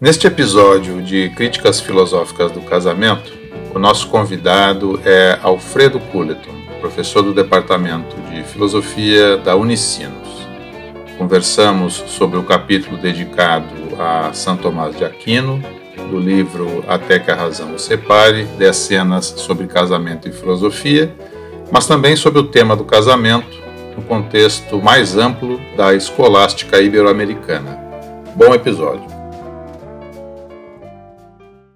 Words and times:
Neste 0.00 0.26
episódio 0.26 1.02
de 1.02 1.28
Críticas 1.28 1.78
Filosóficas 1.78 2.50
do 2.50 2.62
Casamento, 2.62 3.34
o 3.74 3.78
nosso 3.78 4.08
convidado 4.08 4.98
é 5.04 5.38
Alfredo 5.42 6.00
Culleton, 6.00 6.54
professor 6.80 7.20
do 7.20 7.34
Departamento 7.34 8.16
de 8.30 8.42
Filosofia 8.44 9.36
da 9.36 9.54
Unicinos. 9.56 10.48
Conversamos 11.18 12.02
sobre 12.06 12.38
o 12.38 12.42
capítulo 12.42 12.96
dedicado 12.96 13.66
a 13.98 14.32
São 14.32 14.56
Tomás 14.56 14.96
de 14.96 15.04
Aquino, 15.04 15.62
do 16.10 16.18
livro 16.18 16.82
Até 16.88 17.18
que 17.18 17.30
a 17.30 17.34
Razão 17.34 17.74
o 17.74 17.78
Separe, 17.78 18.44
10 18.56 18.74
cenas 18.74 19.26
sobre 19.36 19.66
casamento 19.66 20.26
e 20.26 20.32
filosofia, 20.32 21.14
mas 21.70 21.86
também 21.86 22.16
sobre 22.16 22.40
o 22.40 22.44
tema 22.44 22.74
do 22.74 22.86
casamento 22.86 23.60
no 23.94 24.02
contexto 24.02 24.80
mais 24.80 25.18
amplo 25.18 25.60
da 25.76 25.92
escolástica 25.92 26.80
ibero-americana. 26.80 27.78
Bom 28.34 28.54
episódio! 28.54 29.19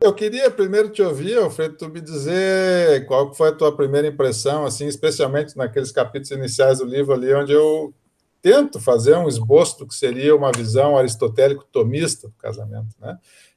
Eu 0.05 0.13
queria 0.13 0.51
primeiro 0.51 0.91
te 0.91 1.01
ouvir, 1.01 1.39
Alfredo, 1.39 1.79
tu 1.79 1.89
me 1.89 1.99
dizer 1.99 3.07
qual 3.07 3.33
foi 3.33 3.49
a 3.49 3.53
tua 3.53 3.75
primeira 3.75 4.07
impressão, 4.07 4.67
assim, 4.67 4.87
especialmente 4.87 5.57
naqueles 5.57 5.91
capítulos 5.91 6.31
iniciais 6.31 6.79
do 6.79 6.85
livro 6.85 7.15
ali, 7.15 7.33
onde 7.33 7.55
eu 7.55 7.95
tento 8.43 8.79
fazer 8.79 9.17
um 9.17 9.27
esboço 9.27 9.79
do 9.79 9.87
que 9.87 9.95
seria 9.95 10.37
uma 10.37 10.53
visão 10.55 10.99
aristotélico-tomista 10.99 12.29
do 12.29 12.35
casamento, 12.35 12.95
né? 13.01 13.17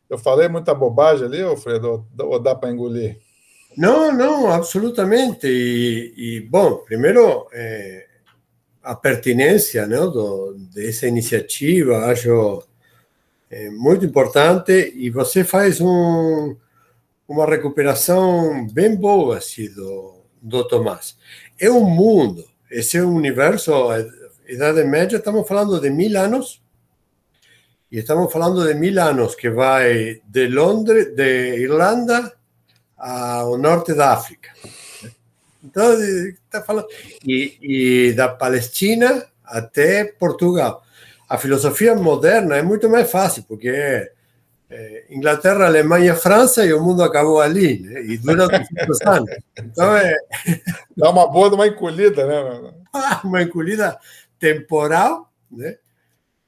Eu 0.10 0.18
falei 0.18 0.48
muita 0.48 0.74
bobagem 0.74 1.26
ali, 1.26 1.42
Alfredo, 1.42 2.08
ou 2.18 2.40
dá 2.40 2.56
para 2.56 2.72
engolir? 2.72 3.20
Não, 3.76 4.10
não, 4.16 4.50
absolutamente. 4.50 5.46
E, 5.48 6.14
e 6.16 6.40
bom, 6.50 6.78
primeiro, 6.78 7.46
é, 7.52 8.08
a 8.82 8.96
pertinência 8.96 9.86
né, 9.86 9.98
do, 9.98 10.56
dessa 10.74 11.08
iniciativa, 11.08 12.06
acho 12.06 12.64
é 13.50 13.70
muito 13.70 14.06
importante 14.06 14.94
e 14.96 15.10
você 15.10 15.44
faz 15.44 15.80
um, 15.80 16.56
uma 17.28 17.46
recuperação 17.46 18.68
bem 18.68 18.96
boa 18.96 19.38
assim, 19.38 19.70
do, 19.74 20.22
do 20.42 20.68
Tomás. 20.68 21.18
É 21.60 21.70
um 21.70 21.84
mundo, 21.84 22.46
esse 22.70 22.98
é 22.98 23.04
universo, 23.04 23.74
a 23.90 24.00
Idade 24.48 24.84
Média, 24.84 25.18
estamos 25.18 25.48
falando 25.48 25.80
de 25.80 25.90
mil 25.90 26.18
anos, 26.20 26.62
e 27.90 28.00
estamos 28.00 28.32
falando 28.32 28.66
de 28.66 28.74
mil 28.74 29.02
anos 29.02 29.34
que 29.34 29.50
vai 29.50 30.22
de 30.26 30.48
Londres, 30.48 31.16
de 31.16 31.58
Irlanda 31.58 32.34
ao 32.98 33.58
norte 33.58 33.94
da 33.94 34.14
África. 34.14 34.52
Então, 35.64 35.94
está 35.94 36.62
falando, 36.62 36.88
e, 37.26 38.10
e 38.10 38.14
da 38.14 38.28
Palestina 38.28 39.26
até 39.44 40.04
Portugal 40.04 40.84
a 41.28 41.38
filosofia 41.38 41.94
moderna 41.96 42.56
é 42.56 42.62
muito 42.62 42.90
mais 42.90 43.10
fácil, 43.10 43.44
porque 43.48 43.70
é, 43.70 44.12
é 44.70 45.06
Inglaterra, 45.10 45.66
Alemanha, 45.66 46.16
França 46.16 46.66
e 46.66 46.74
o 46.74 46.82
mundo 46.82 47.04
acabou 47.04 47.42
ali, 47.42 47.80
né? 47.80 48.02
e 48.04 48.18
dura 48.18 48.48
200 48.48 49.02
anos. 49.02 49.30
Então 49.58 49.96
é. 49.96 50.16
Dá 50.96 51.10
uma 51.10 51.28
boa 51.30 51.54
uma 51.54 51.68
encolhida, 51.68 52.26
né? 52.26 52.72
uma 53.24 53.42
encolhida 53.42 53.98
temporal, 54.40 55.32
né? 55.52 55.78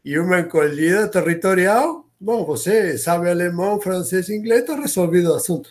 E 0.04 0.18
uma 0.18 0.40
encolhida 0.40 1.08
territorial. 1.08 2.06
Bom, 2.20 2.46
você 2.46 2.98
sabe 2.98 3.30
alemão, 3.30 3.80
francês, 3.80 4.30
inglês, 4.30 4.62
está 4.62 4.76
resolvido 4.76 5.32
o 5.32 5.36
assunto. 5.36 5.70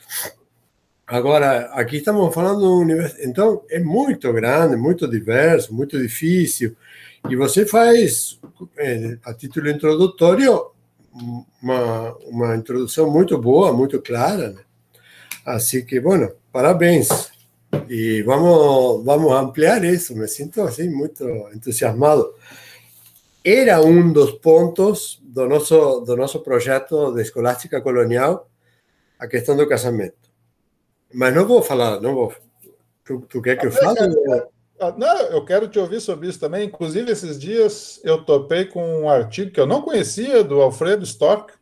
Agora, 1.07 1.71
aqui 1.73 1.97
estamos 1.97 2.35
falando 2.35 2.61
de 2.61 2.67
um 2.67 2.81
universo. 2.81 3.17
Então, 3.21 3.63
é 3.71 3.81
muito 3.81 4.31
grande, 4.33 4.77
muito 4.77 5.09
diverso, 5.09 5.75
muito 5.75 5.99
difícil. 5.99 6.77
E 7.29 7.37
você 7.37 7.67
faz, 7.67 8.39
é, 8.77 9.19
a 9.25 9.35
título 9.35 9.69
introdutório, 9.69 10.71
uma, 11.63 12.17
uma 12.27 12.57
introdução 12.57 13.11
muito 13.11 13.39
boa, 13.39 13.73
muito 13.73 14.01
clara. 14.01 14.51
Né? 14.51 14.63
Assim 15.45 15.85
que, 15.85 16.01
bueno, 16.01 16.31
parabéns. 16.53 17.09
E 17.89 18.23
vamos, 18.23 19.05
vamos 19.05 19.33
ampliar 19.33 19.85
isso. 19.85 20.17
Me 20.17 20.29
sinto 20.29 20.63
assim 20.63 20.89
muito 20.89 21.25
entusiasmado. 21.55 22.35
Era 23.45 23.81
um 23.81 24.13
dos 24.13 24.33
pontos 24.33 25.21
do 25.23 25.47
nosso, 25.47 26.01
do 26.01 26.17
nosso 26.17 26.41
projeto 26.41 27.13
de 27.13 27.23
escolástica 27.23 27.81
colonial, 27.81 28.49
a 29.19 29.27
questão 29.27 29.57
do 29.57 29.69
casamento. 29.69 30.29
Mas 31.13 31.35
não 31.35 31.47
vou 31.47 31.63
falar, 31.63 32.01
não 32.01 32.15
vou. 32.15 32.35
Tu, 33.05 33.21
tu 33.29 33.41
quer 33.41 33.57
que 33.57 33.67
eu 33.67 33.73
fale? 33.73 33.99
Ah, 34.81 34.95
não, 34.97 35.17
eu 35.27 35.45
quero 35.45 35.69
te 35.69 35.79
ouvir 35.79 36.01
sobre 36.01 36.29
isso 36.29 36.39
também. 36.39 36.67
Inclusive, 36.67 37.11
esses 37.11 37.39
dias 37.39 38.01
eu 38.05 38.25
topei 38.25 38.65
com 38.65 39.03
um 39.03 39.11
artigo 39.11 39.51
que 39.51 39.61
eu 39.61 39.67
não 39.67 39.83
conhecia, 39.83 40.45
do 40.45 40.61
Alfredo 40.61 41.05
Stock, 41.05 41.53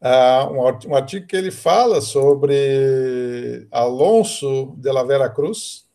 uh, 0.00 0.52
um, 0.88 0.94
artigo 0.94 1.26
que 1.26 1.36
ele 1.36 1.50
fala 1.50 2.00
sobre 2.00 3.66
Alonso 3.70 4.74
de 4.76 4.90
la 4.90 5.04
Vera 5.04 5.28
Cruz. 5.28 5.86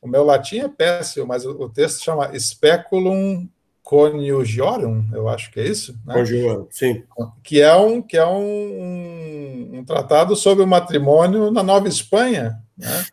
O 0.00 0.08
meu 0.08 0.24
latim 0.24 0.60
é 0.60 0.68
péssimo, 0.68 1.26
mas 1.26 1.44
o, 1.44 1.68
texto 1.68 2.02
chama 2.02 2.30
Speculum 2.38 3.46
Conjugiorum, 3.82 5.04
eu 5.12 5.28
acho 5.28 5.50
que 5.50 5.60
é 5.60 5.66
isso. 5.66 5.98
Né? 6.06 6.14
Conjugiorum, 6.14 6.66
sim. 6.70 7.02
Que 7.42 7.60
é, 7.60 7.74
um, 7.74 8.00
que 8.00 8.16
é 8.16 8.24
um, 8.24 8.38
um, 8.38 9.70
um 9.78 9.84
tratado 9.84 10.34
sobre 10.34 10.64
o 10.64 10.66
matrimônio 10.66 11.50
na 11.50 11.62
Nova 11.62 11.88
Espanha, 11.88 12.58
né? 12.78 13.04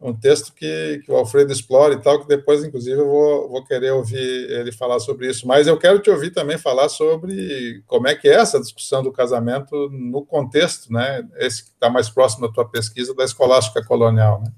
Um 0.00 0.12
texto 0.12 0.52
que, 0.52 1.00
que 1.04 1.10
o 1.10 1.16
Alfredo 1.16 1.52
explora 1.52 1.94
e 1.94 2.02
tal, 2.02 2.20
que 2.20 2.28
depois, 2.28 2.62
inclusive, 2.62 3.00
eu 3.00 3.06
vou, 3.06 3.48
vou 3.48 3.64
querer 3.64 3.92
ouvir 3.92 4.18
ele 4.50 4.70
falar 4.70 5.00
sobre 5.00 5.28
isso. 5.28 5.46
Mas 5.46 5.66
eu 5.66 5.78
quero 5.78 5.98
te 6.00 6.10
ouvir 6.10 6.30
também 6.30 6.58
falar 6.58 6.88
sobre 6.88 7.82
como 7.86 8.06
é 8.06 8.14
que 8.14 8.28
é 8.28 8.34
essa 8.34 8.60
discussão 8.60 9.02
do 9.02 9.10
casamento 9.10 9.88
no 9.90 10.24
contexto, 10.24 10.92
né? 10.92 11.26
Esse 11.36 11.64
que 11.64 11.70
está 11.70 11.88
mais 11.88 12.10
próximo 12.10 12.46
da 12.46 12.52
tua 12.52 12.68
pesquisa 12.68 13.14
da 13.14 13.24
escolástica 13.24 13.82
colonial, 13.84 14.42
né? 14.42 14.52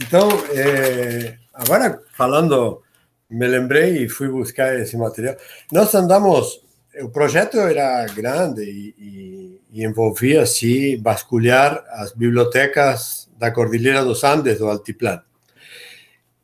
Então, 0.00 0.28
é, 0.52 1.36
agora 1.54 2.00
falando, 2.12 2.82
me 3.30 3.46
lembrei 3.46 4.04
e 4.04 4.08
fui 4.08 4.28
buscar 4.28 4.78
esse 4.78 4.96
material. 4.98 5.36
Nós 5.72 5.94
andamos, 5.94 6.60
o 7.00 7.08
projeto 7.08 7.56
era 7.58 8.04
grande 8.06 8.62
e, 8.62 8.94
e, 8.98 9.60
e 9.72 9.84
envolvia, 9.84 10.42
assim, 10.42 11.00
vasculhar 11.00 11.82
as 11.88 12.12
bibliotecas 12.12 13.24
da 13.44 13.52
Cordillera 13.52 14.02
dos 14.02 14.24
Andes, 14.24 14.58
do 14.58 14.70
Altiplano, 14.70 15.24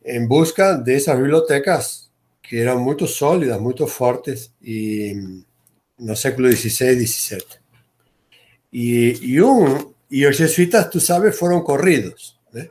en 0.03 0.29
busca 0.29 0.77
de 0.77 0.97
esas 0.97 1.17
bibliotecas 1.17 2.11
que 2.43 2.61
eran 2.61 2.79
muy 2.79 2.97
sólidas, 3.07 3.61
muy 3.61 3.75
fuertes 3.87 4.53
y 4.61 5.13
no 5.99 6.17
século 6.17 6.51
XVI 6.51 7.03
y 7.03 7.07
XVII. 7.07 7.39
Y, 8.73 9.35
y, 9.35 9.41
un, 9.41 9.95
y 10.09 10.23
los 10.23 10.37
jesuitas, 10.37 10.91
tú 10.91 11.01
sabes, 11.01 11.37
fueron 11.37 11.63
corridos. 11.63 12.41
¿eh? 12.55 12.69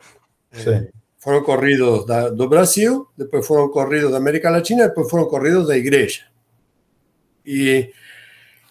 Sí. 0.51 0.69
Eh, 0.69 0.91
fueron 1.17 1.43
corridos 1.43 2.05
do 2.07 2.49
Brasil, 2.49 3.03
después 3.15 3.45
fueron 3.45 3.69
corridos 3.71 4.11
de 4.11 4.17
América 4.17 4.49
Latina, 4.49 4.83
después 4.83 5.09
fueron 5.09 5.29
corridos 5.29 5.67
de 5.67 5.77
iglesia. 5.77 6.31
Y, 7.43 7.89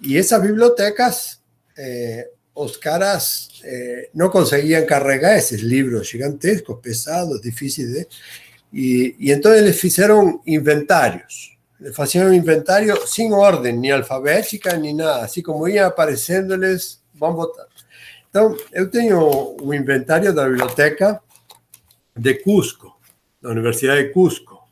y 0.00 0.16
esas 0.16 0.42
bibliotecas 0.42 1.42
eh, 1.76 2.26
os 2.60 2.76
caras 2.76 3.48
eh, 3.64 4.10
no 4.14 4.30
conseguían 4.30 4.84
cargar 4.84 5.36
esos 5.36 5.62
libros 5.62 6.10
gigantescos, 6.10 6.80
pesados, 6.80 7.40
difíciles 7.40 7.92
de... 7.92 8.08
Y, 8.72 9.28
y 9.28 9.32
entonces 9.32 9.62
les 9.62 9.84
hicieron 9.84 10.42
inventarios. 10.44 11.56
Les 11.78 11.98
hacían 11.98 12.26
un 12.26 12.34
inventario 12.34 12.96
sin 13.06 13.32
orden, 13.32 13.80
ni 13.80 13.90
alfabética, 13.90 14.76
ni 14.76 14.92
nada. 14.92 15.24
Así 15.24 15.40
como 15.40 15.68
iba 15.68 15.86
apareciéndoles, 15.86 17.00
van 17.14 17.34
votar. 17.34 17.66
Entonces, 18.26 18.66
yo 18.76 18.90
tengo 18.90 19.50
un 19.50 19.74
inventario 19.74 20.32
de 20.32 20.42
la 20.42 20.48
biblioteca 20.48 21.22
de 22.14 22.42
Cusco, 22.42 22.98
la 23.40 23.50
Universidad 23.50 23.94
de 23.94 24.10
Cusco, 24.10 24.68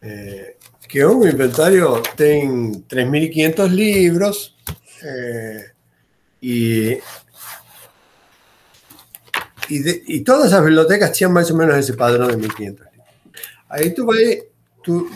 eh, 0.00 0.56
que 0.88 1.04
un 1.04 1.28
inventario, 1.28 2.02
tiene 2.16 2.82
3.500 2.88 3.68
libros, 3.68 4.56
eh, 5.04 5.64
y, 6.40 6.92
y, 9.68 9.78
de, 9.78 10.02
y, 10.06 10.20
todas 10.20 10.52
las 10.52 10.64
bibliotecas 10.64 11.12
tienen 11.12 11.34
más 11.34 11.50
o 11.50 11.56
menos 11.56 11.76
ese 11.76 11.94
padrón 11.94 12.28
de 12.28 12.36
1500. 12.36 12.86
Ahí 13.68 13.94
tú 13.94 14.06
vas, 14.06 14.16
tú, 14.82 15.08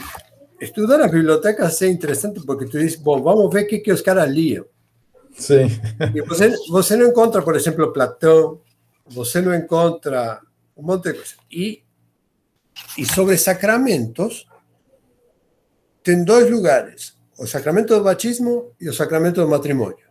estudiar 0.61 1.01
las 1.01 1.11
bibliotecas 1.11 1.81
es 1.83 1.91
interesante 1.91 2.41
porque 2.47 2.67
tú 2.67 2.79
dices, 2.79 3.03
bueno, 3.03 3.25
vamos 3.25 3.47
a 3.51 3.55
ver 3.55 3.67
qué 3.67 3.83
que 3.83 3.93
os 3.93 4.03
caras 4.03 4.31
lían. 4.31 4.65
Sí. 5.37 5.67
Y 6.15 6.21
você, 6.21 6.55
você 6.71 6.97
não 6.97 7.09
encontra, 7.09 7.43
por 7.43 7.57
exemplo, 7.57 7.93
Platão, 7.93 8.61
você 9.07 9.41
não 9.41 9.55
encontra 9.55 10.41
um 10.77 10.83
monte 10.83 11.05
de 11.05 11.15
coisas. 11.15 11.37
E, 11.51 11.83
e 12.97 13.05
sobre 13.05 13.37
sacramentos, 13.37 14.47
tem 16.03 16.25
dois 16.25 16.51
lugares: 16.51 17.17
o 17.39 17.47
sacramento 17.47 17.97
do 17.97 18.05
batismo 18.05 18.73
e 18.81 18.89
o 18.89 18.95
sacramento 18.95 19.41
do 19.41 19.49
matrimônio. 19.49 20.05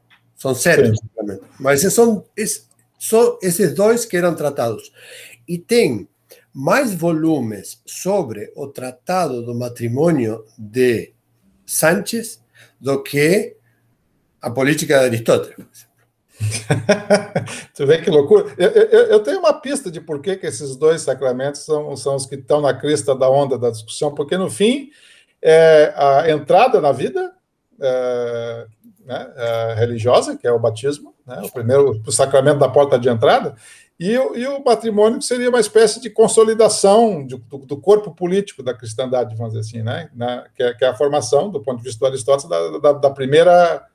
São 0.43 0.53
sete, 0.53 0.99
mas 1.57 1.79
são, 1.93 2.25
são 2.99 3.39
esses 3.41 3.73
dois 3.73 4.03
que 4.03 4.17
eram 4.17 4.35
tratados. 4.35 4.91
E 5.47 5.57
tem 5.57 6.05
mais 6.53 6.93
volumes 6.93 7.81
sobre 7.85 8.51
o 8.53 8.67
Tratado 8.67 9.41
do 9.41 9.55
Matrimônio 9.55 10.43
de 10.57 11.13
Sánchez 11.65 12.43
do 12.77 13.01
que 13.01 13.55
a 14.41 14.51
política 14.51 14.99
de 14.99 15.05
Aristóteles. 15.05 15.87
tu 17.73 17.87
vê 17.87 18.01
que 18.01 18.09
loucura. 18.09 18.53
Eu, 18.57 18.69
eu, 18.69 19.01
eu, 19.11 19.19
tenho 19.21 19.39
uma 19.39 19.53
pista 19.53 19.89
de 19.89 20.01
por 20.01 20.21
que, 20.21 20.35
que 20.35 20.47
esses 20.47 20.75
dois 20.75 21.03
sacramentos 21.03 21.61
são, 21.61 21.95
são 21.95 22.17
os 22.17 22.25
que 22.25 22.35
estão 22.35 22.59
na 22.59 22.73
crista 22.73 23.15
da 23.15 23.29
onda 23.29 23.57
da 23.57 23.69
discussão, 23.69 24.13
porque 24.13 24.37
no 24.37 24.49
fim 24.49 24.89
é 25.41 25.93
a 25.95 26.29
entrada 26.29 26.81
na 26.81 26.91
vida 26.91 27.33
é, 27.79 28.67
né, 29.05 29.31
é, 29.35 29.73
religiosa, 29.75 30.37
que 30.37 30.47
é 30.47 30.51
o 30.51 30.59
batismo, 30.59 31.13
né, 31.25 31.41
o 31.43 31.51
primeiro 31.51 32.01
o 32.05 32.11
sacramento 32.11 32.59
da 32.59 32.69
porta 32.69 32.97
de 32.97 33.09
entrada, 33.09 33.55
e, 33.99 34.11
e 34.11 34.47
o 34.47 34.63
matrimônio 34.63 35.19
que 35.19 35.25
seria 35.25 35.49
uma 35.49 35.59
espécie 35.59 36.01
de 36.01 36.09
consolidação 36.09 37.25
de, 37.25 37.37
do, 37.37 37.59
do, 37.59 37.77
corpo 37.77 38.13
político 38.13 38.63
da 38.63 38.73
cristandade, 38.73 39.35
vamos 39.35 39.53
dizer 39.53 39.67
assim, 39.67 39.83
né, 39.83 40.09
né 40.13 40.43
que, 40.55 40.63
é, 40.63 40.73
que, 40.73 40.83
é, 40.83 40.87
a 40.87 40.95
formação, 40.95 41.49
do 41.49 41.61
ponto 41.61 41.77
de 41.77 41.83
vista 41.83 41.99
do 41.99 42.07
Aristóteles, 42.07 42.49
da, 42.49 42.79
da, 42.79 42.93
da 42.99 43.09
primeira 43.09 43.85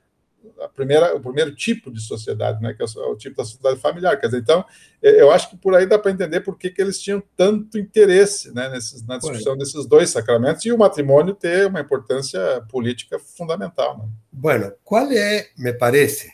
a 0.61 0.67
primeira, 0.67 1.15
o 1.15 1.19
primeiro 1.19 1.53
tipo 1.55 1.91
de 1.91 2.01
sociedade, 2.01 2.61
né, 2.61 2.73
que 2.73 2.81
é 2.81 2.85
o, 2.85 3.15
tipo 3.15 3.37
da 3.37 3.43
sociedade 3.43 3.79
familiar. 3.79 4.19
Quer 4.19 4.27
dizer, 4.27 4.39
então, 4.39 4.65
eu 5.01 5.31
acho 5.31 5.49
que 5.49 5.57
por 5.57 5.75
aí 5.75 5.85
dá 5.85 5.97
para 5.97 6.11
entender 6.11 6.41
por 6.41 6.57
que, 6.57 6.69
que 6.69 6.81
eles 6.81 6.99
tinham 7.01 7.21
tanto 7.35 7.77
interesse 7.77 8.53
né, 8.53 8.69
nesses, 8.69 9.05
na 9.05 9.17
discussão 9.17 9.57
desses 9.57 9.85
dois 9.85 10.09
sacramentos 10.09 10.65
e 10.65 10.71
o 10.71 10.77
matrimônio 10.77 11.33
ter 11.33 11.67
uma 11.67 11.79
importância 11.79 12.61
política 12.69 13.19
fundamental. 13.19 13.97
Né? 13.97 14.09
Bueno, 14.31 14.73
qual 14.83 15.11
é, 15.11 15.49
me 15.57 15.73
parece, 15.73 16.33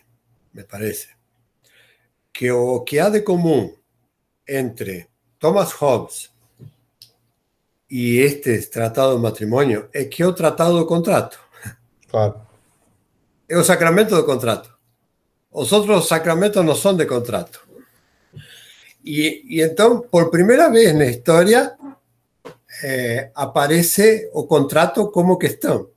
me 0.53 0.63
parece, 0.63 1.09
que 2.31 2.51
o 2.51 2.81
que 2.81 2.99
há 2.99 3.09
de 3.09 3.21
comum 3.21 3.73
entre 4.47 5.07
Thomas 5.39 5.71
Hobbes 5.71 6.29
e 7.89 8.17
este 8.17 8.61
tratado 8.67 9.15
de 9.15 9.21
matrimônio 9.21 9.87
é 9.93 10.03
que 10.03 10.23
é 10.23 10.27
o 10.27 10.33
tratado 10.33 10.77
do 10.77 10.85
contrato. 10.85 11.39
Claro. 12.09 12.41
É 13.47 13.57
un 13.57 13.63
sacramento 13.63 14.15
de 14.15 14.23
contrato. 14.23 14.69
Otros 15.51 16.07
sacramentos 16.07 16.63
no 16.65 16.75
son 16.75 16.97
de 16.97 17.07
contrato. 17.07 17.59
Y, 19.03 19.61
entonces, 19.61 20.09
por 20.09 20.31
primera 20.31 20.67
vez 20.69 20.89
en 20.89 20.99
la 20.99 21.05
historia, 21.05 21.77
eh, 22.83 23.31
aparece 23.35 24.29
o 24.33 24.47
contrato 24.47 25.11
como 25.11 25.37
que 25.37 25.47
están. 25.47 25.87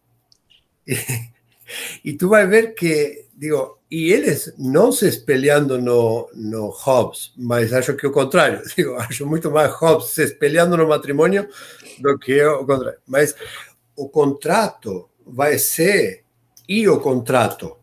Y, 2.02 2.16
tú 2.16 2.30
vas 2.30 2.44
a 2.44 2.46
ver 2.46 2.74
que, 2.74 3.28
digo, 3.34 3.80
y 3.90 4.14
él 4.14 4.24
no 4.56 4.90
se 4.90 5.08
espeleando 5.08 5.78
no, 5.78 6.28
no 6.32 6.70
Hobbes, 6.70 7.34
mas 7.36 7.74
acho 7.74 7.94
que 7.94 8.06
o 8.06 8.12
contrario. 8.12 8.62
Digo, 8.76 8.98
acho 8.98 9.26
mucho 9.26 9.50
más 9.50 9.70
Hobbes 9.72 10.08
se 10.08 10.24
espeleando 10.24 10.78
no 10.78 10.88
matrimonio 10.88 11.46
do 12.00 12.18
que 12.18 12.42
o 12.42 12.64
contrario. 12.64 13.00
Mas 13.06 13.36
o 13.94 14.08
contrato 14.08 15.10
vai 15.26 15.58
ser 15.58 16.24
y 16.68 16.86
o 16.86 17.00
contrato 17.00 17.80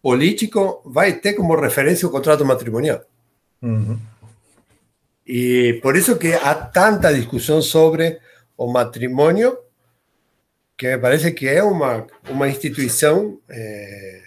político 0.00 0.82
vai 0.84 1.14
ter 1.14 1.34
como 1.34 1.56
referencia 1.56 2.06
o 2.06 2.10
contrato 2.12 2.44
matrimonial. 2.44 3.06
Y 5.24 5.74
por 5.80 5.96
eso 5.96 6.18
que 6.18 6.34
hay 6.34 6.56
tanta 6.72 7.10
discusión 7.10 7.62
sobre 7.62 8.20
o 8.56 8.70
matrimonio 8.70 9.64
que 10.76 10.88
me 10.88 10.98
parece 10.98 11.34
que 11.34 11.56
es 11.56 11.62
una, 11.62 12.06
una 12.30 12.48
institución 12.48 13.40
eh, 13.48 14.20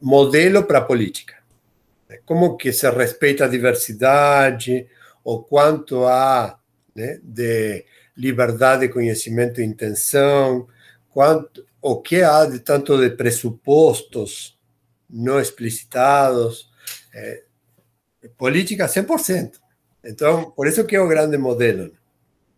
modelo 0.00 0.66
para 0.66 0.86
política. 0.86 1.42
Como 2.24 2.56
que 2.56 2.72
se 2.72 2.90
respeta 2.90 3.44
a 3.44 3.48
diversidade, 3.48 4.88
o 5.22 5.44
quanto 5.44 6.08
há 6.08 6.58
de 6.94 7.84
liberdade 8.16 8.86
de 8.86 8.92
conhecimento 8.92 9.60
e 9.60 9.64
intenção, 9.64 10.68
quanto, 11.10 11.64
o 11.82 12.00
que 12.00 12.22
há 12.22 12.46
de 12.46 12.60
tanto 12.60 12.98
de 12.98 13.10
pressupostos 13.10 14.58
não 15.08 15.40
explicitados, 15.40 16.70
é, 17.14 17.42
política 18.36 18.86
100%. 18.86 19.52
Então, 20.04 20.50
por 20.50 20.66
isso 20.66 20.84
que 20.84 20.96
é 20.96 21.00
o 21.00 21.08
grande 21.08 21.36
modelo 21.36 21.92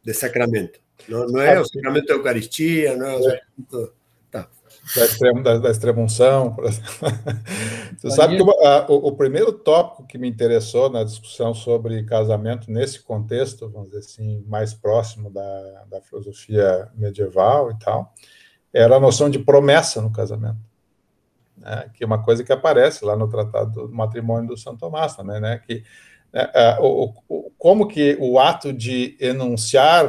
de 0.04 0.14
sacramento. 0.14 0.80
Não, 1.08 1.26
não 1.26 1.40
é 1.40 1.58
o 1.60 1.64
sacramento 1.64 2.06
da 2.06 2.14
Eucaristia, 2.14 2.96
não 2.96 3.06
é 3.06 3.14
o 3.14 3.22
sacramento... 3.22 3.94
Tá. 4.30 4.48
Da, 4.96 5.04
extrema, 5.04 5.42
da, 5.42 5.58
da 5.58 5.70
extremunção. 5.70 6.56
Você 7.98 8.10
sabe 8.10 8.36
que 8.36 8.42
o, 8.42 8.50
a, 8.66 8.90
o, 8.90 9.08
o, 9.08 9.12
primeiro 9.16 9.52
tópico 9.52 10.06
que 10.06 10.18
me 10.18 10.28
interessou 10.28 10.90
na 10.90 11.04
discussão 11.04 11.54
sobre 11.54 12.02
casamento 12.04 12.70
nesse 12.70 13.00
contexto, 13.00 13.68
vamos 13.68 13.88
dizer 13.90 14.00
assim, 14.00 14.44
mais 14.48 14.74
próximo 14.74 15.30
da, 15.30 15.84
da 15.90 16.00
filosofia 16.00 16.88
medieval 16.94 17.70
e 17.70 17.78
tal, 17.78 18.12
era 18.72 18.96
a 18.96 19.00
noção 19.00 19.28
de 19.28 19.38
promessa 19.38 20.00
no 20.00 20.10
casamento, 20.10 20.58
né? 21.56 21.90
que 21.94 22.04
é 22.04 22.06
uma 22.06 22.22
coisa 22.22 22.42
que 22.42 22.52
aparece 22.52 23.04
lá 23.04 23.16
no 23.16 23.28
Tratado 23.28 23.88
do 23.88 23.94
Matrimônio 23.94 24.48
do 24.48 24.56
São 24.56 24.76
Tomás 24.76 25.14
também, 25.14 25.40
né? 25.40 25.58
que 25.58 25.84
né, 26.32 26.48
o, 26.80 27.12
o, 27.28 27.50
como 27.58 27.86
que 27.86 28.16
o 28.20 28.38
ato 28.38 28.72
de 28.72 29.16
enunciar 29.20 30.08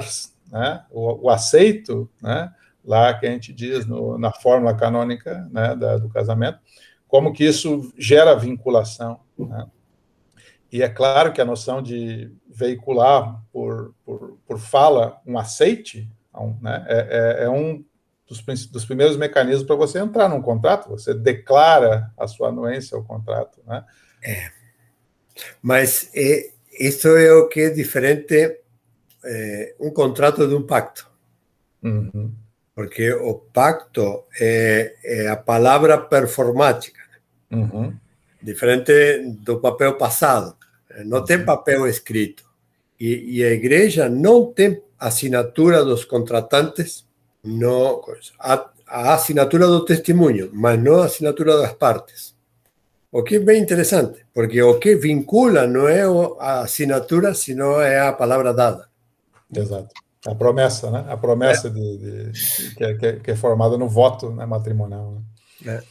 né, 0.49 0.85
o, 0.91 1.25
o 1.25 1.29
aceito, 1.29 2.09
né, 2.21 2.53
lá 2.85 3.13
que 3.13 3.25
a 3.25 3.31
gente 3.31 3.51
diz 3.51 3.85
no, 3.85 4.17
na 4.17 4.31
fórmula 4.31 4.75
canônica 4.75 5.47
né, 5.51 5.75
da, 5.75 5.97
do 5.97 6.09
casamento, 6.09 6.59
como 7.07 7.33
que 7.33 7.43
isso 7.43 7.91
gera 7.97 8.35
vinculação. 8.35 9.19
Né? 9.37 9.67
E 10.71 10.81
é 10.81 10.89
claro 10.89 11.33
que 11.33 11.41
a 11.41 11.45
noção 11.45 11.81
de 11.81 12.31
veicular 12.47 13.41
por, 13.51 13.93
por, 14.05 14.37
por 14.45 14.59
fala 14.59 15.21
um 15.25 15.37
aceite 15.37 16.09
né, 16.61 16.85
é, 16.87 17.41
é, 17.41 17.43
é 17.45 17.49
um 17.49 17.83
dos, 18.33 18.65
dos 18.67 18.85
primeiros 18.85 19.15
mecanismos 19.17 19.65
para 19.65 19.75
você 19.75 19.99
entrar 19.99 20.27
num 20.27 20.41
contrato, 20.41 20.89
você 20.89 21.13
declara 21.13 22.11
a 22.17 22.27
sua 22.27 22.49
anuência 22.49 22.97
ao 22.97 23.03
contrato, 23.03 23.59
né? 23.65 23.83
É. 24.23 24.51
Mas 25.61 26.09
é, 26.15 26.51
isso 26.79 27.07
é 27.09 27.31
o 27.33 27.47
que 27.47 27.61
é 27.61 27.69
diferente 27.69 28.59
é, 29.23 29.75
um 29.79 29.91
contrato 29.91 30.47
de 30.47 30.55
um 30.55 30.63
pacto. 30.63 31.09
Uhum. 31.81 32.33
Porque 32.75 33.11
o 33.13 33.35
pacto 33.35 34.23
é, 34.39 34.95
é 35.03 35.27
a 35.27 35.37
palavra 35.37 35.97
performática. 35.97 37.01
Uhum. 37.51 37.93
Diferente 38.41 38.91
do 39.39 39.59
papel 39.59 39.95
passado. 39.97 40.55
Não 41.05 41.19
uhum. 41.19 41.25
tem 41.25 41.45
papel 41.45 41.87
escrito. 41.87 42.43
E, 42.99 43.37
e 43.37 43.43
a 43.43 43.51
igreja 43.51 44.09
não 44.09 44.51
tem 44.51 44.81
assinatura 44.97 45.83
dos 45.83 46.05
contratantes 46.05 47.02
no 47.43 48.01
a, 48.39 48.69
a 48.87 49.13
assinatura 49.13 49.67
do 49.67 49.83
testemunho, 49.83 50.49
mas 50.53 50.81
não 50.81 51.01
a 51.01 51.05
assinatura 51.05 51.57
das 51.57 51.73
partes. 51.73 52.33
O 53.11 53.21
que 53.21 53.35
é 53.35 53.39
bem 53.39 53.61
interessante, 53.61 54.25
porque 54.33 54.61
o 54.61 54.79
que 54.79 54.95
vincula 54.95 55.67
não 55.67 55.87
é 55.87 56.03
a 56.39 56.61
assinatura, 56.61 57.33
sino 57.33 57.79
é 57.79 57.99
a 57.99 58.13
palavra 58.13 58.53
dada. 58.53 58.87
Exato. 59.55 59.89
A 60.25 60.33
promessa, 60.33 60.89
né? 60.89 61.05
A 61.07 61.17
promessa 61.17 61.67
é. 61.67 61.71
de, 61.71 61.97
de, 61.97 62.31
de 62.31 62.75
que, 62.75 62.83
é, 62.83 63.19
que, 63.19 63.31
é, 63.31 63.35
formada 63.35 63.77
no 63.77 63.89
voto 63.89 64.31
né, 64.31 64.45
matrimonial. 64.45 65.21
Né? 65.61 65.75
É. 65.75 65.83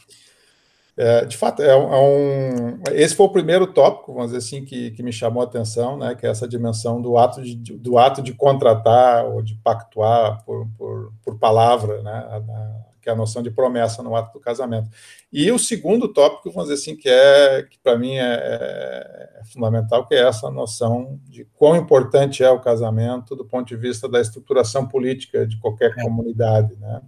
É, 0.95 1.25
de 1.25 1.35
fato, 1.35 1.63
é 1.63 1.75
um, 1.75 1.93
é 1.93 1.99
um, 1.99 2.79
esse 2.91 3.15
foi 3.15 3.25
o 3.25 3.31
primeiro 3.31 3.65
tópico, 3.65 4.13
vamos 4.13 4.31
dizer 4.31 4.37
assim, 4.37 4.63
que, 4.63 4.91
que 4.91 5.01
me 5.01 5.11
chamou 5.11 5.41
a 5.41 5.45
atenção, 5.45 5.97
né, 5.97 6.13
que 6.13 6.25
é 6.25 6.29
essa 6.29 6.47
dimensão 6.47 7.01
do 7.01 7.17
ato 7.17 7.41
de, 7.41 7.55
do 7.55 7.97
ato 7.97 8.21
de 8.21 8.31
contratar 8.33 9.25
ou 9.25 9.41
de 9.41 9.55
pactuar 9.55 10.43
por, 10.45 10.67
por, 10.77 11.11
por 11.23 11.39
palavra, 11.39 12.03
né, 12.03 12.11
a, 12.11 12.93
que 13.03 13.09
é 13.09 13.11
a 13.11 13.15
noção 13.15 13.41
de 13.41 13.51
promessa 13.51 14.01
no 14.01 14.15
ato 14.15 14.33
do 14.33 14.39
casamento. 14.39 14.89
E 15.31 15.51
o 15.51 15.59
segundo 15.59 16.07
tópico, 16.07 16.49
vamos 16.51 16.69
dizer 16.69 16.81
assim, 16.81 16.95
que 16.95 17.09
é 17.09 17.63
que 17.63 17.77
para 17.79 17.97
mim 17.97 18.15
é, 18.15 18.33
é, 18.33 19.39
é, 19.41 19.43
fundamental, 19.45 20.07
que 20.07 20.15
é 20.15 20.25
essa 20.25 20.49
noção 20.49 21.19
de 21.27 21.43
quão 21.55 21.75
importante 21.75 22.43
é 22.43 22.49
o 22.49 22.61
casamento 22.61 23.35
do 23.35 23.43
ponto 23.43 23.67
de 23.67 23.75
vista 23.75 24.07
da 24.07 24.21
estruturação 24.21 24.87
política 24.87 25.45
de 25.45 25.57
qualquer 25.57 25.91
é. 25.97 26.01
comunidade, 26.01 26.75
né? 26.79 27.01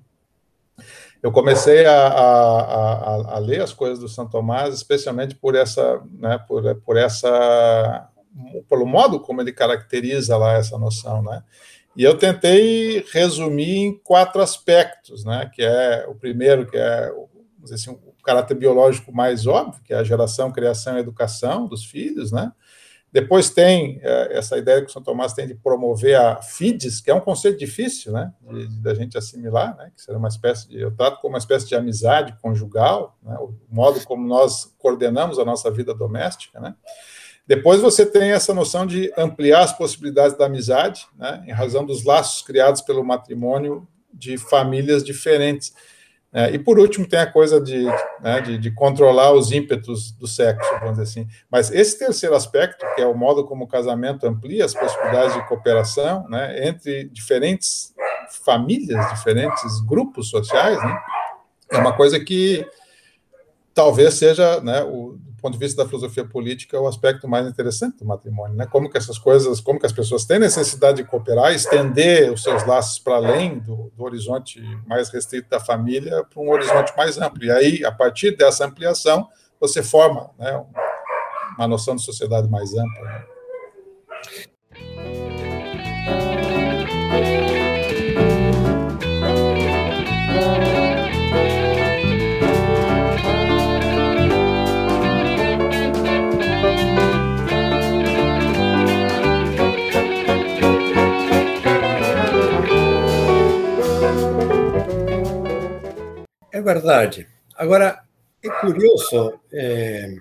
Eu 1.26 1.32
comecei 1.32 1.88
a, 1.88 2.08
a, 2.08 2.62
a, 2.62 3.36
a, 3.36 3.40
ler 3.40 3.60
as 3.60 3.74
coisas 3.74 3.98
do 3.98 4.08
Santo 4.08 4.30
Tomás, 4.30 4.76
especialmente 4.76 5.34
por 5.34 5.56
essa, 5.56 6.00
né, 6.20 6.38
por, 6.48 6.76
por 6.82 6.98
essa, 6.98 8.08
pelo 8.70 8.86
modo 8.86 9.20
como 9.20 9.42
ele 9.42 9.52
caracteriza 9.52 10.38
lá 10.38 10.54
essa 10.54 10.78
noção, 10.78 11.24
né? 11.24 11.42
E 11.98 12.04
eu 12.04 12.16
tentei 12.16 13.04
resumir 13.12 13.78
em 13.78 13.98
quatro 13.98 14.40
aspectos, 14.40 15.26
né? 15.26 15.50
Que 15.52 15.64
é 15.64 16.06
o 16.08 16.14
primeiro, 16.14 16.68
que 16.70 16.78
é 16.78 17.12
assim, 17.74 17.90
o 17.90 18.24
caráter 18.24 18.54
biológico 18.54 19.12
mais 19.12 19.48
óbvio, 19.48 19.82
que 19.84 19.96
é 19.96 19.98
a 19.98 20.04
geração, 20.04 20.52
criação 20.52 20.96
e 20.96 21.00
educação 21.00 21.66
dos 21.66 21.86
filhos, 21.86 22.32
né? 22.32 22.52
Depois 23.16 23.50
tem 23.50 23.98
é, 24.04 24.38
essa 24.38 24.58
ideia 24.58 24.82
que 24.82 24.90
o 24.90 24.92
São 24.92 25.02
Tomás 25.02 25.32
tem 25.32 25.48
de 25.48 25.56
promover 25.56 26.20
a 26.20 26.42
fides, 26.42 27.00
que 27.00 27.10
é 27.10 27.14
um 27.14 27.22
conceito 27.22 27.58
difícil, 27.58 28.12
né, 28.12 28.34
da 28.82 28.94
gente 28.94 29.18
assimilar, 29.18 29.74
né, 29.78 29.90
que 29.96 30.02
seria 30.02 30.20
uma 30.20 30.28
espécie 30.28 30.68
de, 30.68 30.82
eu 30.82 30.94
trato 30.94 31.22
como 31.22 31.34
uma 31.34 31.38
espécie 31.38 31.66
de 31.66 31.76
amizade 31.76 32.36
conjugal, 32.42 33.18
né, 33.24 33.38
o 33.40 33.54
modo 33.70 34.04
como 34.04 34.28
nós 34.28 34.76
coordenamos 34.78 35.40
a 35.40 35.46
nossa 35.46 35.72
vida 35.72 35.94
doméstica, 35.96 36.60
né. 36.60 36.76
Depois 37.48 37.80
você 37.80 38.06
tem 38.06 38.32
essa 38.32 38.54
noção 38.54 38.86
de 38.86 39.10
ampliar 39.18 39.64
as 39.64 39.72
possibilidades 39.72 40.38
da 40.38 40.48
amizade, 40.48 41.08
né, 41.18 41.42
em 41.48 41.54
razão 41.54 41.86
dos 41.86 42.04
laços 42.04 42.42
criados 42.42 42.82
pelo 42.82 43.02
matrimônio 43.02 43.88
de 44.14 44.38
famílias 44.38 45.06
diferentes. 45.06 45.74
É, 46.38 46.52
e 46.52 46.60
por 46.60 46.78
último, 46.78 47.08
tem 47.08 47.20
a 47.20 47.32
coisa 47.32 47.62
de, 47.62 47.86
né, 48.20 48.42
de, 48.42 48.58
de, 48.58 48.70
controlar 48.70 49.32
os 49.32 49.54
ímpetos 49.54 50.12
do 50.12 50.28
sexo, 50.28 50.70
vamos 50.82 50.98
dizer 50.98 51.04
assim. 51.04 51.28
Mas 51.50 51.72
esse 51.72 51.98
terceiro 51.98 52.36
aspecto, 52.36 52.86
que 52.94 53.02
é 53.02 53.08
o 53.08 53.16
modo 53.16 53.46
como 53.46 53.64
o 53.64 53.68
casamento 53.68 54.28
amplia 54.28 54.66
as 54.66 54.74
possibilidades 54.74 55.34
de 55.34 55.48
cooperação 55.48 56.28
né, 56.28 56.68
entre 56.68 57.06
diferentes 57.06 57.94
famílias, 58.44 59.10
diferentes 59.12 59.80
grupos 59.86 60.30
sociais, 60.30 60.78
né, 60.78 61.00
é 61.72 61.78
uma 61.78 61.94
coisa 61.94 62.20
que 62.20 62.68
talvez 63.74 64.16
seja, 64.16 64.60
né, 64.60 64.84
o, 64.84 65.18
ponto 65.46 65.60
de 65.60 65.64
vista 65.64 65.84
da 65.84 65.88
filosofia 65.88 66.26
política, 66.26 66.76
é 66.76 66.80
o 66.80 66.88
aspecto 66.88 67.28
mais 67.28 67.48
interessante 67.48 67.98
do 68.00 68.06
matrimônio, 68.06 68.58
né? 68.58 68.66
Como 68.66 68.90
que 68.90 68.98
essas 68.98 69.20
coisas, 69.20 69.60
como 69.60 69.80
que 69.80 69.86
as 69.86 69.92
pessoas 69.92 70.26
têm 70.26 70.40
necessidade 70.40 70.98
de 70.98 71.04
cooperar, 71.04 71.54
estender 71.54 72.32
os 72.32 72.42
seus 72.42 72.66
laços 72.66 72.98
para 72.98 73.18
além 73.18 73.60
do, 73.60 73.92
do, 73.96 74.04
horizonte 74.04 74.60
mais 74.88 75.10
restrito 75.10 75.48
da 75.48 75.60
família 75.60 76.24
para 76.24 76.42
um 76.42 76.50
horizonte 76.50 76.92
mais 76.98 77.20
amplo. 77.20 77.44
E 77.44 77.52
aí, 77.52 77.86
a 77.86 77.92
partir 77.92 78.36
dessa 78.36 78.66
ampliação, 78.66 79.28
você 79.60 79.84
forma, 79.84 80.32
né, 80.40 80.66
uma 81.60 81.68
noção 81.68 81.96
de 81.96 82.02
sociedade 82.02 82.50
mais 82.50 82.74
ampla. 82.74 83.04
Né? 83.04 83.26
Verdade. 106.62 107.28
Agora, 107.56 108.04
é 108.44 108.50
curioso 108.50 109.40
é, 109.52 110.16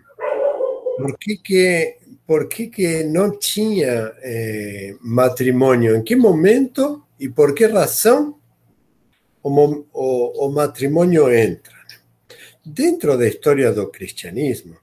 por, 0.97 1.19
que, 1.19 1.37
que, 1.37 1.97
por 2.26 2.49
que, 2.49 2.67
que 2.69 3.05
não 3.05 3.38
tinha 3.38 4.12
é, 4.23 4.97
matrimônio, 5.00 5.97
em 5.97 6.03
que 6.03 6.17
momento 6.17 7.05
e 7.19 7.29
por 7.29 7.55
que 7.55 7.67
razão 7.67 8.38
o, 9.43 9.85
o, 9.93 10.47
o 10.47 10.53
matrimônio 10.53 11.33
entra. 11.33 11.75
Dentro 12.64 13.17
da 13.19 13.26
história 13.26 13.71
do 13.73 13.87
cristianismo, 13.88 14.76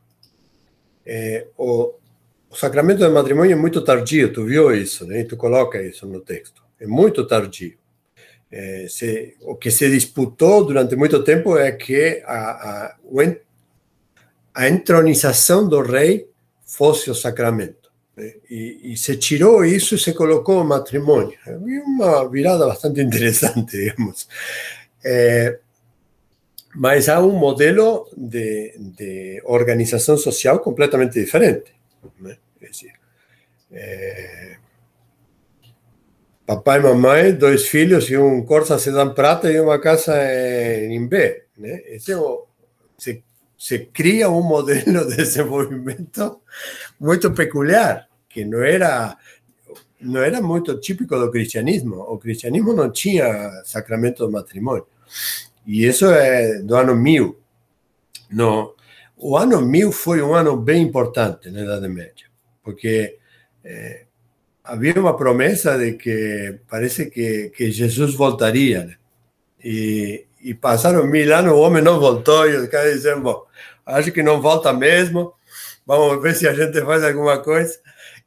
é, 1.03 1.47
o, 1.57 1.95
o 2.49 2.55
sacramento 2.55 2.99
do 2.99 3.11
matrimônio 3.11 3.53
é 3.53 3.55
muito 3.55 3.83
tardio, 3.83 4.31
tu 4.31 4.45
viu 4.45 4.73
isso, 4.75 5.07
né? 5.07 5.23
tu 5.23 5.35
coloca 5.35 5.81
isso 5.81 6.05
no 6.05 6.21
texto, 6.21 6.61
é 6.79 6.85
muito 6.85 7.25
tardio. 7.25 7.80
É, 8.51 8.85
se, 8.89 9.37
o 9.41 9.55
que 9.55 9.71
se 9.71 9.89
disputou 9.89 10.65
durante 10.65 10.95
muito 10.95 11.23
tempo 11.23 11.57
é 11.57 11.71
que 11.71 12.21
a, 12.25 12.35
a, 12.35 12.97
a 14.53 14.67
entronização 14.67 15.67
do 15.67 15.81
rei 15.81 16.27
fosse 16.65 17.09
o 17.09 17.15
sacramento. 17.15 17.89
Né? 18.15 18.33
E, 18.49 18.91
e, 18.91 18.97
se 18.97 19.15
tirou 19.15 19.63
isso 19.63 19.95
e 19.95 19.99
se 19.99 20.13
colocou 20.13 20.61
o 20.61 20.67
matrimônio. 20.67 21.37
É 21.47 21.55
uma 21.55 22.29
virada 22.29 22.65
bastante 22.65 22.99
interessante, 23.01 23.77
digamos. 23.77 24.27
É, 25.03 25.59
mas 26.75 27.09
há 27.09 27.21
um 27.21 27.31
modelo 27.31 28.09
de, 28.15 28.75
de 28.97 29.41
organização 29.45 30.17
social 30.17 30.59
completamente 30.59 31.13
diferente. 31.13 31.73
Né? 32.19 32.37
É 32.61 32.67
é, 33.73 34.57
papai 36.45 36.79
e 36.79 36.83
mamãe, 36.83 37.33
dois 37.33 37.67
filhos 37.67 38.09
e 38.09 38.17
um 38.17 38.43
Corsa 38.43 38.77
Sedan 38.77 39.13
Prata 39.13 39.51
e 39.51 39.59
uma 39.59 39.79
casa 39.79 40.15
em 40.23 40.95
Imbé. 40.95 41.43
Né? 41.57 41.81
Esse 41.87 42.11
é 42.11 42.17
o, 42.17 42.45
se, 42.97 43.23
se 43.57 43.79
cria 43.79 44.29
um 44.29 44.41
modelo 44.41 45.07
de 45.07 45.15
desenvolvimento 45.17 46.41
muito 46.99 47.31
peculiar, 47.31 48.07
que 48.29 48.45
não 48.45 48.61
era 48.61 49.17
não 50.01 50.21
era 50.21 50.41
muito 50.41 50.79
típico 50.79 51.15
do 51.17 51.29
cristianismo. 51.29 51.97
O 51.97 52.17
cristianismo 52.17 52.73
não 52.73 52.91
tinha 52.91 53.61
sacramento 53.63 54.25
do 54.25 54.31
matrimônio. 54.31 54.87
E 55.65 55.85
isso 55.85 56.05
é 56.07 56.59
do 56.59 56.75
ano 56.75 56.95
1000. 56.95 57.39
No, 58.31 58.75
o 59.15 59.37
ano 59.37 59.61
1000 59.61 59.91
foi 59.91 60.21
um 60.21 60.33
ano 60.33 60.57
bem 60.57 60.81
importante 60.81 61.51
na 61.51 61.61
Idade 61.61 61.87
Média, 61.87 62.25
porque 62.63 63.19
eh, 63.63 64.05
havia 64.63 64.99
uma 64.99 65.15
promessa 65.15 65.77
de 65.77 65.93
que 65.93 66.59
parece 66.69 67.09
que, 67.09 67.51
que 67.55 67.71
Jesus 67.71 68.13
voltaria, 68.13 68.85
né? 68.85 68.95
E, 69.63 70.25
e 70.41 70.53
passaram 70.53 71.05
mil 71.05 71.35
anos, 71.35 71.53
o 71.53 71.59
homem 71.59 71.83
não 71.83 71.99
voltou, 71.99 72.49
e 72.49 72.55
os 72.55 72.67
caras 72.67 72.95
disseram, 72.95 73.21
bom, 73.21 73.45
acho 73.85 74.11
que 74.11 74.23
não 74.23 74.41
volta 74.41 74.73
mesmo, 74.73 75.33
vamos 75.85 76.21
ver 76.21 76.35
se 76.35 76.47
a 76.47 76.53
gente 76.53 76.81
faz 76.83 77.03
alguma 77.03 77.39
coisa. 77.39 77.79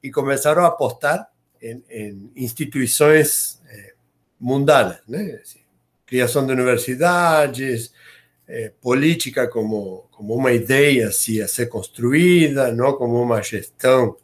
E 0.02 0.10
começaram 0.10 0.64
a 0.64 0.68
apostar 0.68 1.26
em, 1.62 1.82
em 1.90 2.30
instituições 2.36 3.60
eh, 3.70 3.94
mundanas, 4.38 5.00
né? 5.08 5.40
Criação 6.06 6.46
de 6.46 6.52
universidades, 6.52 7.90
eh, 8.46 8.70
política 8.82 9.48
como, 9.48 10.04
como 10.10 10.34
uma 10.34 10.52
ideia 10.52 11.08
assim, 11.08 11.40
a 11.40 11.48
ser 11.48 11.66
construída, 11.66 12.70
não 12.70 12.92
como 12.92 13.20
uma 13.20 13.42
gestão 13.42 14.16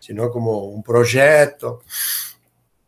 sino 0.00 0.30
como 0.30 0.64
un 0.64 0.82
proyecto. 0.82 1.82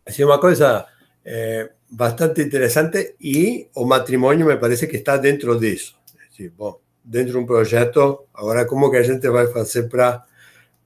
Así 0.04 0.24
una 0.24 0.40
cosa 0.40 0.86
eh, 1.24 1.68
bastante 1.90 2.42
interesante 2.42 3.16
y 3.20 3.68
o 3.74 3.86
matrimonio 3.86 4.46
me 4.46 4.56
parece 4.56 4.88
que 4.88 4.96
está 4.96 5.18
dentro 5.18 5.56
de 5.56 5.72
eso. 5.72 5.96
Decir, 6.28 6.52
bueno, 6.56 6.80
dentro 7.04 7.34
de 7.34 7.38
un 7.40 7.46
proyecto, 7.46 8.26
ahora 8.34 8.66
cómo 8.66 8.90
que 8.90 8.98
a 8.98 9.04
gente 9.04 9.28
va 9.28 9.42
a 9.42 9.60
hacer 9.60 9.88
para, 9.88 10.24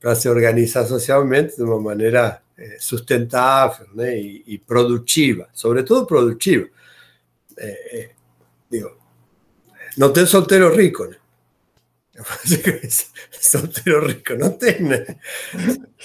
para 0.01 0.15
se 0.15 0.29
organizar 0.29 0.85
socialmente 0.85 1.55
de 1.57 1.63
una 1.63 1.81
manera 1.81 2.43
eh, 2.55 2.75
sustentable 2.79 3.87
¿no? 3.93 4.05
y, 4.05 4.43
y, 4.47 4.57
productiva, 4.59 5.47
sobre 5.53 5.83
todo 5.83 6.05
productiva. 6.05 6.67
Eh, 7.57 7.77
eh 7.91 8.11
digo, 8.69 8.97
no 9.97 10.11
ten 10.11 10.27
soltero 10.27 10.69
rico, 10.69 11.07
¿no? 11.07 11.16
soltero 13.31 14.07
rico 14.07 14.33
né? 14.35 15.05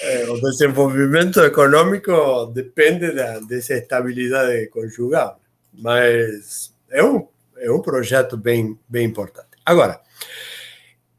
É, 0.01 0.29
o 0.29 0.41
desenvolvimento 0.41 1.41
econômico 1.41 2.47
depende 2.47 3.13
da, 3.13 3.41
estabilidade 3.59 4.67
conjugal, 4.69 5.41
mas 5.73 6.75
é 6.91 7.03
um, 7.03 7.27
é 7.57 7.71
um 7.71 7.81
projeto 7.81 8.37
bem, 8.37 8.79
bem 8.89 9.07
importante. 9.07 9.49
Agora, 9.65 10.01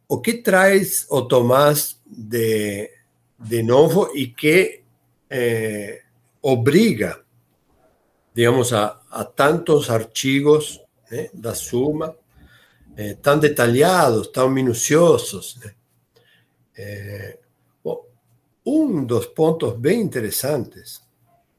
o 0.08 0.22
que 0.22 0.34
traz 0.34 1.08
o 1.10 1.24
Tomás 1.24 2.00
de, 2.06 2.92
de 3.40 3.64
novo 3.64 4.12
e 4.16 4.28
que 4.28 4.84
é, 5.30 6.02
obriga, 6.42 7.20
digamos, 8.34 8.74
a, 8.74 9.02
a 9.10 9.24
tantos 9.24 9.90
artigos 9.90 10.80
né, 11.10 11.30
da 11.34 11.56
Suma, 11.56 12.16
eh, 12.96 13.16
tan 13.22 13.40
detalhados, 13.40 14.32
tan 14.32 14.50
minuciosos. 14.50 15.58
Né? 15.64 15.74
É, 16.78 17.38
bom, 17.84 18.06
um 18.66 19.04
dos 19.06 19.28
pontos 19.28 19.74
bem 19.78 20.02
interessantes, 20.02 21.02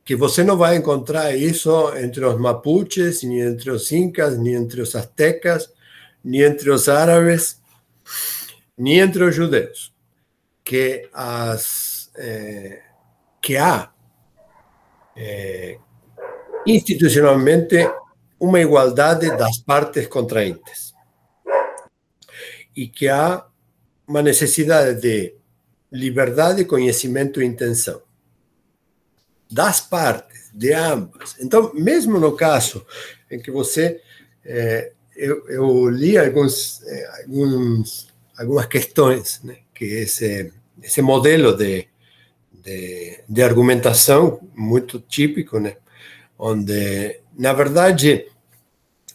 que 0.05 0.15
você 0.15 0.45
não 0.45 0.57
vai 0.57 0.77
encontrar 0.77 1.35
isso 1.35 1.97
entre 1.97 2.25
os 2.25 2.39
mapuches, 2.39 3.23
nem 3.23 3.41
entre 3.41 3.71
os 3.71 3.91
incas, 3.91 4.39
nem 4.39 4.55
entre 4.55 4.81
os 4.81 4.95
astecas, 4.95 5.73
nem 6.23 6.43
entre 6.43 6.71
os 6.71 6.89
árabes, 6.89 7.61
nem 8.77 9.01
entre 9.01 9.25
os 9.25 9.35
judeus, 9.35 9.93
que 10.63 11.09
as 11.13 12.11
é, 12.17 12.83
que 13.41 13.57
há 13.57 13.91
é, 15.17 15.79
institucionalmente 16.67 17.91
uma 18.39 18.61
igualdade 18.61 19.37
das 19.37 19.59
partes 19.59 20.07
contraentes 20.07 20.84
y 22.75 22.89
que 22.89 23.09
há 23.09 23.47
uma 24.07 24.23
necessidade 24.23 25.01
de 25.01 25.35
liberdade, 25.91 26.65
conhecimento 26.65 27.41
e 27.41 27.47
intenção 27.47 28.03
das 29.51 29.81
partes, 29.81 30.51
de 30.53 30.73
ambas. 30.73 31.37
Então, 31.41 31.73
mesmo 31.75 32.19
no 32.19 32.33
caso 32.33 32.85
em 33.31 33.39
que 33.39 33.51
você, 33.51 34.01
é, 34.45 34.93
eu, 35.17 35.49
eu, 35.49 35.89
li 35.89 36.19
alguns, 36.19 36.83
alguns, 37.21 38.09
algumas 38.37 38.67
questões 38.67 39.41
né, 39.45 39.59
que 39.73 39.85
esse, 39.85 40.53
esse 40.83 41.01
modelo 41.01 41.57
de, 41.57 41.87
de, 42.53 43.21
de 43.29 43.43
argumentação 43.43 44.41
muito 44.55 44.99
típico, 44.99 45.61
né, 45.61 45.77
onde, 46.37 47.21
na 47.39 47.53
verdade, 47.53 48.27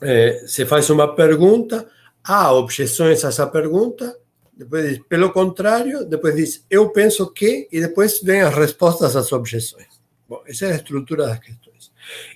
é, 0.01 0.43
se 0.47 0.65
faz 0.65 0.89
uma 0.89 1.15
pergunta, 1.15 1.89
há 2.23 2.51
objeções 2.53 3.23
a 3.23 3.29
essa 3.29 3.47
pergunta, 3.47 4.17
depois 4.53 4.89
diz, 4.89 4.99
pelo 5.07 5.31
contrário, 5.31 6.05
depois 6.05 6.35
diz, 6.35 6.65
eu 6.69 6.89
penso 6.89 7.31
que, 7.31 7.67
e 7.71 7.79
depois 7.79 8.21
vem 8.21 8.41
as 8.41 8.53
respostas 8.53 9.15
às 9.15 9.31
objeções. 9.31 9.87
Bom, 10.27 10.43
essa 10.45 10.65
é 10.65 10.73
a 10.73 10.75
estrutura 10.75 11.27
das 11.27 11.39
questões. 11.39 11.91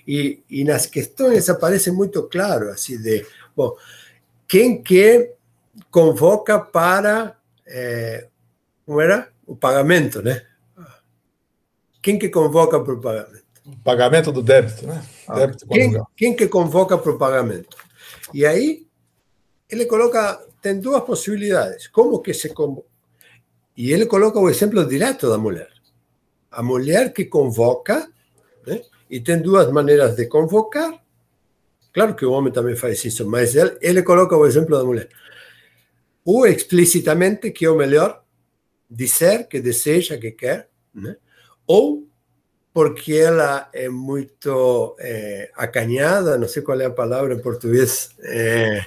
E, 0.06 0.42
e 0.48 0.64
nas 0.64 0.86
questões 0.86 1.48
aparece 1.48 1.90
muito 1.90 2.22
claro, 2.24 2.70
assim, 2.70 2.96
de, 3.00 3.26
bom, 3.54 3.76
quem 4.48 4.82
que 4.82 5.32
convoca 5.90 6.58
para 6.58 7.36
é, 7.66 8.28
como 8.84 9.00
era 9.00 9.28
o 9.46 9.56
pagamento, 9.56 10.22
né? 10.22 10.44
Quem 12.02 12.18
que 12.18 12.28
convoca 12.28 12.78
para 12.80 12.92
o 12.92 13.00
pagamento? 13.00 13.44
O 13.64 13.76
pagamento 13.78 14.30
do 14.30 14.42
débito, 14.42 14.86
né? 14.86 15.02
Ah, 15.26 15.34
débito 15.36 15.66
quem, 15.66 16.02
quem 16.16 16.36
que 16.36 16.46
convoca 16.46 16.98
para 16.98 17.10
o 17.10 17.18
pagamento? 17.18 17.76
E 18.32 18.44
aí 18.44 18.83
ele 19.74 19.86
coloca 19.86 20.40
tem 20.64 20.80
duas 20.80 21.02
possibilidades. 21.04 21.88
Como 21.88 22.20
que 22.20 22.32
se? 22.32 22.50
E 23.76 23.92
ele 23.92 24.06
coloca 24.06 24.38
o 24.38 24.48
exemplo 24.48 24.86
direto 24.86 25.28
da 25.28 25.36
mulher. 25.36 25.68
A 26.50 26.62
mulher 26.62 27.12
que 27.12 27.26
convoca, 27.26 28.08
né? 28.66 28.80
e 29.10 29.20
tem 29.20 29.42
duas 29.42 29.70
maneiras 29.70 30.16
de 30.16 30.26
convocar. 30.26 30.90
Claro 31.92 32.14
que 32.14 32.24
o 32.24 32.32
homem 32.32 32.50
também 32.50 32.74
faz 32.74 33.04
isso, 33.04 33.28
mas 33.28 33.54
ele, 33.54 33.76
ele 33.82 34.02
coloca 34.02 34.34
o 34.36 34.46
exemplo 34.46 34.76
da 34.76 34.84
mulher. 34.84 35.08
Ou 36.24 36.46
explicitamente, 36.46 37.50
que 37.50 37.66
é 37.66 37.70
o 37.70 37.76
melhor, 37.76 38.24
dizer 38.88 39.46
que 39.48 39.60
deseja, 39.60 40.16
que 40.16 40.30
quer, 40.30 40.70
né? 40.94 41.16
ou 41.66 42.08
porque 42.72 43.12
ela 43.12 43.68
é 43.72 43.88
muito 43.88 44.96
é, 44.98 45.50
acanhada, 45.54 46.38
não 46.38 46.48
sei 46.48 46.62
qual 46.62 46.80
é 46.80 46.86
a 46.86 46.90
palavra 46.90 47.34
em 47.34 47.42
português, 47.42 48.10
é, 48.20 48.86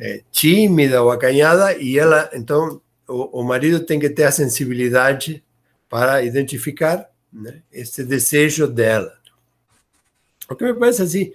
é, 0.00 0.22
tímida 0.30 1.02
ou 1.02 1.10
acanhada, 1.10 1.76
e 1.76 1.98
ela, 1.98 2.30
então, 2.32 2.80
o, 3.06 3.40
o, 3.40 3.44
marido 3.44 3.80
tem 3.80 3.98
que 3.98 4.08
ter 4.08 4.24
a 4.24 4.32
sensibilidade 4.32 5.42
para 5.88 6.22
identificar 6.22 7.10
né, 7.32 7.62
esse 7.72 8.04
desejo 8.04 8.66
dela. 8.66 9.12
O 10.48 10.54
que 10.54 10.64
me 10.64 10.74
parece 10.74 11.02
assim, 11.02 11.32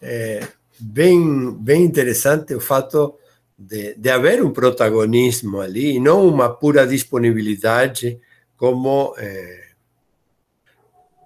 é, 0.00 0.46
bem, 0.78 1.52
bem 1.54 1.84
interessante 1.84 2.54
o 2.54 2.60
fato 2.60 3.14
de, 3.58 3.94
de 3.94 4.10
haver 4.10 4.42
um 4.42 4.50
protagonismo 4.50 5.60
ali, 5.60 5.96
e 5.96 6.00
não 6.00 6.26
uma 6.26 6.50
pura 6.50 6.86
disponibilidade 6.86 8.20
como 8.56 9.14
é, 9.18 9.62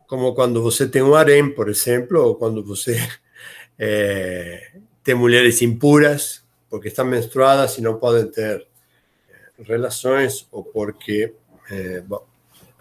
como 0.06 0.34
quando 0.34 0.62
você 0.62 0.86
tem 0.86 1.02
um 1.02 1.14
harém, 1.14 1.52
por 1.52 1.68
exemplo, 1.68 2.22
ou 2.22 2.34
quando 2.36 2.62
você 2.64 2.96
é, 3.78 4.72
tem 5.02 5.14
mulheres 5.14 5.60
impuras 5.62 6.45
porque 6.76 6.88
estão 6.88 7.06
menstruadas 7.06 7.78
e 7.78 7.80
não 7.80 7.98
podem 7.98 8.30
ter 8.30 8.66
relações 9.60 10.46
ou 10.52 10.62
porque, 10.62 11.32
é, 11.70 12.02
bom, 12.02 12.22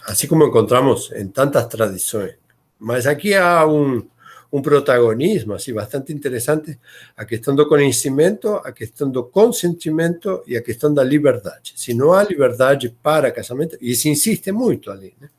assim 0.05 0.27
como 0.27 0.45
encontramos 0.45 1.13
em 1.13 1.25
tantas 1.29 1.65
tradições. 1.67 2.35
Mas 2.77 3.07
aqui 3.07 3.33
há 3.33 3.65
um, 3.65 4.05
um 4.51 4.61
protagonismo 4.61 5.53
assim 5.53 5.73
bastante 5.73 6.11
interessante 6.11 6.77
a 7.15 7.23
questão 7.23 7.55
do 7.55 7.65
conhecimento, 7.69 8.55
a 8.55 8.73
questão 8.73 9.09
do 9.09 9.23
consentimento 9.23 10.43
e 10.45 10.57
a 10.57 10.61
questão 10.61 10.93
da 10.93 11.01
liberdade. 11.01 11.71
Se 11.77 11.93
não 11.93 12.11
há 12.11 12.21
liberdade 12.21 12.93
para 13.01 13.31
casamento, 13.31 13.77
e 13.79 13.95
se 13.95 14.09
insiste 14.09 14.51
muito 14.51 14.91
ali, 14.91 15.15
né? 15.21 15.29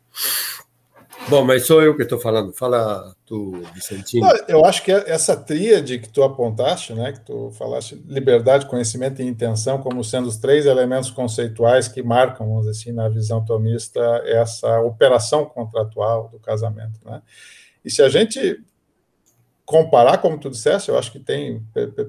Bom, 1.28 1.45
mas 1.45 1.66
sou 1.66 1.83
eu 1.83 1.97
que 1.97 2.04
estou 2.04 2.21
falando. 2.21 2.52
Fala 2.52 3.12
tu, 3.25 3.61
Vicentino. 3.75 4.28
Eu 4.47 4.64
acho 4.64 4.83
que 4.85 4.92
essa 4.92 5.37
tríade 5.37 5.99
que 5.99 6.09
tu 6.09 6.23
apontaste, 6.23 6.92
né, 6.92 7.12
que 7.12 7.21
tu 7.21 7.50
falaste, 7.50 8.00
liberdade, 8.06 8.66
conhecimento 8.66 9.21
e 9.21 9.26
intenção, 9.26 9.78
como 9.78 10.04
sendo 10.04 10.28
os 10.28 10.37
três 10.37 10.66
elementos 10.66 11.11
conceituais 11.11 11.88
que 11.88 12.00
marcam, 12.00 12.47
vamos 12.47 12.66
dizer 12.66 12.78
assim, 12.78 12.92
na 12.92 13.09
visão 13.09 13.45
tomista, 13.45 14.00
essa 14.25 14.80
operação 14.80 15.45
contratual 15.45 16.28
do 16.28 16.38
casamento. 16.38 17.00
Né? 17.04 17.21
E 17.85 17.90
se 17.90 18.02
a 18.02 18.09
gente 18.09 18.62
comparar, 19.64 20.18
como 20.18 20.38
tu 20.38 20.49
disseste, 20.49 20.90
eu 20.90 20.97
acho 20.97 21.11
que 21.11 21.18
tem 21.18 21.61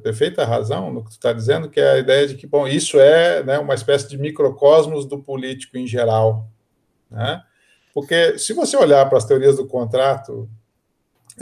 perfeita 0.03 0.45
razão 0.45 0.93
no 0.93 1.03
que 1.03 1.09
tu 1.09 1.13
está 1.13 1.33
dizendo, 1.33 1.69
que 1.69 1.79
é 1.79 1.93
a 1.93 1.97
ideia 1.97 2.27
de 2.27 2.36
que, 2.36 2.45
bom, 2.45 2.67
isso 2.67 3.00
é 3.00 3.41
né, 3.43 3.57
uma 3.57 3.74
espécie 3.74 4.07
de 4.07 4.15
microcosmos 4.15 5.07
do 5.07 5.17
político 5.17 5.75
em 5.75 5.88
geral, 5.88 6.47
né? 7.09 7.41
Porque 7.97 8.38
se 8.38 8.53
você 8.53 8.77
olhar 8.77 9.10
para 9.10 9.17
as 9.17 9.25
teorias 9.25 9.55
do 9.55 9.65
contrato 9.65 10.47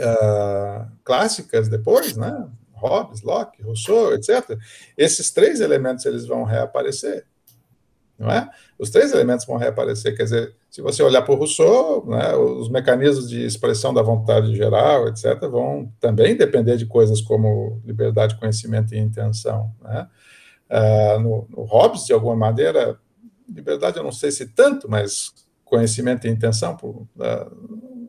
uh, 0.00 0.90
clássicas 1.04 1.68
depois, 1.68 2.16
né? 2.16 2.48
Hobbes, 2.72 3.20
Locke, 3.20 3.62
Rousseau, 3.62 4.14
etc., 4.14 4.58
esses 4.96 5.30
três 5.30 5.60
elementos 5.60 6.06
eles 6.06 6.26
vão 6.26 6.44
reaparecer. 6.44 7.26
Não 8.18 8.30
é? 8.30 8.48
Os 8.78 8.88
três 8.88 9.12
elementos 9.12 9.44
vão 9.44 9.58
reaparecer. 9.58 10.16
Quer 10.16 10.22
dizer, 10.22 10.54
se 10.70 10.80
você 10.80 11.02
olhar 11.02 11.20
para 11.20 11.34
o 11.34 11.36
Rousseau, 11.36 12.06
né, 12.06 12.34
os 12.34 12.70
mecanismos 12.70 13.28
de 13.28 13.44
expressão 13.44 13.92
da 13.92 14.00
vontade 14.00 14.56
geral, 14.56 15.08
etc., 15.08 15.38
vão 15.50 15.92
também 16.00 16.34
depender 16.34 16.78
de 16.78 16.86
coisas 16.86 17.20
como 17.20 17.82
liberdade, 17.84 18.34
conhecimento 18.38 18.94
e 18.94 18.98
intenção. 18.98 19.70
Né? 19.82 20.08
Uh, 20.70 21.20
no, 21.20 21.48
no 21.50 21.64
Hobbes, 21.64 22.06
de 22.06 22.14
alguma 22.14 22.34
maneira, 22.34 22.98
liberdade 23.46 23.98
eu 23.98 24.02
não 24.02 24.10
sei 24.10 24.30
se 24.30 24.46
tanto, 24.46 24.90
mas 24.90 25.34
conhecimento 25.66 26.26
e 26.26 26.30
intenção, 26.30 26.76
por, 26.76 27.06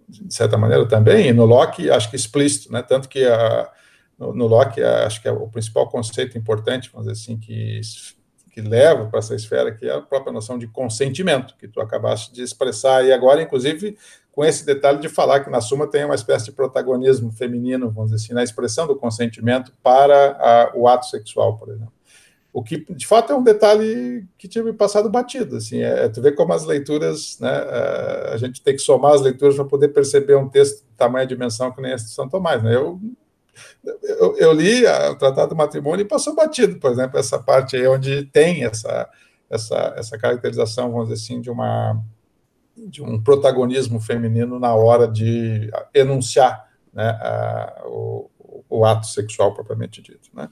de 0.07 0.33
certa 0.33 0.57
maneira 0.57 0.87
também, 0.87 1.27
e 1.27 1.33
no 1.33 1.43
Locke 1.43 1.89
acho 1.89 2.09
que 2.09 2.15
explícito, 2.15 2.71
né? 2.71 2.81
tanto 2.81 3.09
que 3.09 3.25
a, 3.25 3.69
no, 4.17 4.33
no 4.33 4.47
Locke 4.47 4.81
acho 4.81 5.21
que 5.21 5.27
é 5.27 5.31
o 5.31 5.49
principal 5.49 5.89
conceito 5.89 6.37
importante, 6.37 6.89
vamos 6.93 7.07
dizer 7.07 7.21
assim, 7.21 7.37
que, 7.37 7.81
que 8.53 8.61
leva 8.61 9.07
para 9.07 9.19
essa 9.19 9.35
esfera, 9.35 9.73
que 9.73 9.87
é 9.87 9.93
a 9.93 10.01
própria 10.01 10.31
noção 10.31 10.57
de 10.57 10.67
consentimento, 10.67 11.55
que 11.57 11.67
tu 11.67 11.81
acabaste 11.81 12.31
de 12.31 12.43
expressar, 12.43 13.03
e 13.03 13.11
agora, 13.11 13.41
inclusive, 13.41 13.97
com 14.31 14.45
esse 14.45 14.63
detalhe 14.63 14.99
de 14.99 15.09
falar 15.09 15.39
que 15.39 15.49
na 15.49 15.59
Suma 15.59 15.87
tem 15.87 16.05
uma 16.05 16.13
espécie 16.13 16.45
de 16.45 16.51
protagonismo 16.51 17.31
feminino, 17.31 17.89
vamos 17.89 18.11
dizer 18.11 18.23
assim, 18.23 18.33
na 18.35 18.43
expressão 18.43 18.85
do 18.85 18.95
consentimento 18.95 19.73
para 19.81 20.37
a, 20.39 20.71
o 20.75 20.87
ato 20.87 21.07
sexual, 21.07 21.57
por 21.57 21.69
exemplo. 21.69 21.96
O 22.57 22.63
que, 22.63 22.83
de 22.91 23.05
fato, 23.05 23.31
é 23.31 23.35
um 23.35 23.43
detalhe 23.43 24.27
que 24.35 24.47
tinha 24.47 24.63
me 24.63 24.73
passado 24.73 25.11
batido. 25.11 25.57
Assim, 25.57 25.83
é, 25.83 26.05
é 26.05 26.09
tu 26.09 26.23
vê 26.23 26.31
como 26.31 26.53
as 26.53 26.65
leituras, 26.65 27.37
né, 27.39 27.51
é, 27.51 28.31
a 28.33 28.37
gente 28.37 28.63
tem 28.63 28.75
que 28.75 28.81
somar 28.81 29.13
as 29.13 29.21
leituras 29.21 29.53
para 29.53 29.65
poder 29.65 29.89
perceber 29.89 30.35
um 30.37 30.49
texto 30.49 30.77
de 30.77 30.91
tamanha 30.97 31.27
dimensão 31.27 31.71
que 31.71 31.79
nem 31.79 31.93
esse 31.93 32.05
de 32.05 32.11
São 32.13 32.27
Tomás. 32.27 32.63
Né? 32.63 32.73
Eu, 32.73 32.99
eu, 34.01 34.37
eu, 34.37 34.53
li 34.53 34.83
o 34.83 35.15
Tratado 35.17 35.49
do 35.49 35.55
Matrimônio 35.55 36.03
e 36.03 36.07
passou 36.07 36.33
batido, 36.33 36.79
por 36.79 36.89
exemplo, 36.89 37.19
essa 37.19 37.37
parte 37.37 37.75
aí 37.75 37.87
onde 37.87 38.25
tem 38.25 38.63
essa, 38.63 39.07
essa, 39.47 39.93
essa 39.95 40.17
caracterização, 40.17 40.91
vamos 40.91 41.09
dizer 41.09 41.23
assim, 41.23 41.39
de 41.39 41.51
uma 41.51 42.01
de 42.75 43.03
um 43.03 43.21
protagonismo 43.21 43.99
feminino 43.99 44.59
na 44.59 44.73
hora 44.73 45.07
de 45.07 45.69
enunciar 45.93 46.67
né, 46.91 47.07
a, 47.21 47.83
o, 47.85 48.31
o 48.67 48.83
ato 48.83 49.05
sexual 49.05 49.53
propriamente 49.53 50.01
dito. 50.01 50.31
Né? 50.33 50.49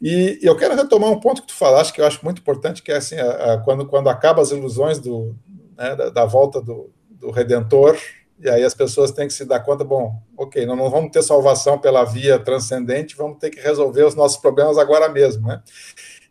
E 0.00 0.38
eu 0.42 0.56
quero 0.56 0.74
retomar 0.74 1.10
um 1.10 1.20
ponto 1.20 1.42
que 1.42 1.48
tu 1.48 1.54
falaste, 1.54 1.92
que 1.92 2.00
eu 2.00 2.06
acho 2.06 2.24
muito 2.24 2.40
importante, 2.40 2.82
que 2.82 2.92
é 2.92 2.96
assim, 2.96 3.16
a, 3.16 3.54
a, 3.54 3.58
quando, 3.58 3.86
quando 3.86 4.08
acaba 4.08 4.42
as 4.42 4.50
ilusões 4.50 4.98
do, 4.98 5.34
né, 5.76 5.96
da, 5.96 6.10
da, 6.10 6.24
volta 6.24 6.60
do, 6.60 6.90
do, 7.08 7.30
Redentor, 7.30 7.96
e 8.38 8.48
aí 8.48 8.62
as 8.62 8.74
pessoas 8.74 9.10
têm 9.10 9.26
que 9.26 9.32
se 9.32 9.44
dar 9.44 9.60
conta, 9.60 9.82
bom, 9.84 10.20
ok, 10.36 10.66
nós 10.66 10.76
não 10.76 10.90
vamos 10.90 11.10
ter 11.10 11.22
salvação 11.22 11.78
pela 11.78 12.04
via 12.04 12.38
transcendente, 12.38 13.16
vamos 13.16 13.38
ter 13.38 13.48
que 13.48 13.60
resolver 13.60 14.04
os 14.04 14.14
nossos 14.14 14.36
problemas 14.36 14.76
agora 14.76 15.08
mesmo, 15.08 15.48
né? 15.48 15.62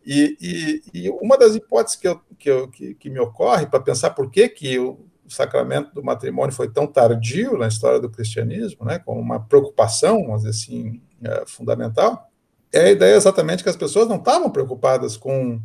E, 0.06 0.38
e, 0.39 0.84
e 0.93 1.10
uma 1.10 1.36
das 1.36 1.56
hipóteses 1.56 1.97
que, 1.97 2.08
eu, 2.08 2.21
que, 2.38 2.49
eu, 2.49 2.67
que, 2.67 2.93
que 2.93 3.10
me 3.10 3.19
ocorre 3.19 3.65
para 3.65 3.80
pensar 3.80 4.12
por 4.12 4.30
que, 4.30 4.47
que 4.47 4.78
o, 4.78 4.99
sacramento 5.28 5.93
do 5.93 6.04
matrimônio 6.04 6.54
foi 6.54 6.69
tão 6.69 6.86
tardio 6.86 7.58
na 7.58 7.67
história 7.67 7.99
do 7.99 8.10
cristianismo, 8.10 8.86
né, 8.86 8.99
como 8.99 9.19
uma 9.19 9.39
preocupação, 9.39 10.23
vamos 10.25 10.45
assim, 10.45 11.01
é, 11.23 11.43
fundamental, 11.47 12.30
é 12.75 12.85
a 12.85 12.91
ideia 12.91 13.15
exatamente 13.15 13.63
que 13.63 13.69
as 13.69 13.75
pessoas 13.75 14.07
não 14.07 14.17
estavam 14.17 14.49
preocupadas 14.49 15.17
com 15.17 15.59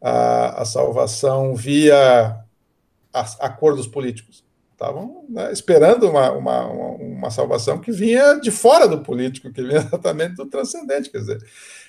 a, 0.00 0.62
a 0.62 0.64
salvação 0.64 1.54
via 1.54 2.38
acordos 3.40 3.86
políticos. 3.86 4.44
Estavam 4.72 5.24
né, 5.28 5.50
esperando 5.52 6.08
uma, 6.08 6.30
uma, 6.32 6.66
uma 6.66 7.30
salvação 7.30 7.78
que 7.78 7.90
vinha 7.90 8.34
de 8.34 8.50
fora 8.50 8.86
do 8.86 9.00
político, 9.00 9.50
que 9.50 9.62
vinha 9.62 9.78
exatamente 9.88 10.34
do 10.34 10.46
transcendente. 10.46 11.10
Quer 11.10 11.18
dizer, 11.18 11.38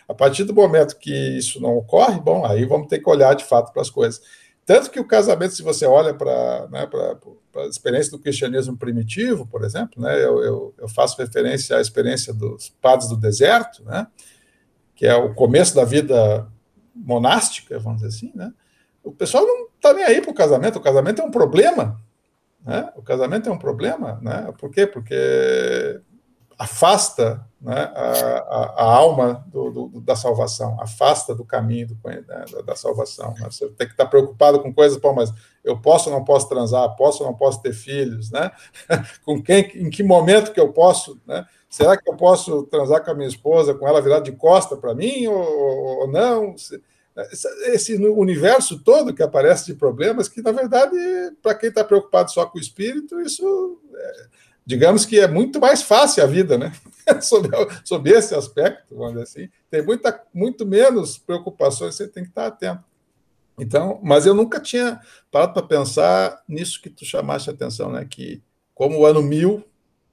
a 0.07 0.13
partir 0.13 0.45
do 0.45 0.53
momento 0.53 0.97
que 0.97 1.37
isso 1.37 1.61
não 1.61 1.75
ocorre, 1.75 2.19
bom, 2.19 2.45
aí 2.45 2.65
vamos 2.65 2.87
ter 2.87 2.99
que 2.99 3.09
olhar 3.09 3.35
de 3.35 3.43
fato 3.43 3.73
para 3.73 3.81
as 3.81 3.89
coisas. 3.89 4.21
Tanto 4.65 4.89
que 4.89 4.99
o 4.99 5.07
casamento, 5.07 5.53
se 5.53 5.63
você 5.63 5.85
olha 5.85 6.13
para 6.13 6.67
né, 6.69 6.89
a 7.55 7.65
experiência 7.67 8.11
do 8.11 8.19
cristianismo 8.19 8.77
primitivo, 8.77 9.45
por 9.47 9.63
exemplo, 9.63 10.01
né, 10.01 10.15
eu, 10.23 10.43
eu, 10.43 10.73
eu, 10.77 10.89
faço 10.89 11.17
referência 11.17 11.77
à 11.77 11.81
experiência 11.81 12.33
dos 12.33 12.69
padres 12.81 13.09
do 13.09 13.15
deserto, 13.15 13.83
né, 13.85 14.07
que 14.97 15.05
é 15.05 15.15
o 15.15 15.33
começo 15.33 15.75
da 15.75 15.85
vida 15.85 16.47
monástica, 16.93 17.77
vamos 17.77 18.01
dizer 18.01 18.17
assim, 18.17 18.31
né? 18.35 18.51
O 19.03 19.11
pessoal 19.11 19.45
não 19.45 19.67
está 19.67 19.93
nem 19.93 20.03
aí 20.03 20.21
para 20.21 20.31
o 20.31 20.33
casamento. 20.33 20.79
O 20.79 20.81
casamento 20.81 21.21
é 21.21 21.25
um 21.25 21.31
problema, 21.31 22.01
né? 22.65 22.91
O 22.95 23.03
casamento 23.03 23.47
é 23.47 23.51
um 23.51 23.59
problema, 23.59 24.19
né? 24.21 24.51
Por 24.57 24.71
quê? 24.71 24.87
Porque 24.87 26.01
afasta 26.57 27.45
né, 27.61 27.91
a, 27.95 28.11
a, 28.11 28.73
a 28.77 28.95
alma 28.95 29.45
do, 29.47 29.69
do, 29.69 30.01
da 30.01 30.15
salvação, 30.15 30.81
afasta 30.81 31.35
do 31.35 31.45
caminho 31.45 31.89
do, 31.89 31.99
né, 32.03 32.23
da, 32.65 32.75
salvação. 32.75 33.35
Né? 33.35 33.45
Você 33.45 33.67
tem 33.69 33.85
que 33.85 33.93
estar 33.93 34.07
preocupado 34.07 34.59
com 34.59 34.73
coisas, 34.73 34.97
pô, 34.97 35.13
mas 35.13 35.31
eu 35.63 35.79
posso 35.79 36.09
ou 36.09 36.15
não 36.15 36.25
posso 36.25 36.49
transar, 36.49 36.95
posso 36.95 37.23
ou 37.23 37.29
não 37.29 37.37
posso 37.37 37.61
ter 37.61 37.73
filhos, 37.73 38.31
né? 38.31 38.51
com 39.23 39.41
quem, 39.41 39.59
em 39.75 39.89
que 39.89 40.01
momento 40.01 40.51
que 40.51 40.59
eu 40.59 40.73
posso, 40.73 41.21
né? 41.27 41.45
Será 41.77 41.95
que 41.95 42.09
eu 42.09 42.15
posso 42.15 42.63
transar 42.63 43.05
com 43.05 43.11
a 43.11 43.13
minha 43.13 43.27
esposa 43.27 43.75
com 43.75 43.87
ela 43.87 44.01
virada 44.01 44.23
de 44.23 44.31
costa 44.31 44.75
para 44.75 44.95
mim 44.95 45.27
ou, 45.27 45.99
ou, 45.99 46.07
não? 46.07 46.55
Esse 47.67 47.95
universo 47.95 48.79
todo 48.83 49.13
que 49.13 49.21
aparece 49.21 49.67
de 49.67 49.75
problemas, 49.75 50.27
que 50.27 50.41
na 50.41 50.51
verdade, 50.51 50.95
para 51.41 51.53
quem 51.53 51.69
está 51.69 51.83
preocupado 51.83 52.31
só 52.31 52.47
com 52.47 52.57
o 52.57 52.61
espírito, 52.61 53.21
isso, 53.21 53.79
é, 53.93 54.25
digamos 54.65 55.05
que 55.05 55.19
é 55.19 55.27
muito 55.27 55.59
mais 55.59 55.83
fácil 55.83 56.23
a 56.23 56.27
vida, 56.27 56.57
né? 56.57 56.73
sob, 57.21 57.47
sob 57.83 58.09
esse 58.09 58.33
aspecto, 58.33 58.95
vamos 58.95 59.13
dizer 59.13 59.23
assim, 59.23 59.49
tem 59.69 59.83
muita, 59.83 60.23
muito 60.33 60.65
menos 60.65 61.19
preocupações, 61.19 61.93
você 61.93 62.07
tem 62.07 62.23
que 62.23 62.29
estar 62.29 62.47
atento. 62.47 62.83
Então, 63.59 63.99
mas 64.03 64.25
eu 64.25 64.33
nunca 64.33 64.59
tinha 64.59 64.99
parado 65.31 65.53
para 65.53 65.63
pensar 65.63 66.43
nisso 66.47 66.81
que 66.81 66.89
tu 66.89 67.05
chamaste 67.05 67.51
a 67.51 67.53
atenção, 67.53 67.91
né? 67.91 68.05
Que 68.09 68.41
como 68.73 68.99
o 68.99 69.05
ano 69.05 69.21
mil, 69.21 69.63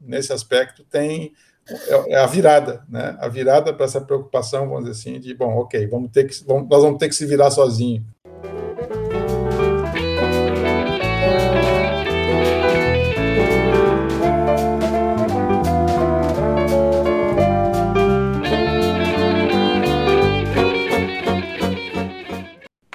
nesse 0.01 0.33
aspecto, 0.33 0.85
tem 0.85 1.33
é, 1.69 2.13
é 2.13 2.17
a 2.17 2.27
virada, 2.27 2.85
né? 2.89 3.17
A 3.19 3.29
virada 3.29 3.73
para 3.73 3.87
essa 3.87 4.01
preocupação, 4.01 4.69
vamos 4.69 4.85
dizer 4.85 5.11
assim, 5.11 5.21
de 5.21 5.35
bom, 5.35 5.57
ok, 5.57 5.87
vamos 5.87 6.11
ter 6.11 6.25
que, 6.25 6.45
vamos, 6.45 6.69
nós 6.69 6.83
vamos 6.83 6.99
ter 6.99 7.09
que 7.09 7.15
se 7.15 7.27
virar 7.27 7.51
sozinho. 7.51 8.05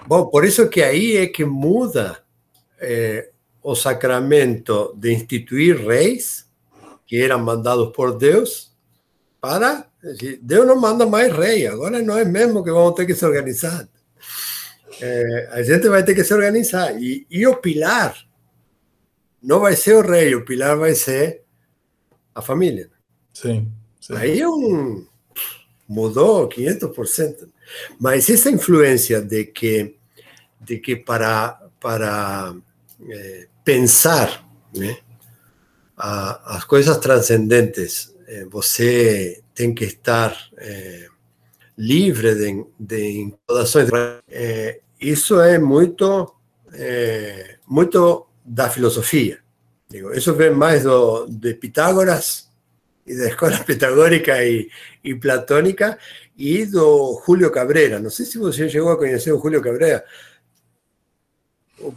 Bom, 0.06 0.26
por 0.26 0.44
isso 0.44 0.68
que 0.68 0.82
aí 0.82 1.18
é 1.18 1.28
que 1.28 1.46
muda 1.46 2.18
eh, 2.80 3.30
o 3.62 3.76
sacramento 3.76 4.92
de 4.98 5.14
instituir 5.14 5.86
reis, 5.86 6.49
que 7.10 7.20
eram 7.20 7.40
mandados 7.40 7.92
por 7.92 8.16
Deus, 8.16 8.72
para. 9.42 9.90
Deus 10.44 10.68
não 10.68 10.80
manda 10.80 11.08
mais 11.08 11.34
rei, 11.36 11.66
agora 11.66 12.00
não 12.04 12.16
é 12.16 12.24
mesmo 12.24 12.64
que 12.64 12.72
vamos 12.72 12.94
ter 12.94 13.08
que 13.08 13.16
se 13.16 13.26
organizar. 13.26 13.90
Eh, 15.02 15.50
a 15.52 15.64
gente 15.64 15.90
vai 15.90 16.04
ter 16.04 16.14
que 16.14 16.24
se 16.24 16.32
organizar. 16.32 17.02
E, 17.02 17.26
e 17.32 17.48
o 17.48 17.56
pilar 17.56 18.16
não 19.42 19.62
vai 19.62 19.76
ser 19.76 19.96
o 19.96 20.02
rei, 20.02 20.36
o 20.36 20.46
pilar 20.46 20.78
vai 20.78 20.94
ser 20.94 21.42
a 22.36 22.44
família. 22.44 22.92
Sim. 23.34 23.72
sim. 24.00 24.16
Aí 24.16 24.40
é 24.40 24.48
um. 24.48 25.04
Mudou 25.88 26.48
500%. 26.48 27.50
Mas 28.00 28.30
essa 28.30 28.52
influência 28.52 29.20
de 29.20 29.46
que 29.46 29.96
de 30.62 30.78
que 30.78 30.96
para, 30.96 31.60
para 31.80 32.54
eh, 33.10 33.48
pensar 33.64 34.48
né, 34.76 35.00
a, 36.00 36.56
as 36.56 36.64
coisas 36.64 36.98
transcendentes, 36.98 38.16
eh, 38.28 38.46
você 38.50 39.42
tem 39.54 39.74
que 39.74 39.84
estar 39.84 40.36
eh, 40.58 41.08
livre 41.78 42.36
de, 42.36 42.66
de 42.80 43.20
incomodações. 43.22 43.90
isso 45.00 45.40
é 45.40 45.60
muito, 45.60 46.34
muito 47.68 48.28
da 48.44 48.70
filosofia. 48.70 49.40
Digo, 49.90 50.12
isso 50.14 50.34
vem 50.34 50.52
mais 50.52 50.84
do, 50.84 51.26
de 51.28 51.54
Pitágoras 51.54 52.50
e 53.06 53.18
da 53.18 53.28
escola 53.28 53.58
pitagórica 53.66 54.44
e, 54.46 54.70
e 55.04 55.16
platônica 55.16 55.98
e 56.38 56.66
do 56.66 57.22
Julio 57.26 57.52
Cabrera. 57.52 58.00
Não 58.00 58.10
sei 58.10 58.26
se 58.26 58.38
você 58.38 58.70
chegou 58.70 58.92
a 58.92 58.98
conhecer 58.98 59.32
o 59.32 59.42
Julio 59.42 59.62
Cabrera. 59.62 60.06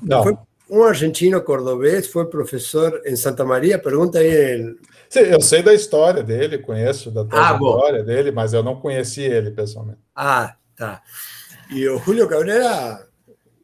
Não. 0.03 0.23
Foi 0.23 0.37
um 0.73 0.83
argentino 0.85 1.39
cordobês, 1.43 2.07
foi 2.07 2.25
professor 2.25 3.03
em 3.05 3.15
Santa 3.15 3.45
Maria, 3.45 3.79
pergunta 3.79 4.19
aí. 4.19 4.27
Ele... 4.27 4.79
Sim, 5.07 5.21
eu 5.21 5.41
sei 5.43 5.63
da 5.63 5.75
história 5.75 6.23
dele, 6.23 6.57
conheço 6.57 7.11
da 7.11 7.27
trajetória 7.27 8.01
ah, 8.01 8.03
dele, 8.03 8.33
mas 8.33 8.55
eu 8.55 8.63
não 8.63 8.81
conheci 8.81 9.21
ele 9.21 9.51
pessoalmente. 9.51 10.01
Ah, 10.17 10.57
tá. 10.75 11.03
E 11.71 11.87
o 11.87 11.99
Julio 11.99 12.27
Cabrera, 12.27 13.07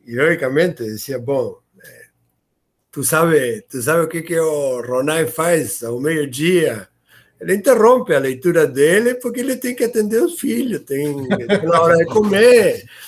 ironicamente, 0.07 0.85
dizia, 0.85 1.19
bom, 1.19 1.57
eh, 1.83 2.07
tu 2.93 3.03
sabe, 3.03 3.63
tu 3.63 3.81
sabe 3.81 4.03
o 4.03 4.09
que, 4.09 4.21
que 4.21 4.39
o 4.39 4.83
Ronai 4.83 5.27
faz 5.27 5.83
ao 5.83 5.99
meio-dia? 5.99 6.89
Ele 7.41 7.55
interrompe 7.55 8.15
a 8.15 8.19
leitura 8.19 8.67
dele 8.67 9.15
porque 9.15 9.41
ele 9.41 9.57
tem 9.57 9.75
que 9.75 9.85
atender 9.85 10.23
os 10.23 10.39
filhos, 10.39 10.83
tem, 10.83 11.27
tem 11.27 11.69
hora 11.71 11.97
de 11.97 12.05
comer 12.05 12.85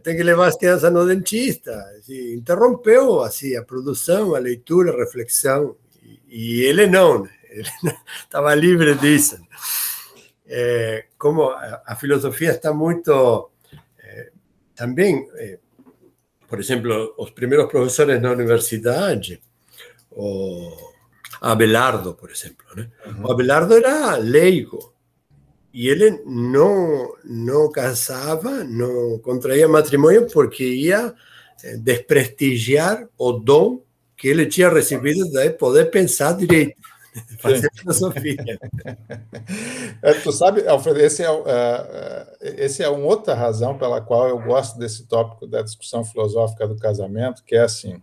tem 0.00 0.16
que 0.16 0.22
levar 0.22 0.48
as 0.48 0.56
crianças 0.56 0.92
no 0.92 1.06
dentista. 1.06 1.84
Interrompeu 2.08 3.20
assim, 3.20 3.56
a 3.56 3.62
produção, 3.62 4.34
a 4.34 4.38
leitura, 4.38 4.92
a 4.92 4.96
reflexão. 4.96 5.76
E, 6.28 6.62
ele 6.62 6.86
não, 6.86 7.26
ele 7.48 7.68
estava 8.24 8.54
livre 8.54 8.94
disso. 8.96 9.38
É, 10.46 11.06
como 11.18 11.50
a, 11.50 11.96
filosofia 11.96 12.52
está 12.52 12.72
muito. 12.72 13.50
É, 13.98 14.30
também, 14.74 15.28
é, 15.36 15.58
por 16.48 16.58
exemplo, 16.58 17.14
os 17.18 17.30
primeiros 17.30 17.70
professores 17.70 18.20
na 18.20 18.32
universidade, 18.32 19.42
o 20.10 20.70
Abelardo, 21.40 22.14
por 22.14 22.30
exemplo. 22.30 22.64
Né? 22.76 22.90
Uhum. 23.06 23.26
O 23.26 23.32
Abelardo 23.32 23.74
era 23.74 24.16
leigo 24.16 24.93
y 25.74 25.90
él 25.90 26.20
no, 26.24 27.14
no 27.24 27.68
casaba, 27.70 28.62
no 28.62 29.20
contraía 29.20 29.66
matrimonio 29.66 30.24
porque 30.32 30.62
iba 30.62 31.16
eh, 31.64 31.74
desprestigiar 31.78 33.08
o 33.16 33.32
don 33.32 33.82
que 34.16 34.28
ele 34.28 34.46
tinha 34.46 34.70
recebido 34.70 35.28
de 35.28 35.50
poder 35.50 35.90
pensar 35.90 36.36
direito, 36.36 36.80
fazer 37.40 37.68
filosofia. 37.74 38.36
É, 40.02 40.12
tu 40.14 40.30
sabe, 40.32 40.66
Alfredo, 40.68 41.00
esse 41.00 41.22
é, 41.22 41.30
uh, 41.30 41.44
esse 42.40 42.82
é 42.82 42.88
uma 42.88 43.06
outra 43.06 43.34
razão 43.34 43.78
pela 43.78 44.00
qual 44.00 44.28
eu 44.28 44.38
gosto 44.38 44.78
desse 44.78 45.06
tópico 45.06 45.46
da 45.46 45.62
discussão 45.62 46.04
filosófica 46.04 46.68
do 46.68 46.76
casamento, 46.76 47.42
que 47.44 47.54
é 47.56 47.62
assim, 47.62 48.02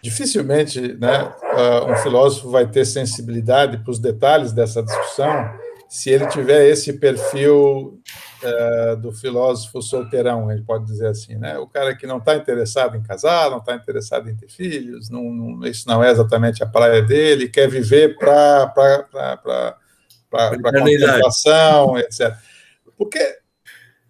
dificilmente 0.00 0.80
né, 0.80 1.24
uh, 1.24 1.90
um 1.90 1.96
filósofo 1.96 2.50
vai 2.50 2.70
ter 2.70 2.84
sensibilidade 2.84 3.78
para 3.78 3.90
os 3.90 3.98
detalhes 3.98 4.52
dessa 4.52 4.82
discussão 4.82 5.65
se 5.88 6.10
ele 6.10 6.26
tiver 6.28 6.68
esse 6.68 6.94
perfil 6.94 8.00
uh, 8.42 8.96
do 8.96 9.12
filósofo 9.12 9.80
solteirão, 9.80 10.50
gente 10.50 10.64
pode 10.64 10.84
dizer 10.84 11.08
assim, 11.08 11.36
né? 11.36 11.58
O 11.58 11.66
cara 11.66 11.94
que 11.94 12.06
não 12.06 12.18
está 12.18 12.34
interessado 12.34 12.96
em 12.96 13.02
casar, 13.02 13.50
não 13.50 13.58
está 13.58 13.74
interessado 13.74 14.28
em 14.28 14.36
ter 14.36 14.48
filhos, 14.48 15.08
não, 15.08 15.22
não, 15.22 15.66
isso 15.66 15.86
não 15.88 16.02
é 16.02 16.10
exatamente 16.10 16.62
a 16.62 16.66
praia 16.66 17.02
dele, 17.02 17.48
quer 17.48 17.68
viver 17.68 18.16
para 18.18 18.72
contemplação, 20.30 21.98
etc. 21.98 22.34
Porque 22.96 23.38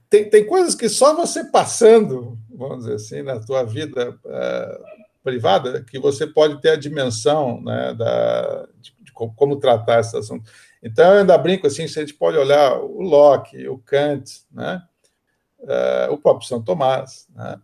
tem, 0.09 0.31
tem 0.31 0.47
coisas 0.47 0.75
que 0.75 0.89
só 0.89 1.15
você 1.15 1.45
passando, 1.45 2.39
vamos 2.49 2.85
dizer 2.85 2.95
assim, 2.95 3.23
na 3.23 3.39
tua 3.39 3.65
vida 3.65 4.17
uh, 4.25 4.85
privada, 5.23 5.83
que 5.83 5.99
você 5.99 6.27
pode 6.27 6.61
ter 6.61 6.71
a 6.71 6.77
dimensão 6.77 7.61
né, 7.61 7.93
da, 7.95 8.67
de, 8.81 8.95
de 9.01 9.13
como 9.13 9.57
tratar 9.57 10.01
esse 10.01 10.17
assunto. 10.17 10.51
Então, 10.83 11.13
eu 11.13 11.21
ainda 11.21 11.37
brinco 11.39 11.67
assim, 11.67 11.89
se 11.89 11.99
a 11.99 12.03
gente 12.03 12.15
pode 12.15 12.37
olhar 12.37 12.79
o 12.79 13.01
Locke, 13.01 13.69
o 13.69 13.79
Kant, 13.79 14.43
né? 14.53 14.83
Uh, 15.59 16.13
o 16.13 16.19
próprio 16.19 16.47
São 16.47 16.63
Tomás, 16.63 17.27
né? 17.35 17.59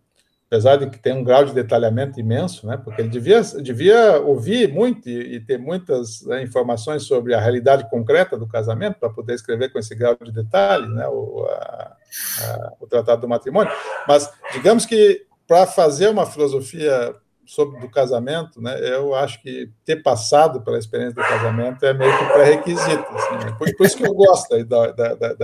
apesar 0.53 0.77
de 0.77 0.91
que 0.91 0.99
tem 0.99 1.15
um 1.15 1.25
grau 1.25 1.47
de 1.47 1.55
detalhamento 1.55 2.21
imenso, 2.21 2.67
né? 2.67 2.77
porque 2.77 3.01
ele 3.01 3.09
devia, 3.09 3.41
devia 3.63 4.21
ouvir 4.21 4.71
muito 4.71 5.09
e, 5.09 5.37
e 5.37 5.41
ter 5.41 5.59
muitas 5.59 6.21
né, 6.27 6.43
informações 6.43 7.05
sobre 7.05 7.35
a 7.35 7.41
realidade 7.41 7.89
concreta 7.89 8.37
do 8.37 8.47
casamento 8.47 8.99
para 8.99 9.09
poder 9.09 9.33
escrever 9.33 9.71
com 9.73 9.79
esse 9.79 9.95
grau 9.95 10.15
de 10.23 10.31
detalhe 10.31 10.87
né? 10.89 11.07
o, 11.09 11.47
a, 11.49 11.97
a, 12.41 12.73
o 12.81 12.87
Tratado 12.87 13.23
do 13.23 13.29
Matrimônio. 13.29 13.73
Mas, 14.07 14.31
digamos 14.53 14.85
que 14.85 15.25
para 15.47 15.67
fazer 15.67 16.09
uma 16.09 16.27
filosofia 16.27 17.15
sobre 17.47 17.81
do 17.81 17.89
casamento, 17.89 18.61
né, 18.61 18.79
eu 18.95 19.15
acho 19.15 19.43
que 19.43 19.71
ter 19.85 20.03
passado 20.03 20.63
pela 20.63 20.79
experiência 20.79 21.15
do 21.15 21.29
casamento 21.29 21.85
é 21.85 21.93
meio 21.93 22.17
que 22.19 22.25
pré-requisito. 22.33 23.05
Assim, 23.11 23.45
né? 23.45 23.57
por, 23.59 23.77
por, 23.77 23.87
isso 23.87 23.97
que 23.97 24.07
eu 24.07 24.15
gosto 24.15 24.65
da, 24.65 24.93
da, 24.93 25.15
da, 25.15 25.35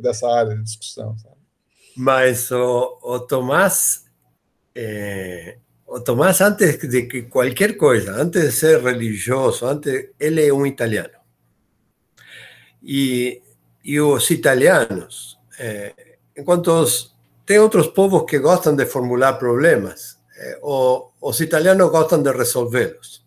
dessa 0.00 0.28
área 0.28 0.54
de 0.54 0.62
discussão. 0.62 1.16
Sabe? 1.18 1.36
Mas 1.96 2.50
o, 2.50 2.98
o 3.02 3.20
Tomás, 3.20 4.04
é, 4.74 5.56
o 5.86 5.98
Tomás, 5.98 6.40
antes 6.40 6.78
de 6.78 7.02
que 7.02 7.22
qualquer 7.22 7.76
coisa, 7.76 8.12
antes 8.12 8.42
de 8.42 8.52
ser 8.52 8.82
religioso, 8.82 9.66
antes, 9.66 10.10
ele 10.20 10.46
é 10.46 10.52
um 10.52 10.66
italiano. 10.66 11.16
E, 12.82 13.42
e 13.82 13.98
os 13.98 14.30
italianos, 14.30 15.38
é, 15.58 15.94
enquanto 16.36 16.84
tem 17.46 17.58
outros 17.58 17.86
povos 17.86 18.24
que 18.28 18.38
gostam 18.38 18.76
de 18.76 18.84
formular 18.84 19.34
problemas, 19.34 20.15
é, 20.36 20.58
o, 20.62 21.10
os 21.20 21.40
italianos 21.40 21.90
gostam 21.90 22.22
de 22.22 22.30
resolvê-los. 22.32 23.24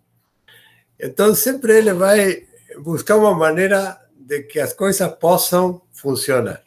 Então, 1.00 1.34
sempre 1.34 1.78
ele 1.78 1.94
vai 1.94 2.48
buscar 2.80 3.18
uma 3.18 3.34
maneira 3.34 4.00
de 4.16 4.44
que 4.44 4.60
as 4.60 4.74
coisas 4.74 5.12
possam 5.14 5.82
funcionar. 5.92 6.64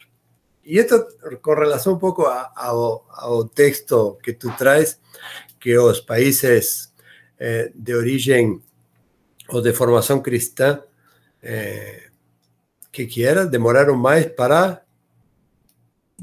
E 0.65 0.79
isso 0.79 1.05
com 1.41 1.53
relação 1.53 1.93
um 1.93 1.99
pouco 1.99 2.23
ao, 2.23 3.05
ao 3.09 3.45
texto 3.45 4.17
que 4.23 4.33
tu 4.33 4.55
traz, 4.57 4.99
que 5.59 5.77
os 5.77 5.99
países 5.99 6.93
eh, 7.39 7.71
de 7.75 7.93
origem 7.95 8.61
ou 9.49 9.61
de 9.61 9.73
formação 9.73 10.21
cristã 10.21 10.81
eh, 11.41 12.09
que 12.93 13.07
que 13.07 13.25
era? 13.25 13.45
Demoraram 13.45 13.97
mais 13.97 14.27
para 14.27 14.82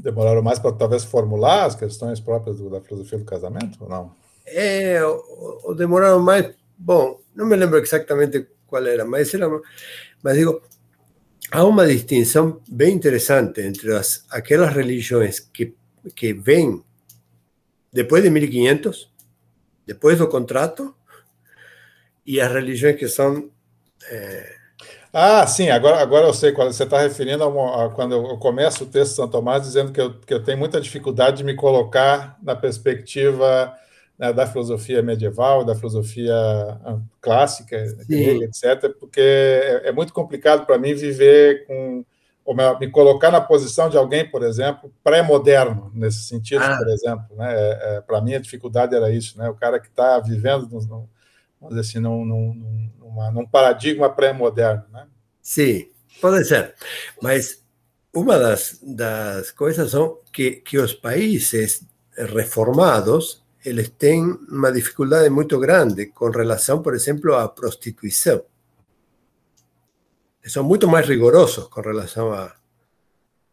demoraram 0.01 0.41
mais 0.41 0.59
para 0.59 0.71
talvez 0.71 1.03
formular 1.03 1.65
as 1.65 1.75
questões 1.75 2.19
próprias 2.19 2.57
do, 2.57 2.69
da 2.69 2.81
filosofia 2.81 3.19
do 3.19 3.25
casamento, 3.25 3.77
ou 3.81 3.89
não? 3.89 4.15
É, 4.45 5.03
ou, 5.03 5.75
demoraram 5.75 6.19
mais. 6.19 6.53
Bom, 6.77 7.19
não 7.35 7.45
me 7.45 7.55
lembro 7.55 7.77
exatamente 7.79 8.47
qual 8.67 8.85
era, 8.85 9.05
mas 9.05 9.33
era, 9.33 9.47
mas 10.23 10.37
digo, 10.37 10.61
há 11.51 11.63
uma 11.63 11.85
distinção 11.85 12.61
bem 12.67 12.93
interessante 12.95 13.61
entre 13.61 13.95
as, 13.95 14.25
aquelas 14.29 14.73
religiões 14.73 15.39
que 15.39 15.75
que 16.15 16.33
vêm 16.33 16.83
depois 17.93 18.23
de 18.23 18.29
1500, 18.29 19.11
depois 19.85 20.17
do 20.17 20.27
contrato, 20.27 20.95
e 22.25 22.39
as 22.39 22.51
religiões 22.51 22.97
que 22.97 23.07
são. 23.07 23.51
É... 24.05 24.60
Ah, 25.13 25.45
sim, 25.45 25.69
agora, 25.69 25.97
agora 25.97 26.27
eu 26.27 26.33
sei 26.33 26.53
qual 26.53 26.71
você 26.71 26.83
está 26.83 27.01
referindo 27.01 27.43
a, 27.43 27.47
uma, 27.47 27.85
a, 27.85 27.89
quando 27.89 28.13
eu 28.15 28.37
começo 28.37 28.85
o 28.85 28.87
texto 28.87 29.11
de 29.11 29.15
São 29.17 29.27
Tomás 29.27 29.63
dizendo 29.63 29.91
que 29.91 29.99
eu, 29.99 30.13
que 30.19 30.33
eu 30.33 30.41
tenho 30.41 30.57
muita 30.57 30.79
dificuldade 30.79 31.37
de 31.37 31.43
me 31.43 31.53
colocar 31.53 32.37
na 32.41 32.55
perspectiva 32.55 33.75
né, 34.17 34.31
da 34.31 34.47
filosofia 34.47 35.01
medieval, 35.01 35.65
da 35.65 35.75
filosofia 35.75 36.33
ah, 36.33 36.97
clássica, 37.19 37.77
grega, 38.07 38.45
etc., 38.45 38.95
porque 38.97 39.19
é, 39.19 39.89
é 39.89 39.91
muito 39.91 40.13
complicado 40.13 40.65
para 40.65 40.77
mim 40.77 40.93
viver 40.93 41.65
com 41.65 42.05
me 42.79 42.89
colocar 42.89 43.31
na 43.31 43.39
posição 43.39 43.89
de 43.89 43.97
alguém, 43.97 44.29
por 44.29 44.43
exemplo, 44.43 44.91
pré-moderno, 45.03 45.91
nesse 45.93 46.23
sentido, 46.23 46.63
ah. 46.63 46.77
por 46.77 46.87
exemplo. 46.89 47.25
Né? 47.35 47.53
É, 47.53 47.97
é, 47.97 48.01
Para 48.01 48.21
mim, 48.21 48.33
a 48.33 48.39
dificuldade 48.39 48.95
era 48.95 49.11
isso, 49.11 49.37
né? 49.37 49.49
o 49.49 49.55
cara 49.55 49.79
que 49.79 49.87
está 49.87 50.19
vivendo, 50.19 50.67
no, 50.69 51.09
vamos 51.61 51.75
dizer 51.75 51.89
assim, 51.89 51.99
num, 51.99 52.25
num, 52.25 52.91
numa, 52.99 53.31
num 53.31 53.45
paradigma 53.45 54.09
pré-moderno. 54.09 54.83
Né? 54.91 55.07
Sim, 55.41 55.87
pode 56.19 56.43
ser. 56.43 56.73
Mas 57.21 57.63
uma 58.13 58.37
das, 58.37 58.79
das 58.81 59.51
coisas 59.51 59.91
são 59.91 60.17
que, 60.33 60.53
que 60.53 60.77
os 60.77 60.93
países 60.93 61.85
reformados 62.17 63.41
eles 63.63 63.89
têm 63.89 64.23
uma 64.49 64.71
dificuldade 64.71 65.29
muito 65.29 65.59
grande 65.59 66.07
com 66.07 66.31
relação, 66.31 66.81
por 66.81 66.95
exemplo, 66.95 67.35
à 67.35 67.47
prostituição 67.47 68.41
son 70.49 70.65
mucho 70.65 70.87
más 70.87 71.07
rigurosos 71.07 71.69
con 71.69 71.83
relación 71.83 72.33
a, 72.33 72.55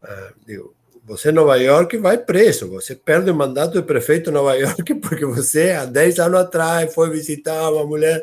a 0.03 0.35
digo, 0.47 0.75
você 1.09 1.31
em 1.31 1.33
Nova 1.33 1.57
York 1.57 1.97
vai 1.97 2.18
preso, 2.18 2.68
você 2.68 2.94
perde 2.94 3.31
o 3.31 3.35
mandato 3.35 3.73
de 3.73 3.83
prefeito 3.83 4.27
de 4.27 4.33
Nova 4.33 4.55
York 4.55 4.94
porque 5.01 5.25
você 5.25 5.73
há 5.73 5.87
10 5.87 6.18
anos 6.18 6.40
atrás 6.40 6.94
foi 6.94 7.09
visitar 7.11 7.71
uma 7.73 7.87
mulher. 7.87 8.23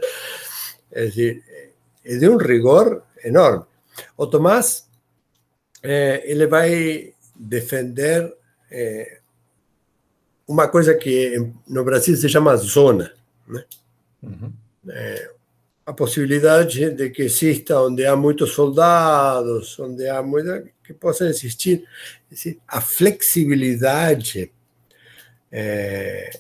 É, 0.92 1.06
decir, 1.06 1.44
é 2.06 2.18
de 2.18 2.30
um 2.30 2.38
rigor 2.38 3.04
enorme. 3.24 3.66
O 4.16 4.28
Tomás, 4.28 4.88
eh, 5.82 6.22
ele 6.26 6.46
vai 6.46 7.14
defender 7.36 8.32
eh, 8.70 9.20
uma 10.48 10.68
coisa 10.68 10.94
que 10.94 11.52
no 11.68 11.84
Brasil 11.84 12.16
se 12.16 12.30
chama 12.30 12.56
zona. 12.56 13.12
Né? 13.48 13.66
Uhum. 14.22 14.54
Eh, 14.90 15.32
a 15.86 15.94
possibilidade 15.94 16.92
de 16.92 17.10
que 17.10 17.24
exista 17.24 17.82
onde 17.82 18.06
há 18.06 18.16
muitos 18.16 18.52
soldados, 18.52 19.80
onde 19.80 20.08
há 20.08 20.22
muita 20.22 20.64
que 20.86 20.94
possa 20.94 21.26
existir 21.26 21.84
a 22.68 22.82
flexibilidade 22.82 24.52
é, 25.52 26.40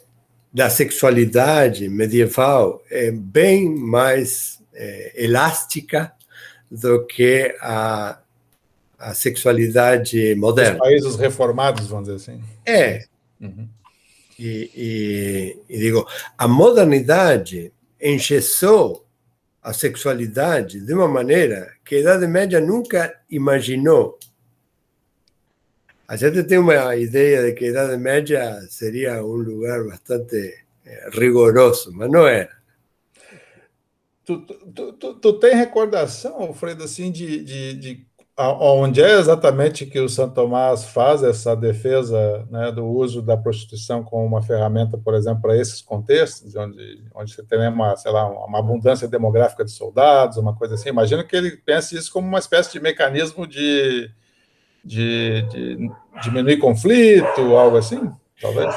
da 0.53 0.69
sexualidade 0.69 1.89
medieval 1.89 2.83
é 2.89 3.11
bem 3.11 3.69
mais 3.69 4.61
é, 4.73 5.23
elástica 5.23 6.13
do 6.69 7.05
que 7.05 7.55
a, 7.61 8.19
a 8.97 9.13
sexualidade 9.13 10.35
moderna. 10.35 10.75
Os 10.75 10.79
países 10.79 11.15
reformados, 11.15 11.87
vamos 11.87 12.07
dizer 12.07 12.15
assim. 12.15 12.43
É. 12.65 13.05
Uhum. 13.39 13.67
E, 14.37 14.71
e, 14.75 15.59
e 15.69 15.77
digo, 15.77 16.05
a 16.37 16.47
modernidade 16.47 17.71
engessou 18.01 19.05
a 19.61 19.73
sexualidade 19.73 20.79
de 20.79 20.93
uma 20.93 21.07
maneira 21.07 21.73
que 21.83 21.95
a 21.95 21.99
Idade 21.99 22.27
Média 22.27 22.59
nunca 22.59 23.13
imaginou. 23.29 24.19
A 26.07 26.15
gente 26.15 26.43
tem 26.43 26.59
uma 26.59 26.95
ideia 26.95 27.43
de 27.43 27.53
que 27.53 27.65
a 27.65 27.69
Idade 27.69 27.97
Média 27.97 28.59
seria 28.69 29.23
um 29.23 29.37
lugar 29.37 29.83
bastante 29.85 30.53
eh, 30.85 31.09
rigoroso, 31.11 31.91
mas 31.93 32.11
não 32.11 32.27
era. 32.27 32.55
Tu, 34.23 34.39
tu, 34.39 34.93
tu, 34.93 35.13
tu 35.15 35.33
tem 35.33 35.55
recordação, 35.55 36.41
Alfredo, 36.41 36.83
assim, 36.83 37.11
de, 37.11 37.43
de, 37.43 37.73
de 37.73 38.05
onde 38.37 39.01
é 39.01 39.17
exatamente 39.17 39.85
que 39.85 39.99
o 39.99 40.09
Santo 40.09 40.33
Tomás 40.33 40.83
faz 40.83 41.23
essa 41.23 41.55
defesa 41.55 42.45
né, 42.51 42.71
do 42.71 42.85
uso 42.85 43.21
da 43.21 43.37
prostituição 43.37 44.03
como 44.03 44.25
uma 44.25 44.41
ferramenta, 44.41 44.97
por 44.97 45.13
exemplo, 45.13 45.41
para 45.41 45.57
esses 45.57 45.81
contextos, 45.81 46.55
onde, 46.55 47.03
onde 47.15 47.33
você 47.33 47.43
tem 47.43 47.67
uma, 47.67 47.95
sei 47.95 48.11
lá, 48.11 48.27
uma 48.27 48.59
abundância 48.59 49.07
demográfica 49.07 49.63
de 49.63 49.71
soldados, 49.71 50.37
uma 50.37 50.55
coisa 50.55 50.75
assim? 50.75 50.89
Imagino 50.89 51.23
que 51.23 51.35
ele 51.35 51.55
pense 51.57 51.95
isso 51.95 52.11
como 52.11 52.27
uma 52.27 52.39
espécie 52.39 52.73
de 52.73 52.79
mecanismo 52.79 53.47
de, 53.47 54.11
de, 54.85 55.41
de 55.49 55.91
diminuir 56.21 56.57
conflito, 56.57 57.41
algo 57.55 57.77
assim, 57.77 58.11
talvez? 58.39 58.73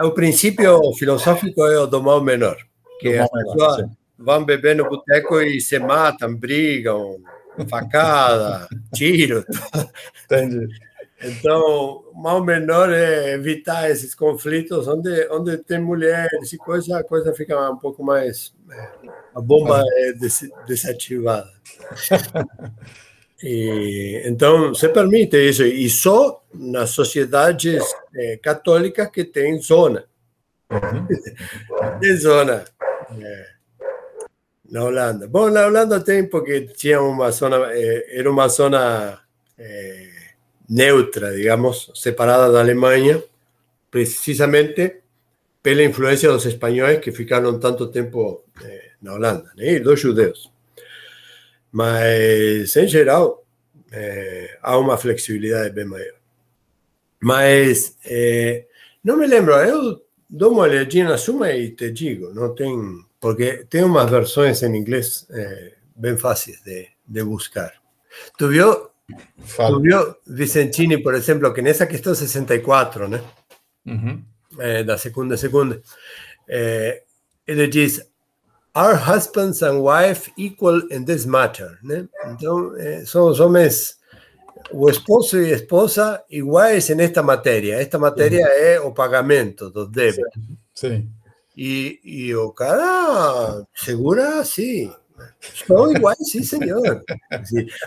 O 0.00 0.10
princípio 0.10 0.80
filosófico 0.94 1.64
é 1.66 1.78
o 1.78 1.86
do 1.86 2.02
mal 2.02 2.22
menor, 2.22 2.56
que 2.98 3.16
as 3.18 3.28
pessoas 3.30 3.86
vão 4.18 4.44
beber 4.44 4.74
no 4.74 4.88
boteco 4.88 5.40
e 5.40 5.60
se 5.60 5.78
matam, 5.78 6.34
brigam, 6.34 7.18
facada, 7.68 8.66
tiro. 8.94 9.44
Entendi. 10.24 10.68
Então, 11.22 12.04
o 12.12 12.22
mal 12.22 12.44
menor 12.44 12.92
é 12.92 13.32
evitar 13.32 13.90
esses 13.90 14.14
conflitos 14.14 14.86
onde, 14.86 15.26
onde 15.30 15.56
tem 15.56 15.80
mulheres 15.80 16.52
e 16.52 16.58
coisa, 16.58 16.98
a 16.98 17.04
coisa 17.04 17.32
fica 17.34 17.70
um 17.70 17.78
pouco 17.78 18.04
mais. 18.04 18.54
A 19.34 19.40
bomba 19.40 19.82
é 19.82 20.12
desativada. 20.66 21.50
E, 23.42 24.22
então, 24.24 24.74
se 24.74 24.88
permite 24.88 25.36
isso, 25.36 25.62
e 25.62 25.88
só 25.90 26.42
nas 26.54 26.90
sociedades 26.90 27.82
é, 28.14 28.38
católicas 28.38 29.10
que 29.10 29.24
tem 29.24 29.60
zona. 29.60 30.04
Uhum. 30.70 31.06
tem 32.00 32.16
zona. 32.16 32.64
É. 33.20 33.56
Na 34.70 34.84
Holanda. 34.84 35.28
Bom, 35.28 35.50
na 35.50 35.66
Holanda 35.66 36.00
tem 36.00 36.26
porque 36.26 36.62
tinha 36.62 37.00
uma 37.00 37.30
zona, 37.30 37.72
eh, 37.72 38.18
era 38.18 38.28
uma 38.28 38.48
zona 38.48 39.20
eh, 39.56 40.08
neutra, 40.68 41.32
digamos, 41.34 41.92
separada 41.94 42.50
da 42.50 42.60
Alemanha, 42.60 43.22
precisamente 43.90 45.02
pela 45.62 45.84
influência 45.84 46.32
dos 46.32 46.46
espanhóis 46.46 46.98
que 46.98 47.12
ficaram 47.12 47.60
tanto 47.60 47.86
tempo 47.88 48.44
eh, 48.64 48.90
na 49.00 49.14
Holanda, 49.14 49.52
né? 49.56 49.74
e 49.74 49.80
dos 49.80 50.00
judeus. 50.00 50.50
Mas, 51.72 52.76
em 52.76 52.88
geral, 52.88 53.44
eh, 53.92 54.58
há 54.62 54.78
uma 54.78 54.96
flexibilidade 54.96 55.74
bem 55.74 55.84
maior. 55.84 56.14
Mas, 57.20 57.96
eh, 58.04 58.66
não 59.04 59.16
me 59.16 59.26
lembro, 59.26 59.54
eu 59.54 60.02
dou 60.28 60.52
uma 60.52 60.62
olhadinha 60.62 61.08
na 61.08 61.18
suma 61.18 61.52
e 61.52 61.70
te 61.70 61.90
digo, 61.90 62.32
não 62.34 62.54
tem 62.54 63.04
porque 63.20 63.64
tem 63.68 63.82
umas 63.82 64.10
versões 64.10 64.62
em 64.62 64.76
inglês 64.76 65.26
é, 65.30 65.72
bem 65.96 66.16
fáceis 66.16 66.62
de, 66.62 66.88
de 67.06 67.24
buscar. 67.24 67.72
Tu 68.38 68.48
viu, 68.48 68.88
tu 69.46 69.80
viu, 69.80 70.14
Vicentini, 70.26 71.02
por 71.02 71.14
exemplo, 71.14 71.52
que 71.52 71.62
nessa 71.62 71.86
questão 71.86 72.14
64, 72.14 73.08
né? 73.08 73.22
Uhum. 73.86 74.22
É, 74.58 74.84
da 74.84 74.96
segunda 74.96 75.36
segunda, 75.36 75.82
é, 76.48 77.02
ele 77.46 77.66
diz 77.66 78.00
Are 78.76 78.94
husbands 78.94 79.62
and 79.62 79.80
wife 79.80 80.30
equal 80.36 80.82
in 80.90 81.06
this 81.06 81.24
matter? 81.24 81.78
Né? 81.82 82.06
Então, 82.26 82.76
é, 82.76 83.06
são 83.06 83.26
os 83.26 83.40
homens, 83.40 83.96
o 84.70 84.90
esposo 84.90 85.40
e 85.40 85.50
a 85.50 85.56
esposa 85.56 86.22
iguais 86.28 86.86
nesta 86.90 87.22
matéria. 87.22 87.80
Esta 87.80 87.98
matéria 87.98 88.44
uhum. 88.44 88.52
é 88.52 88.80
o 88.80 88.92
pagamento 88.92 89.70
dos 89.70 89.90
débitos. 89.90 90.42
Sim. 90.74 90.88
Sim. 90.90 91.10
E, 91.56 91.98
e 92.04 92.34
o 92.34 92.52
cara 92.52 93.66
segura 93.74 94.40
assim. 94.40 94.92
São 95.66 95.92
iguais, 95.92 96.18
sim, 96.30 96.42
senhor. 96.42 97.04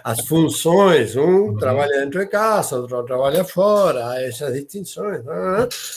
As 0.04 0.26
funções, 0.28 1.16
um 1.16 1.56
trabalha 1.56 2.00
dentro 2.00 2.20
de 2.20 2.26
casa, 2.28 2.78
outro 2.78 3.04
trabalha 3.04 3.44
fora, 3.44 4.22
essas 4.22 4.54
distinções. 4.54 5.22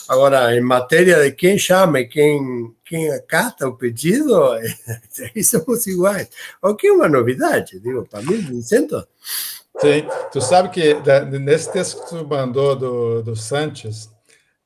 Agora, 0.08 0.54
em 0.56 0.60
matéria 0.60 1.22
de 1.22 1.32
quem 1.32 1.58
chama 1.58 2.00
e 2.00 2.06
quem, 2.06 2.74
quem 2.84 3.12
acata 3.12 3.68
o 3.68 3.76
pedido, 3.76 4.34
aí 5.34 5.44
somos 5.44 5.86
iguais. 5.86 6.28
O 6.62 6.74
que 6.74 6.88
é 6.88 6.92
uma 6.92 7.08
novidade, 7.08 7.80
digo, 7.80 8.06
para 8.08 8.22
mim, 8.22 8.36
Vicento. 8.36 9.06
Sim, 9.78 10.06
tu 10.30 10.40
sabe 10.40 10.68
que 10.68 10.94
nesse 11.38 11.72
texto 11.72 12.02
que 12.02 12.10
tu 12.10 12.28
mandou 12.28 12.76
do, 12.76 13.22
do 13.22 13.34
Sanches, 13.34 14.10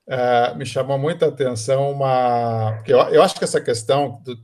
é, 0.09 0.55
me 0.55 0.65
chamou 0.65 0.99
muita 0.99 1.27
atenção 1.27 1.91
uma. 1.91 2.81
Eu, 2.87 2.99
eu 2.99 3.23
acho 3.23 3.35
que 3.35 3.45
essa 3.45 3.61
questão 3.61 4.21
do, 4.25 4.37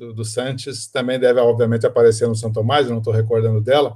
do, 0.00 0.14
do 0.14 0.24
Sanches 0.24 0.86
também 0.86 1.20
deve, 1.20 1.38
obviamente, 1.38 1.86
aparecer 1.86 2.26
no 2.26 2.34
São 2.34 2.50
Tomás, 2.50 2.86
eu 2.86 2.92
não 2.92 2.98
estou 2.98 3.12
recordando 3.12 3.60
dela, 3.60 3.94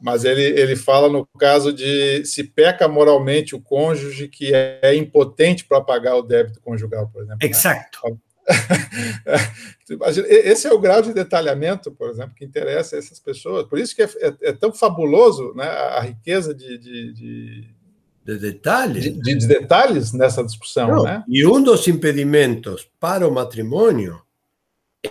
mas 0.00 0.24
ele, 0.24 0.42
ele 0.42 0.76
fala 0.76 1.08
no 1.08 1.26
caso 1.38 1.72
de 1.72 2.24
se 2.24 2.44
peca 2.44 2.88
moralmente 2.88 3.54
o 3.54 3.60
cônjuge 3.60 4.28
que 4.28 4.54
é 4.54 4.94
impotente 4.94 5.64
para 5.64 5.80
pagar 5.80 6.16
o 6.16 6.22
débito 6.22 6.60
conjugal, 6.62 7.10
por 7.12 7.22
exemplo. 7.22 7.46
Exato. 7.46 8.00
Né? 9.90 9.98
Esse 10.44 10.68
é 10.68 10.72
o 10.72 10.78
grau 10.78 11.02
de 11.02 11.12
detalhamento, 11.12 11.90
por 11.90 12.10
exemplo, 12.10 12.32
que 12.34 12.44
interessa 12.44 12.94
a 12.94 12.98
essas 13.00 13.18
pessoas. 13.18 13.66
Por 13.66 13.76
isso 13.76 13.94
que 13.94 14.02
é, 14.02 14.08
é, 14.20 14.34
é 14.42 14.52
tão 14.52 14.72
fabuloso 14.72 15.52
né, 15.54 15.64
a 15.64 16.00
riqueza 16.00 16.54
de, 16.54 16.78
de, 16.78 17.12
de, 17.12 17.74
de 18.24 18.38
detalhes. 18.38 19.02
De, 19.02 19.10
de, 19.20 19.46
detalhes 19.48 20.12
nessa 20.12 20.44
discussão. 20.44 20.88
Não, 20.88 21.02
né? 21.02 21.24
E 21.28 21.44
um 21.44 21.60
dos 21.60 21.88
impedimentos 21.88 22.88
para 23.00 23.26
o 23.26 23.32
matrimônio 23.32 24.22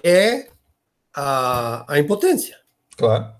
é 0.04 0.48
a, 1.14 1.94
a 1.94 2.00
impotência. 2.00 2.58
Claro, 2.98 3.34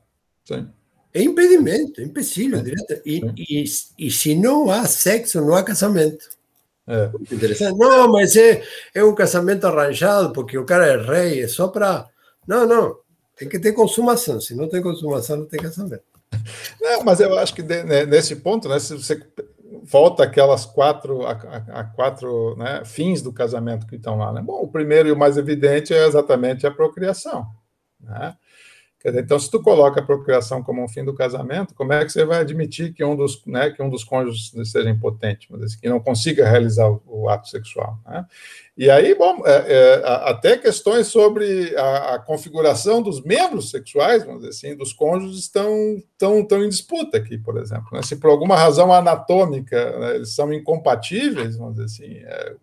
sim. 0.46 0.68
É 1.14 1.24
impedimento, 1.24 2.02
é 2.02 2.04
empecilho 2.04 2.62
direto. 2.62 3.02
E, 3.06 3.22
e, 3.36 3.64
e 3.98 4.12
se 4.12 4.36
não 4.36 4.70
há 4.70 4.86
sexo, 4.86 5.42
não 5.42 5.56
há 5.56 5.64
casamento. 5.64 6.30
É. 6.88 7.10
Interessante. 7.32 7.78
Não, 7.78 8.12
mas 8.12 8.36
é, 8.36 8.64
é 8.94 9.04
um 9.04 9.14
casamento 9.14 9.66
arranjado, 9.66 10.34
porque 10.34 10.58
o 10.58 10.66
cara 10.66 10.86
é 10.88 10.98
rei, 10.98 11.44
é 11.44 11.48
só 11.48 11.68
para. 11.68 12.08
Não, 12.48 12.66
não. 12.66 12.98
Tem 13.38 13.48
que 13.48 13.60
ter 13.60 13.74
consumação. 13.74 14.42
Se 14.42 14.56
não 14.56 14.68
tem 14.68 14.82
consumação, 14.82 15.38
não 15.38 15.46
tem 15.46 15.60
casamento. 15.60 16.04
Não, 16.80 17.04
mas 17.04 17.20
eu 17.20 17.36
acho 17.40 17.56
que 17.56 17.64
né, 17.64 18.06
nesse 18.06 18.36
ponto, 18.36 18.70
né, 18.70 18.78
se 18.78 18.94
você 18.94 19.20
volta 19.84 20.24
aquelas 20.24 20.66
quatro, 20.66 21.26
a, 21.26 21.32
a, 21.32 21.80
a 21.80 21.84
quatro 21.84 22.56
né, 22.58 22.84
fins 22.86 23.22
do 23.22 23.34
casamento 23.34 23.88
que 23.88 23.96
estão 23.96 24.18
lá. 24.18 24.32
Né? 24.34 24.42
Bom, 24.42 24.62
o 24.62 24.68
primeiro 24.68 25.10
e 25.10 25.12
o 25.12 25.18
mais 25.18 25.38
evidente 25.38 25.94
é 25.94 26.06
exatamente 26.06 26.66
a 26.66 26.72
procriação. 26.72 27.46
Né? 28.00 28.36
Dizer, 29.04 29.22
então, 29.22 29.40
se 29.40 29.50
tu 29.50 29.62
coloca 29.62 30.02
a 30.02 30.06
procriação 30.06 30.62
como 30.62 30.84
um 30.84 30.88
fim 30.88 31.06
do 31.06 31.14
casamento, 31.14 31.74
como 31.74 31.94
é 31.94 32.04
que 32.04 32.12
você 32.12 32.26
vai 32.26 32.40
admitir 32.40 32.94
que 32.94 33.02
um 33.02 33.16
dos, 33.16 33.42
né, 33.46 33.70
que 33.70 33.82
um 33.82 33.90
dos 33.90 34.04
cônjuges 34.04 34.52
seja 34.70 34.90
impotente, 34.90 35.48
que 35.82 35.88
não 35.88 36.02
consiga 36.02 36.50
realizar 36.50 36.90
o, 36.90 37.02
o 37.06 37.30
ato 37.30 37.48
sexual? 37.48 37.98
Né? 38.06 38.26
E 38.78 38.90
aí, 38.90 39.16
bom, 39.16 39.42
é, 39.46 39.74
é, 39.74 40.02
até 40.30 40.58
questões 40.58 41.08
sobre 41.08 41.74
a, 41.78 42.16
a, 42.16 42.20
configuração 42.20 43.02
dos 43.02 43.24
membros 43.24 43.70
sexuais, 43.72 44.26
vamos 44.26 44.42
dizer 44.42 44.50
assim, 44.50 44.78
dos 44.78 44.92
cônjuges 44.92 45.40
estão, 45.40 45.96
estão, 45.98 46.40
estão 46.42 46.64
em 46.64 46.70
disputa 46.70 47.18
aqui, 47.18 47.38
por 47.38 47.58
exemplo. 47.58 47.88
Né? 47.94 48.02
Se 48.02 48.18
por 48.18 48.30
alguma 48.30 48.58
razão 48.58 48.92
anatômica 48.92 49.98
né, 49.98 50.16
eles 50.16 50.36
são 50.36 50.52
incompatíveis, 50.52 51.56
vamos 51.56 51.76
dizer 51.76 51.86
assim, 51.86 52.18
é, 52.26 52.56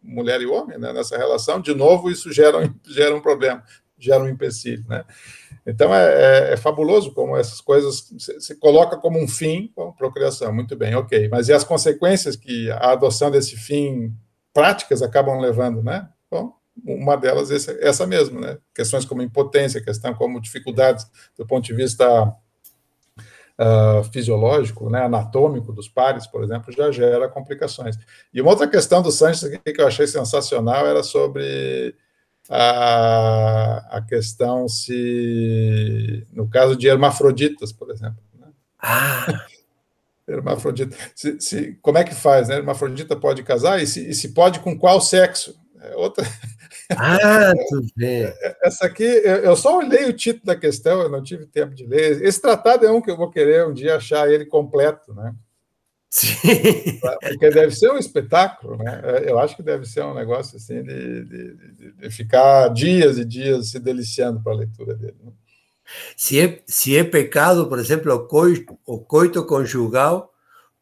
mulher 0.00 0.40
e 0.40 0.46
homem, 0.46 0.78
né, 0.78 0.92
nessa 0.92 1.18
relação, 1.18 1.60
de 1.60 1.74
novo, 1.74 2.10
isso 2.10 2.32
gera 2.32 2.72
gera 2.86 3.14
um 3.14 3.20
problema, 3.20 3.62
gera 4.00 4.22
um 4.22 4.28
empecilho, 4.28 4.84
né? 4.88 5.04
Então 5.66 5.94
é, 5.94 6.04
é, 6.50 6.52
é, 6.52 6.56
fabuloso 6.56 7.12
como 7.12 7.36
essas 7.36 7.60
coisas 7.60 8.10
se, 8.38 8.54
coloca 8.56 8.96
como 8.96 9.22
um 9.22 9.28
fim, 9.28 9.70
com 9.74 9.92
procriação, 9.92 10.52
muito 10.52 10.76
bem, 10.76 10.94
ok. 10.94 11.28
Mas 11.28 11.48
e 11.48 11.52
as 11.52 11.64
consequências 11.64 12.34
que 12.34 12.70
a 12.70 12.92
adoção 12.92 13.30
desse 13.30 13.56
fim 13.56 14.14
práticas 14.52 15.02
acabam 15.02 15.38
levando, 15.38 15.82
né? 15.82 16.08
Bom, 16.30 16.54
uma 16.84 17.16
delas 17.16 17.50
é 17.50 17.86
essa 17.86 18.06
mesmo, 18.06 18.40
né? 18.40 18.58
Questões 18.74 19.04
como 19.04 19.22
impotência, 19.22 19.84
questão 19.84 20.14
como 20.14 20.40
dificuldades 20.40 21.06
do 21.36 21.46
ponto 21.46 21.64
de 21.64 21.74
vista 21.74 22.34
uh, 23.60 24.02
fisiológico, 24.04 24.88
né, 24.88 25.04
anatômico 25.04 25.72
dos 25.72 25.88
pares, 25.88 26.26
por 26.26 26.42
exemplo, 26.42 26.72
já 26.72 26.90
gera 26.90 27.28
complicações. 27.28 27.96
E 28.32 28.40
uma 28.40 28.50
outra 28.50 28.66
questão 28.66 29.02
do 29.02 29.12
Sanches 29.12 29.50
que 29.58 29.80
eu 29.80 29.86
achei 29.86 30.06
sensacional 30.06 30.86
era 30.86 31.02
sobre 31.02 31.94
a, 32.50 33.98
a 33.98 34.02
questão 34.02 34.68
se, 34.68 36.26
no 36.32 36.48
caso 36.48 36.74
de 36.74 36.88
hermafroditas, 36.88 37.72
por 37.72 37.90
exemplo. 37.90 38.18
Né? 38.36 38.48
Ah! 38.80 39.46
Hermafrodita. 40.26 40.96
Se, 41.14 41.40
se, 41.40 41.78
como 41.80 41.98
é 41.98 42.04
que 42.04 42.14
faz? 42.14 42.48
Né? 42.48 42.56
Hermafrodita 42.56 43.16
pode 43.16 43.42
casar 43.42 43.80
e 43.80 43.86
se, 43.86 44.08
e 44.08 44.14
se 44.14 44.28
pode 44.28 44.60
com 44.60 44.76
qual 44.76 45.00
sexo? 45.00 45.58
É 45.80 45.94
outra. 45.96 46.24
Ah, 46.96 47.52
tudo 47.68 47.86
bem. 47.96 48.24
É, 48.24 48.56
essa 48.64 48.86
aqui, 48.86 49.04
eu 49.04 49.54
só 49.54 49.78
olhei 49.78 50.06
o 50.06 50.12
título 50.12 50.46
da 50.46 50.56
questão, 50.56 51.00
eu 51.00 51.08
não 51.08 51.22
tive 51.22 51.46
tempo 51.46 51.72
de 51.72 51.86
ler. 51.86 52.20
Esse 52.22 52.42
tratado 52.42 52.84
é 52.84 52.90
um 52.90 53.00
que 53.00 53.10
eu 53.10 53.16
vou 53.16 53.30
querer 53.30 53.64
um 53.64 53.72
dia 53.72 53.94
achar 53.94 54.28
ele 54.28 54.44
completo, 54.44 55.14
né? 55.14 55.32
Sim. 56.10 56.36
Porque 57.22 57.50
deve 57.50 57.70
ser 57.70 57.92
um 57.92 57.96
espetáculo, 57.96 58.76
né? 58.76 59.00
Eu 59.24 59.38
acho 59.38 59.54
que 59.54 59.62
deve 59.62 59.86
ser 59.86 60.02
um 60.02 60.12
negócio 60.12 60.56
assim 60.56 60.82
de, 60.82 61.24
de, 61.24 61.92
de 61.92 62.10
ficar 62.10 62.68
dias 62.68 63.16
e 63.16 63.24
dias 63.24 63.68
se 63.68 63.78
deliciando 63.78 64.42
para 64.42 64.52
a 64.52 64.56
leitura 64.56 64.94
dele. 64.94 65.16
Né? 65.22 65.30
Se, 66.16 66.40
é, 66.40 66.62
se 66.66 66.96
é 66.96 67.04
pecado, 67.04 67.68
por 67.68 67.78
exemplo, 67.78 68.12
o 68.12 68.26
coito, 68.26 68.76
o 68.84 68.98
coito 68.98 69.46
conjugal, 69.46 70.32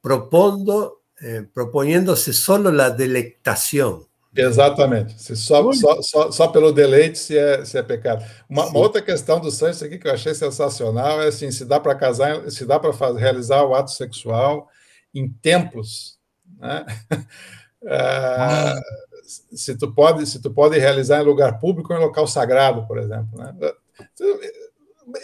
propondo, 0.00 0.96
eh, 1.20 1.44
proponiendo-se 1.52 2.32
só 2.32 2.56
a 2.56 2.88
delectação. 2.88 4.06
Exatamente. 4.34 5.20
Se 5.20 5.36
só, 5.36 5.72
só, 5.72 6.00
só, 6.00 6.30
só, 6.30 6.48
pelo 6.48 6.72
deleite 6.72 7.18
se 7.18 7.36
é, 7.36 7.64
se 7.64 7.76
é 7.76 7.82
pecado. 7.82 8.24
Uma, 8.48 8.66
uma, 8.66 8.78
outra 8.78 9.02
questão 9.02 9.40
do 9.40 9.50
Sanches 9.50 9.82
aqui 9.82 9.98
que 9.98 10.06
eu 10.06 10.12
achei 10.12 10.34
sensacional 10.34 11.20
é 11.20 11.28
assim, 11.28 11.50
se 11.50 11.64
dá 11.64 11.80
para 11.80 11.94
casar, 11.94 12.50
se 12.50 12.64
dá 12.64 12.78
para 12.78 12.92
realizar 13.12 13.64
o 13.64 13.74
ato 13.74 13.90
sexual 13.90 14.68
em 15.14 15.28
templos, 15.28 16.18
né? 16.58 16.84
Ah, 17.86 18.74
se 19.28 19.76
tu 19.76 19.92
pode 19.92 20.26
se 20.26 20.40
tu 20.42 20.50
pode 20.50 20.76
realizar 20.78 21.20
em 21.20 21.24
lugar 21.24 21.60
público 21.60 21.92
ou 21.92 21.98
em 21.98 22.02
local 22.02 22.26
sagrado, 22.26 22.86
por 22.86 22.98
exemplo, 22.98 23.38
né? 23.38 23.54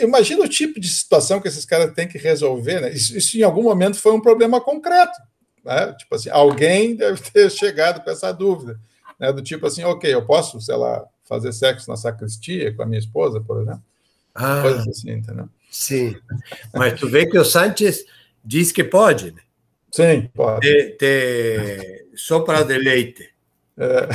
Imagina 0.01 0.45
o 0.45 0.49
tipo 0.49 0.79
de 0.81 0.89
situação 0.89 1.41
que 1.41 1.49
esses 1.49 1.65
caras 1.65 1.93
têm 1.95 2.09
que 2.09 2.17
resolver, 2.17 2.81
né? 2.81 2.93
Isso, 2.93 3.17
isso 3.17 3.37
em 3.37 3.43
algum 3.43 3.63
momento 3.63 3.99
foi 3.99 4.13
um 4.13 4.21
problema 4.21 4.61
concreto, 4.61 5.21
né? 5.65 5.93
Tipo 5.95 6.15
assim, 6.15 6.31
alguém 6.31 6.95
deve 6.97 7.21
ter 7.21 7.51
chegado 7.51 8.03
com 8.03 8.11
essa 8.11 8.33
dúvida, 8.33 8.79
né? 9.19 9.33
Do 9.33 9.43
tipo 9.43 9.67
assim, 9.67 9.83
ok, 9.83 10.15
eu 10.15 10.25
posso, 10.25 10.61
sei 10.61 10.77
lá, 10.77 11.05
fazer 11.25 11.53
sexo 11.53 11.91
na 11.91 11.97
sacristia 11.97 12.73
com 12.75 12.83
a 12.83 12.87
minha 12.87 12.99
esposa, 12.99 13.41
por 13.41 13.61
exemplo? 13.61 13.83
Ah, 14.35 14.63
Coisas 14.63 14.87
assim, 14.87 15.11
entendeu? 15.11 15.49
Sim, 15.71 16.17
mas 16.73 16.99
tu 16.99 17.09
vê 17.09 17.27
que 17.27 17.39
o 17.39 17.45
Sánchez 17.45 18.05
diz 18.45 18.71
que 18.71 18.85
pode, 18.85 19.33
né? 19.33 19.43
Sim, 19.95 20.29
pode. 20.35 20.67
Te, 20.67 20.97
te... 20.99 22.09
Só 22.17 22.41
para 22.41 22.65
deleite. 22.65 23.31
É. 23.79 24.09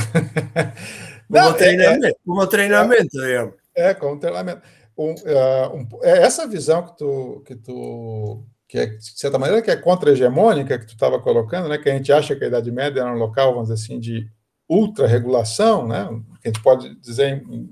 Como, 1.30 1.42
Não, 1.42 1.54
treinamento, 1.54 2.06
é, 2.08 2.13
como 2.26 2.48
treinamento, 2.48 3.22
é, 3.22 3.28
digamos. 3.28 3.54
É, 3.76 3.94
como 3.94 4.20
treinamento. 4.20 4.62
Um, 4.98 5.12
uh, 5.12 5.76
um, 5.76 5.88
é 6.02 6.24
essa 6.24 6.48
visão 6.48 6.86
que 6.86 6.98
tu, 6.98 7.44
que 7.46 7.56
tu 7.56 8.44
que 8.68 8.78
é, 8.78 8.86
de 8.88 9.20
certa 9.20 9.39
maneira, 9.39 9.62
que 9.62 9.72
é 9.72 9.76
contra-hegemônica, 9.76 10.80
que 10.80 10.86
tu 10.86 10.94
estava 10.94 11.20
colocando, 11.20 11.70
né, 11.70 11.78
que 11.78 11.89
a 11.89 11.94
gente 11.94 12.12
acha 12.12 12.36
que 12.36 12.44
a 12.44 12.48
Idade 12.48 12.72
Média 12.72 13.02
era 13.02 13.13
um 13.13 13.18
local, 13.18 13.54
vamos 13.54 13.70
dizer 13.70 13.84
assim, 13.84 14.00
de 14.00 14.30
ultra-regulação, 14.68 15.88
né, 15.88 16.08
que 16.42 16.48
a 16.48 16.52
gente 16.52 16.62
pode 16.62 16.94
dizer 16.96 17.44
em, 17.48 17.70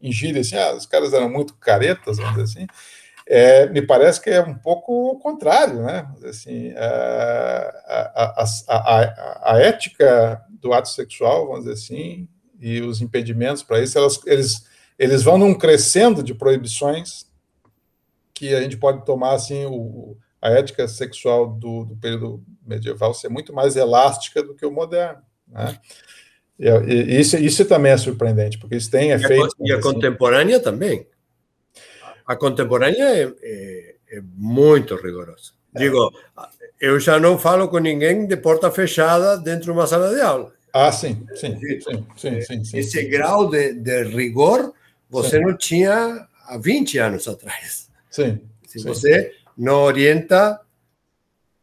em 0.00 0.12
gíria 0.12 0.40
assim, 0.40 0.56
ah, 0.56 0.74
os 0.74 0.86
caras 0.86 1.12
eram 1.12 1.28
muito 1.28 1.54
caretas, 1.54 2.18
vamos 2.18 2.32
dizer 2.32 2.60
assim, 2.60 2.66
é, 3.32 3.68
me 3.68 3.80
parece 3.80 4.20
que 4.20 4.28
é 4.28 4.42
um 4.42 4.54
pouco 4.54 5.12
o 5.12 5.18
contrário, 5.20 5.84
né? 5.84 6.04
Assim, 6.24 6.72
a, 6.72 8.04
a, 8.16 8.44
a, 8.68 9.52
a, 9.52 9.60
ética 9.60 10.44
do 10.50 10.72
ato 10.72 10.88
sexual, 10.88 11.46
vamos 11.46 11.60
dizer 11.60 11.74
assim, 11.74 12.28
e 12.60 12.80
os 12.80 13.00
impedimentos 13.00 13.62
para 13.62 13.80
isso, 13.80 13.96
elas, 13.96 14.20
eles, 14.26 14.66
eles 14.98 15.22
vão 15.22 15.38
num 15.38 15.54
crescendo 15.54 16.24
de 16.24 16.34
proibições 16.34 17.24
que 18.34 18.52
a 18.52 18.62
gente 18.62 18.76
pode 18.76 19.04
tomar 19.04 19.34
assim 19.34 19.64
o, 19.64 20.16
a 20.42 20.50
ética 20.50 20.88
sexual 20.88 21.52
do, 21.52 21.84
do 21.84 21.96
período 21.98 22.42
medieval 22.66 23.14
ser 23.14 23.28
muito 23.28 23.52
mais 23.52 23.76
elástica 23.76 24.42
do 24.42 24.56
que 24.56 24.66
o 24.66 24.72
moderno, 24.72 25.22
né? 25.46 25.78
E, 26.58 26.66
e 26.68 27.20
isso, 27.20 27.36
isso 27.36 27.64
também 27.64 27.92
é 27.92 27.96
surpreendente, 27.96 28.58
porque 28.58 28.74
isso 28.74 28.90
tem 28.90 29.12
efeito. 29.12 29.54
E 29.60 29.70
a, 29.70 29.72
e 29.74 29.76
a 29.76 29.78
assim, 29.78 29.88
contemporânea 29.88 30.58
também 30.58 31.06
a 32.30 32.36
contemporânea 32.36 33.06
é, 33.06 33.34
é, 33.42 33.94
é 34.12 34.22
muito 34.36 34.94
rigorosa. 34.94 35.50
Digo, 35.74 36.12
eu 36.80 37.00
já 37.00 37.18
não 37.18 37.36
falo 37.36 37.68
com 37.68 37.78
ninguém 37.78 38.24
de 38.24 38.36
porta 38.36 38.70
fechada 38.70 39.36
dentro 39.36 39.64
de 39.64 39.70
uma 39.72 39.84
sala 39.84 40.14
de 40.14 40.20
aula. 40.20 40.52
Ah, 40.72 40.92
sim, 40.92 41.26
sim, 41.34 41.58
sim, 41.58 42.06
sim, 42.16 42.40
sim, 42.40 42.64
sim 42.64 42.78
Esse 42.78 43.02
grau 43.06 43.50
de, 43.50 43.72
de 43.72 44.04
rigor 44.04 44.72
você 45.10 45.38
sim. 45.38 45.42
não 45.42 45.56
tinha 45.56 46.24
há 46.46 46.56
20 46.56 46.98
anos 46.98 47.26
atrás. 47.26 47.90
Sim. 48.08 48.40
Se 48.64 48.80
você 48.84 49.34
não 49.58 49.82
orienta, 49.82 50.60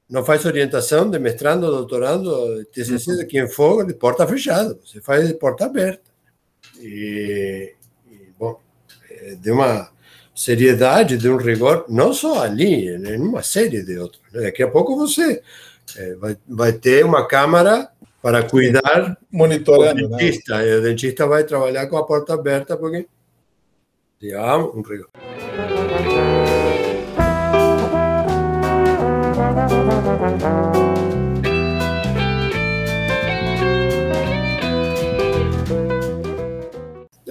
não 0.09 0.25
faz 0.25 0.43
orientação 0.43 1.09
de 1.09 1.17
mestrando, 1.17 1.71
doutorando, 1.71 2.65
TCC, 2.65 3.11
uhum. 3.11 3.17
de 3.19 3.25
quem 3.25 3.47
for, 3.47 3.87
de 3.87 3.93
porta 3.93 4.27
fechada, 4.27 4.77
você 4.85 4.99
faz 4.99 5.29
de 5.29 5.33
porta 5.35 5.65
aberta. 5.65 6.11
E, 6.77 7.73
e 8.11 8.33
bom, 8.37 8.59
é 9.09 9.35
de 9.35 9.49
uma 9.49 9.95
seriedade, 10.37 11.17
de 11.17 11.27
um 11.27 11.35
rigor, 11.35 11.85
não 11.89 12.13
só 12.13 12.43
ali, 12.43 12.89
em 12.89 13.19
uma 13.19 13.41
série 13.41 13.81
de 13.81 13.97
outros. 13.97 14.21
Daqui 14.31 14.61
a 14.61 14.69
pouco 14.69 14.95
você 14.95 15.41
é, 15.97 16.15
vai, 16.15 16.37
vai 16.47 16.71
ter 16.73 17.03
uma 17.03 17.27
câmara 17.27 17.89
para 18.21 18.43
cuidar 18.43 19.17
monitorando 19.31 20.05
o 20.05 20.09
né? 20.09 20.17
dentista. 20.17 20.59
Né? 20.59 20.67
E 20.67 20.75
o 20.75 20.81
dentista 20.83 21.25
vai 21.25 21.43
trabalhar 21.43 21.87
com 21.87 21.97
a 21.97 22.05
porta 22.05 22.35
aberta 22.35 22.77
porque 22.77 23.07
há 24.35 24.57
um 24.57 24.83
rigor. 24.83 25.09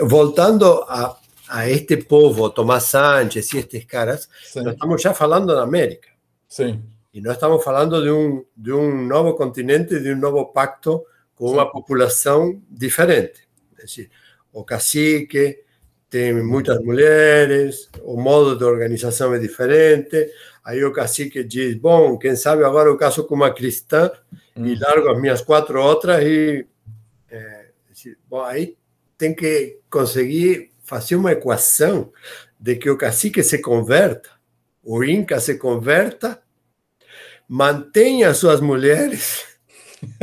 Voltando 0.08 0.84
a, 0.88 1.16
a 1.56 1.66
este 1.66 1.96
povo, 1.96 2.52
Tomás 2.52 2.84
Sánchez 2.84 3.54
y 3.54 3.58
estos 3.58 3.86
caras, 3.86 4.28
estamos 4.54 5.02
ya 5.02 5.16
hablando 5.18 5.54
de 5.54 5.62
América. 5.62 6.14
Sí. 6.46 6.78
Y 7.12 7.22
no 7.22 7.32
estamos 7.32 7.66
hablando 7.66 8.02
de 8.02 8.10
un, 8.10 8.46
de 8.54 8.72
un 8.72 9.08
nuevo 9.08 9.34
continente, 9.34 10.00
de 10.00 10.12
un 10.12 10.20
nuevo 10.20 10.52
pacto 10.52 11.06
con 11.34 11.54
una 11.54 11.70
población 11.70 12.62
diferente. 12.68 13.48
Es 13.70 13.84
decir, 13.84 14.10
o 14.52 14.66
cacique, 14.66 15.64
tiene 16.10 16.42
muchas 16.42 16.78
mujeres, 16.82 17.88
o 18.04 18.18
modo 18.18 18.54
de 18.54 18.64
organización 18.66 19.34
es 19.34 19.40
diferente. 19.40 20.32
Aí 20.62 20.84
o 20.84 20.92
cacique 20.92 21.44
diz: 21.44 21.80
Bom, 21.80 22.18
quem 22.18 22.36
sabe 22.36 22.64
agora 22.64 22.90
eu 22.90 22.98
caso 22.98 23.26
com 23.26 23.34
uma 23.34 23.54
cristã 23.54 24.10
e 24.54 24.74
largo 24.74 25.08
as 25.08 25.18
minhas 25.18 25.40
quatro 25.40 25.82
outras. 25.82 26.22
E, 26.22 26.66
é, 27.30 27.70
bom, 28.28 28.42
aí 28.42 28.76
tem 29.16 29.34
que 29.34 29.80
conseguir 29.88 30.75
fazer 30.86 31.16
uma 31.16 31.32
equação 31.32 32.12
de 32.58 32.76
que 32.76 32.88
o 32.88 32.96
cacique 32.96 33.42
se 33.42 33.58
converta, 33.58 34.30
o 34.82 35.04
Inca 35.04 35.40
se 35.40 35.58
converta, 35.58 36.40
mantenha 37.48 38.32
suas 38.32 38.60
mulheres 38.60 39.44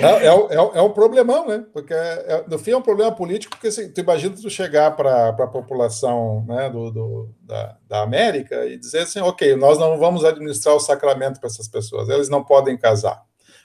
é, 0.00 0.04
é, 0.04 0.26
é, 0.26 0.78
é, 0.78 0.82
um 0.82 0.90
problemão, 0.90 1.46
né? 1.46 1.64
Porque 1.72 1.94
é, 1.94 2.44
no 2.48 2.58
fim 2.58 2.72
é 2.72 2.76
um 2.76 2.82
problema 2.82 3.12
político, 3.12 3.52
porque 3.52 3.68
assim, 3.68 3.90
tu 3.90 4.00
imagina 4.00 4.34
tu 4.34 4.50
chegar 4.50 4.90
para 4.96 5.28
a 5.28 5.46
população 5.46 6.44
né, 6.46 6.68
do, 6.70 6.90
do 6.90 7.28
da, 7.40 7.76
da, 7.88 8.02
América 8.02 8.66
e 8.66 8.76
dizer 8.76 9.00
assim, 9.00 9.20
ok, 9.20 9.54
nós 9.56 9.78
não 9.78 9.98
vamos 9.98 10.24
administrar 10.24 10.74
o 10.74 10.80
sacramento 10.80 11.40
para 11.40 11.48
essas 11.48 11.68
pessoas, 11.68 12.08
eles 12.08 12.28
não 12.28 12.42
podem 12.42 12.76
casar. 12.76 13.22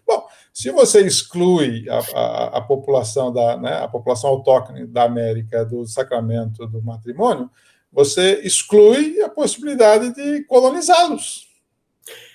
Bom, 0.10 0.26
se 0.52 0.72
você 0.72 1.02
exclui 1.02 1.88
a, 1.88 2.00
a, 2.00 2.58
a 2.58 2.62
população 2.62 3.32
da 3.32 3.56
né, 3.56 3.76
a 3.76 3.88
população 3.88 4.32
autóctone 4.32 4.88
da 4.88 5.04
América 5.04 5.64
do 5.64 5.86
sacramento 5.86 6.66
do 6.66 6.82
matrimônio, 6.82 7.48
você 7.94 8.42
exclui 8.44 9.22
a 9.22 9.30
possibilidade 9.30 10.12
de 10.16 10.44
colonizá-los. 10.46 11.48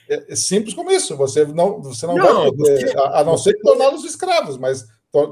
É, 0.08 0.32
é 0.32 0.36
simples 0.36 0.72
como 0.72 0.92
isso. 0.92 1.16
Você 1.16 1.44
não, 1.46 1.82
você 1.82 2.06
não, 2.06 2.14
não 2.14 2.24
vai 2.24 2.52
poder, 2.52 2.86
você, 2.86 2.96
a, 2.96 3.20
a, 3.20 3.24
não 3.24 3.36
ser 3.36 3.58
torná-los 3.60 4.04
escravos, 4.04 4.56
mas 4.56 4.86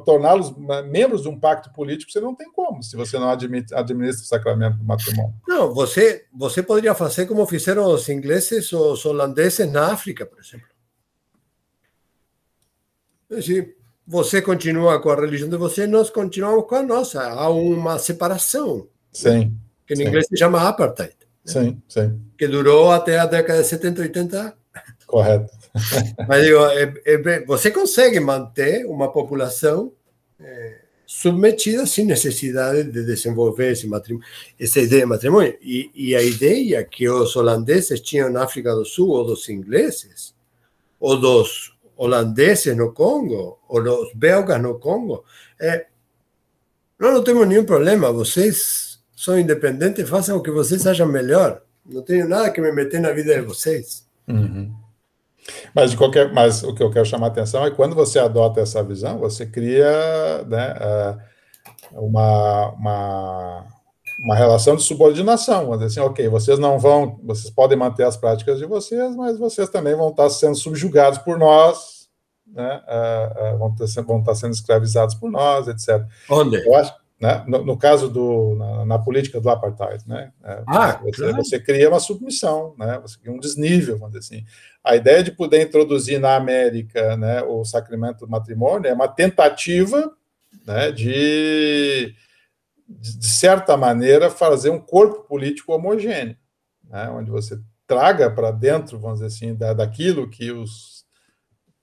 torná-los 0.05 0.53
membros 0.89 1.23
de 1.23 1.29
um 1.29 1.39
pacto 1.39 1.73
político, 1.73 2.11
você 2.11 2.21
não 2.21 2.35
tem 2.35 2.51
como, 2.53 2.83
se 2.85 2.97
você 2.97 3.19
não 3.19 3.29
admite, 3.29 3.75
administra 3.75 4.23
o 4.23 4.29
sacramento 4.29 4.79
do 4.79 4.85
matrimônio. 4.85 5.35
Não, 5.47 5.75
você, 5.75 6.25
você 6.33 6.63
poderia 6.63 6.95
fazer 6.95 7.27
como 7.27 7.45
fizeram 7.47 7.93
os 7.93 8.09
ingleses 8.09 8.73
ou 8.73 8.93
os 8.93 9.05
holandeses 9.05 9.71
na 9.71 9.93
África, 9.93 10.25
por 10.25 10.39
exemplo. 10.39 10.72
Se 13.41 13.75
você 14.07 14.43
continua 14.43 15.01
com 15.01 15.11
a 15.11 15.17
religião 15.17 15.49
de 15.49 15.57
você, 15.57 15.87
nós 15.87 16.11
continuamos 16.11 16.67
com 16.67 16.75
a 16.75 16.83
nossa. 16.83 17.23
Há 17.23 17.49
uma 17.49 17.99
separação. 17.99 18.89
Sim. 19.13 19.57
Que 19.87 19.95
em 19.95 19.97
sim. 19.97 20.05
inglês 20.05 20.27
se 20.27 20.37
chama 20.37 20.69
apartheid. 20.69 21.15
Sim, 21.45 21.81
sim. 21.89 22.21
Que 22.37 22.47
durou 22.47 22.91
até 22.91 23.19
a 23.19 23.27
década 23.27 23.63
de 23.63 23.69
70, 23.69 24.03
80 24.03 24.57
Correto. 25.07 25.53
Mas 26.27 26.45
digo, 26.45 26.59
é, 26.67 26.95
é, 27.05 27.45
você 27.45 27.71
consegue 27.71 28.19
manter 28.19 28.87
uma 28.87 29.13
população 29.13 29.93
é, 30.41 30.81
submetida 31.07 31.87
sem 31.87 32.07
necessidade 32.07 32.85
de 32.85 33.05
desenvolver 33.05 33.73
esse 33.73 33.87
matrimônio, 33.87 34.27
essa 34.59 34.81
ideia 34.81 35.03
de 35.03 35.07
matrimônio. 35.07 35.57
E, 35.61 35.91
e, 35.95 36.17
a 36.17 36.23
ideia 36.23 36.83
que 36.83 37.07
os 37.09 37.37
holandeses 37.37 38.01
tinham 38.01 38.31
na 38.31 38.45
África 38.45 38.75
do 38.75 38.87
Sul, 38.87 39.11
ou 39.11 39.25
dos 39.25 39.47
ingleses, 39.51 40.35
ou 40.99 41.21
dos 41.21 41.72
holandeses 41.97 42.77
no 42.77 42.93
Congo, 42.93 43.59
ou 43.69 43.83
dos 43.83 44.13
belgas 44.15 44.61
no 44.61 44.79
Congo, 44.79 45.25
é: 45.61 45.87
nós 46.99 47.13
não 47.13 47.25
temos 47.25 47.47
nenhum 47.47 47.65
problema, 47.65 48.13
vocês 48.13 49.01
são 49.17 49.39
independentes, 49.39 50.09
façam 50.09 50.37
o 50.37 50.43
que 50.43 50.51
vocês 50.51 50.87
acham 50.87 51.07
melhor. 51.07 51.63
Não 51.85 52.03
tenho 52.03 52.29
nada 52.29 52.51
que 52.51 52.61
me 52.61 52.73
meter 52.73 53.01
na 53.01 53.13
vida 53.13 53.35
de 53.35 53.43
vocês. 53.43 54.07
Uhum. 54.29 54.73
Mas 55.75 55.91
de 55.91 55.97
qualquer, 55.97 56.33
mas 56.33 56.63
o 56.63 56.75
que 56.75 56.83
eu 56.83 56.91
quero 56.91 57.07
chamar 57.07 57.27
a 57.27 57.31
atenção 57.31 57.65
é 57.65 57.71
que 57.71 57.77
quando 57.77 57.95
você 57.95 58.19
adota 58.19 58.61
essa 58.61 58.83
visão, 58.83 59.19
você 59.19 59.45
cria 59.45 60.45
né, 60.47 60.77
é, 60.81 61.17
uma, 61.93 62.71
uma, 62.71 63.67
uma 64.23 64.37
relação 64.37 64.77
de 64.77 64.83
subordinação. 64.85 65.73
Dizer 65.73 65.87
assim, 65.87 66.01
ok, 66.01 66.29
vocês 66.29 66.59
não 66.59 66.79
vão, 66.79 67.19
vocês 67.25 67.51
podem 67.51 67.77
manter 67.77 68.05
as 68.05 68.17
práticas 68.17 68.59
de 68.59 68.65
vocês, 68.65 69.15
mas 69.17 69.37
vocês 69.37 69.69
também 69.69 69.97
vão 69.97 70.11
estar 70.11 70.31
sendo 70.31 70.55
subjugados 70.55 71.19
por 71.19 71.37
nós, 71.39 72.09
né, 72.47 72.83
é, 72.87 73.33
é, 73.37 73.57
vão, 73.57 73.75
ter, 73.75 73.87
vão 74.03 74.21
estar 74.21 74.35
sendo 74.35 74.53
escravizados 74.53 75.17
por 75.17 75.31
nós, 75.31 75.67
etc. 75.67 76.07
Onde? 76.31 76.57
Eu 76.57 76.75
acho, 76.77 76.95
né? 77.21 77.43
No, 77.49 77.65
no, 77.65 77.77
caso 77.77 78.09
do 78.09 78.55
na, 78.57 78.85
na, 78.85 78.99
política 78.99 79.41
do 79.41 79.49
apartheid, 79.49 80.07
né? 80.07 80.33
Ah, 80.43 81.01
você, 81.03 81.23
claro. 81.23 81.37
você, 81.37 81.59
cria 81.59 81.89
uma 81.89 82.01
submissão, 82.01 82.75
né? 82.79 82.99
Você 83.03 83.19
cria 83.19 83.33
um 83.33 83.39
desnível, 83.39 83.99
vamos 83.99 84.15
dizer 84.15 84.37
assim. 84.37 84.45
A 84.85 84.97
ideia 84.97 85.23
de 85.23 85.33
poder 85.33 85.63
introduzir 85.63 86.21
na 86.21 86.37
América, 86.37 87.17
né, 87.17 87.43
o 87.43 87.65
sacramento 87.65 88.27
do 88.27 88.31
matrimônio 88.31 88.89
é 88.89 88.93
uma 88.93 89.09
tentativa, 89.09 90.13
né, 90.67 90.91
de 90.91 92.15
de 93.01 93.27
certa 93.27 93.77
maneira 93.77 94.31
fazer 94.31 94.71
um 94.71 94.79
corpo 94.81 95.23
político 95.29 95.73
homogêneo, 95.73 96.37
né, 96.89 97.09
onde 97.11 97.31
você 97.31 97.59
traga 97.87 98.31
para 98.31 98.51
dentro, 98.51 98.99
vamos 98.99 99.21
dizer 99.21 99.27
assim, 99.27 99.55
da, 99.55 99.73
daquilo 99.73 100.29
que 100.31 100.51
os 100.51 101.03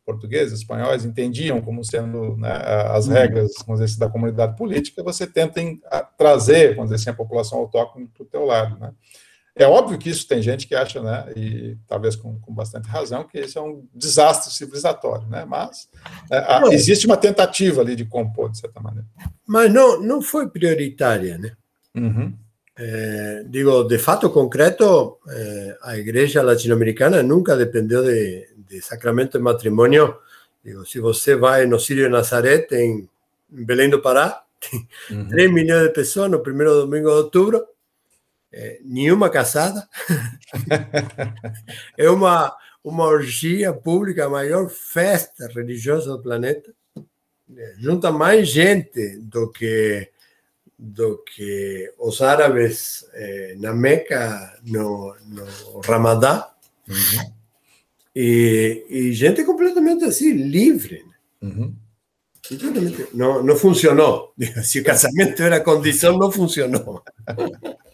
portugueses, 0.06 0.60
espanhóis 0.60 1.06
entendiam 1.06 1.62
como 1.62 1.84
sendo 1.84 2.36
né, 2.36 2.52
as 2.92 3.08
uhum. 3.08 3.14
regras, 3.14 3.52
vamos 3.60 3.80
dizer 3.80 3.86
assim, 3.86 4.00
da 4.00 4.10
comunidade 4.10 4.58
política, 4.58 5.04
você 5.04 5.28
tenta 5.28 5.62
em, 5.62 5.80
a, 5.86 6.02
trazer, 6.02 6.76
vamos 6.76 6.90
dizer 6.90 6.96
assim, 6.96 7.10
a 7.12 7.18
população 7.18 7.60
autóctone 7.60 8.08
para 8.08 8.24
o 8.24 8.26
teu 8.26 8.44
lado, 8.44 8.80
né? 8.80 8.92
É 9.60 9.68
óbvio 9.68 10.00
que 10.00 10.10
isso 10.10 10.26
tem 10.26 10.42
gente 10.42 10.66
que 10.66 10.74
acha, 10.74 11.02
né, 11.02 11.34
e 11.36 11.76
talvez 11.86 12.16
com, 12.16 12.40
com 12.40 12.54
bastante 12.54 12.88
razão, 12.88 13.26
que 13.26 13.38
isso 13.38 13.60
é 13.60 13.62
um 13.62 13.86
desastre 13.94 14.54
civilizatório, 14.54 15.28
né? 15.28 15.44
Mas 15.44 15.90
é, 16.32 16.38
a, 16.38 16.64
existe 16.72 17.06
uma 17.06 17.18
tentativa 17.18 17.82
ali 17.82 17.94
de 17.94 18.06
compor, 18.06 18.50
de 18.50 18.58
certa 18.58 18.80
maneira. 18.80 19.06
Mas 19.46 19.70
não, 19.72 20.02
não 20.02 20.22
foi 20.22 20.48
prioritária, 20.48 21.38
né? 21.38 21.52
Uhum. 21.94 22.34
É, 22.78 23.44
digo, 23.50 23.84
de 23.84 23.98
fato 23.98 24.30
concreto, 24.30 25.18
é, 25.28 25.78
a 25.82 25.98
igreja 25.98 26.42
latino-americana 26.42 27.22
nunca 27.22 27.58
dependeu 27.58 28.02
de, 28.02 28.48
de 28.56 28.82
sacramento 28.82 29.38
de 29.38 29.44
matrimônio, 29.44 30.16
digo, 30.64 30.86
se 30.86 31.02
você 31.02 31.36
vai 31.36 31.66
no 31.66 31.78
Sírio 31.78 32.10
Nazaré, 32.10 32.60
tem 32.60 33.10
em 33.52 33.66
Belém 33.66 33.90
do 33.90 34.02
Pará, 34.02 34.42
tem 34.62 34.88
uhum. 35.12 35.28
3 35.28 35.52
milhões 35.52 35.84
de 35.84 35.94
pessoas 35.94 36.32
no 36.32 36.40
primeiro 36.40 36.74
domingo 36.76 37.10
de 37.10 37.16
outubro, 37.16 37.68
é, 38.52 38.80
nenhuma 38.84 39.30
casada. 39.30 39.88
é 41.98 42.10
uma, 42.10 42.56
uma 42.84 43.06
orgia 43.06 43.74
pública, 43.74 44.26
a 44.26 44.30
maior 44.30 44.70
festa 44.70 45.48
religiosa 45.48 46.12
do 46.12 46.22
planeta. 46.22 46.74
É, 47.56 47.76
junta 47.78 48.12
mais 48.12 48.48
gente 48.48 49.18
do 49.18 49.52
que 49.52 50.10
do 50.82 51.18
que 51.18 51.94
os 52.00 52.22
árabes 52.22 53.06
eh, 53.14 53.56
na 53.58 53.74
Meca 53.74 54.58
no, 54.64 55.14
no 55.26 55.82
Ramadã. 55.82 56.42
Uhum. 56.88 57.34
E, 58.16 58.86
e 58.90 59.12
gente 59.12 59.44
completamente 59.44 60.06
assim, 60.06 60.32
livre. 60.32 61.04
Uhum. 61.42 61.76
Não, 63.14 63.44
não 63.44 63.58
funcionou. 63.58 64.34
Se 64.64 64.80
o 64.80 64.84
casamento 64.84 65.44
era 65.44 65.60
condição, 65.60 66.18
não 66.18 66.32
funcionou. 66.32 67.04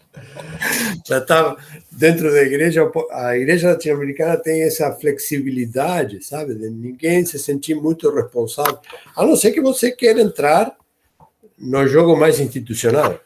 Já 1.06 1.18
estava 1.18 1.56
dentro 1.90 2.30
da 2.30 2.42
igreja, 2.42 2.90
a 3.10 3.36
igreja 3.36 3.70
latino-americana 3.70 4.36
tem 4.36 4.62
essa 4.62 4.92
flexibilidade, 4.92 6.24
sabe? 6.24 6.54
De 6.54 6.68
ninguém 6.68 7.24
se 7.24 7.38
sentir 7.38 7.74
muito 7.74 8.10
responsável, 8.10 8.78
a 9.14 9.24
não 9.24 9.36
ser 9.36 9.52
que 9.52 9.60
você 9.60 9.90
queira 9.92 10.20
entrar 10.20 10.76
no 11.58 11.86
jogo 11.86 12.16
mais 12.16 12.40
institucional. 12.40 13.18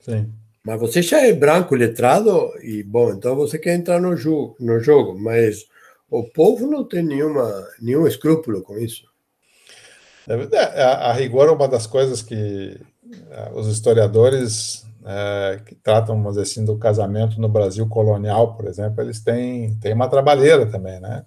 Sim. 0.00 0.32
Mas 0.64 0.80
você 0.80 1.00
já 1.00 1.20
é 1.20 1.32
branco, 1.32 1.74
letrado, 1.74 2.52
e 2.62 2.82
bom, 2.82 3.12
então 3.12 3.36
você 3.36 3.58
quer 3.58 3.74
entrar 3.74 4.00
no 4.00 4.16
jogo, 4.16 4.56
no 4.58 4.80
jogo 4.80 5.18
mas 5.18 5.66
o 6.10 6.24
povo 6.24 6.66
não 6.66 6.84
tem 6.84 7.02
nenhuma, 7.02 7.66
nenhum 7.80 8.06
escrúpulo 8.06 8.62
com 8.62 8.78
isso. 8.78 9.04
É, 10.28 10.82
a, 10.82 11.10
a 11.10 11.12
rigor, 11.12 11.50
uma 11.50 11.68
das 11.68 11.86
coisas 11.86 12.22
que 12.22 12.78
é, 13.30 13.50
os 13.54 13.66
historiadores 13.68 14.84
é, 15.10 15.60
que 15.64 15.74
tratam, 15.74 16.16
vamos 16.16 16.32
dizer 16.32 16.42
assim, 16.42 16.64
do 16.66 16.76
casamento 16.76 17.40
no 17.40 17.48
Brasil 17.48 17.88
colonial, 17.88 18.54
por 18.54 18.66
exemplo, 18.66 19.00
eles 19.00 19.24
têm, 19.24 19.74
têm 19.80 19.94
uma 19.94 20.06
trabalheira 20.08 20.66
também, 20.66 21.00
né? 21.00 21.24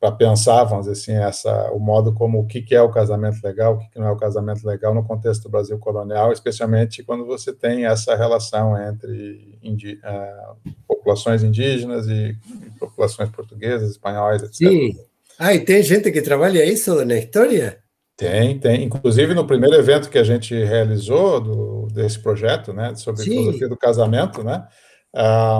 para 0.00 0.12
pensar, 0.12 0.64
vamos 0.64 0.86
dizer 0.86 1.12
assim, 1.12 1.22
essa, 1.22 1.70
o 1.70 1.78
modo 1.78 2.12
como 2.12 2.40
o 2.40 2.46
que, 2.46 2.62
que 2.62 2.74
é 2.74 2.82
o 2.82 2.90
casamento 2.90 3.38
legal, 3.44 3.74
o 3.74 3.78
que, 3.78 3.98
não 3.98 4.08
é 4.08 4.10
o 4.10 4.16
casamento 4.16 4.66
legal 4.66 4.94
no 4.94 5.04
contexto 5.04 5.44
do 5.44 5.50
Brasil 5.50 5.78
colonial, 5.78 6.32
especialmente 6.32 7.04
quando 7.04 7.24
você 7.24 7.52
tem 7.52 7.86
essa 7.86 8.16
relação 8.16 8.76
entre 8.88 9.58
indi, 9.62 10.00
uh, 10.02 10.72
populações 10.88 11.44
indígenas 11.44 12.08
e, 12.08 12.36
e, 12.66 12.70
populações 12.80 13.28
portuguesas, 13.30 13.90
espanhóis, 13.90 14.42
etc. 14.42 14.56
Sim. 14.56 14.98
Ah, 15.38 15.54
e 15.54 15.60
tem 15.60 15.82
gente 15.82 16.10
que 16.10 16.22
trabalha 16.22 16.64
isso 16.64 17.04
na 17.04 17.16
história? 17.16 17.85
Tem, 18.16 18.58
tem. 18.58 18.84
Inclusive, 18.84 19.34
no 19.34 19.46
primeiro 19.46 19.76
evento 19.76 20.08
que 20.08 20.18
a 20.18 20.24
gente 20.24 20.54
realizou 20.54 21.40
do, 21.40 21.86
desse 21.92 22.18
projeto, 22.18 22.72
né, 22.72 22.94
sobre 22.94 23.22
Sim. 23.22 23.30
filosofia 23.30 23.68
do 23.68 23.76
casamento, 23.76 24.42
né, 24.42 24.66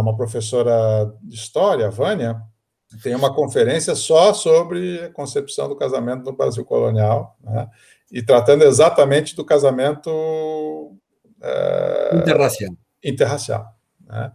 uma 0.01 0.17
professora 0.17 1.13
de 1.23 1.35
história, 1.35 1.87
a 1.87 1.91
Vânia, 1.91 2.41
tem 3.03 3.15
uma 3.15 3.35
conferência 3.35 3.95
só 3.95 4.33
sobre 4.33 5.01
a 5.05 5.11
concepção 5.11 5.69
do 5.69 5.77
casamento 5.77 6.25
no 6.25 6.37
Brasil 6.37 6.65
colonial, 6.65 7.37
né? 7.43 7.69
e 8.11 8.23
tratando 8.23 8.63
exatamente 8.63 9.35
do 9.35 9.45
casamento 9.45 10.97
é, 11.43 12.17
interracial. 12.17 12.73
interracial 13.03 13.67
né? 14.07 14.33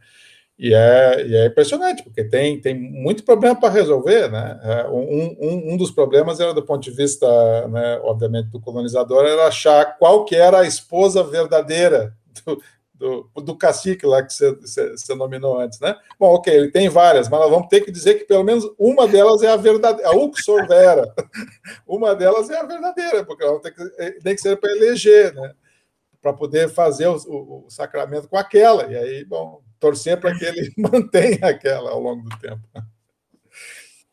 E 0.61 0.75
é, 0.75 1.25
e 1.25 1.35
é 1.35 1.47
impressionante, 1.47 2.03
porque 2.03 2.23
tem, 2.23 2.61
tem 2.61 2.75
muito 2.79 3.23
problema 3.23 3.59
para 3.59 3.73
resolver. 3.73 4.29
Né? 4.29 4.59
É, 4.63 4.87
um, 4.89 5.35
um, 5.41 5.73
um 5.73 5.77
dos 5.77 5.89
problemas 5.89 6.39
era, 6.39 6.53
do 6.53 6.61
ponto 6.61 6.83
de 6.83 6.91
vista, 6.91 7.67
né, 7.69 7.99
obviamente, 8.03 8.49
do 8.49 8.61
colonizador, 8.61 9.25
era 9.25 9.47
achar 9.47 9.97
qual 9.97 10.23
que 10.23 10.35
era 10.35 10.59
a 10.59 10.67
esposa 10.67 11.23
verdadeira 11.23 12.15
do, 12.45 12.61
do, 12.93 13.41
do 13.41 13.57
cacique 13.57 14.05
lá 14.05 14.21
que 14.21 14.31
você, 14.31 14.53
você, 14.95 15.15
nominou 15.15 15.59
antes, 15.59 15.79
né? 15.79 15.95
Bom, 16.19 16.35
ok, 16.35 16.53
ele 16.53 16.69
tem 16.69 16.87
várias, 16.87 17.27
mas 17.27 17.39
nós 17.39 17.49
vamos 17.49 17.67
ter 17.67 17.81
que 17.81 17.89
dizer 17.89 18.13
que 18.19 18.25
pelo 18.25 18.43
menos 18.43 18.63
uma 18.77 19.07
delas 19.07 19.41
é 19.41 19.47
a 19.47 19.55
verdadeira, 19.55 20.11
a 20.11 20.15
Uxor 20.15 20.67
Vera. 20.67 21.11
uma 21.87 22.13
delas 22.13 22.51
é 22.51 22.59
a 22.59 22.63
verdadeira, 22.63 23.25
porque 23.25 23.43
ela 23.43 23.59
tem 23.59 23.73
que, 23.73 23.81
eh, 23.97 24.11
tem 24.23 24.35
que 24.35 24.41
ser 24.41 24.55
para 24.57 24.71
eleger, 24.71 25.33
né? 25.33 25.53
Para 26.21 26.33
poder 26.33 26.69
fazer 26.69 27.07
o, 27.07 27.15
o, 27.15 27.65
o, 27.65 27.69
sacramento 27.69 28.27
com 28.27 28.37
aquela. 28.37 28.85
E 28.91 28.95
aí, 28.95 29.25
bom, 29.25 29.61
torcer 29.79 30.19
para 30.19 30.37
que 30.37 30.45
ele 30.45 30.71
mantenha 30.77 31.39
aquela 31.47 31.89
ao 31.89 31.99
longo 31.99 32.29
do 32.29 32.39
tempo. 32.39 32.61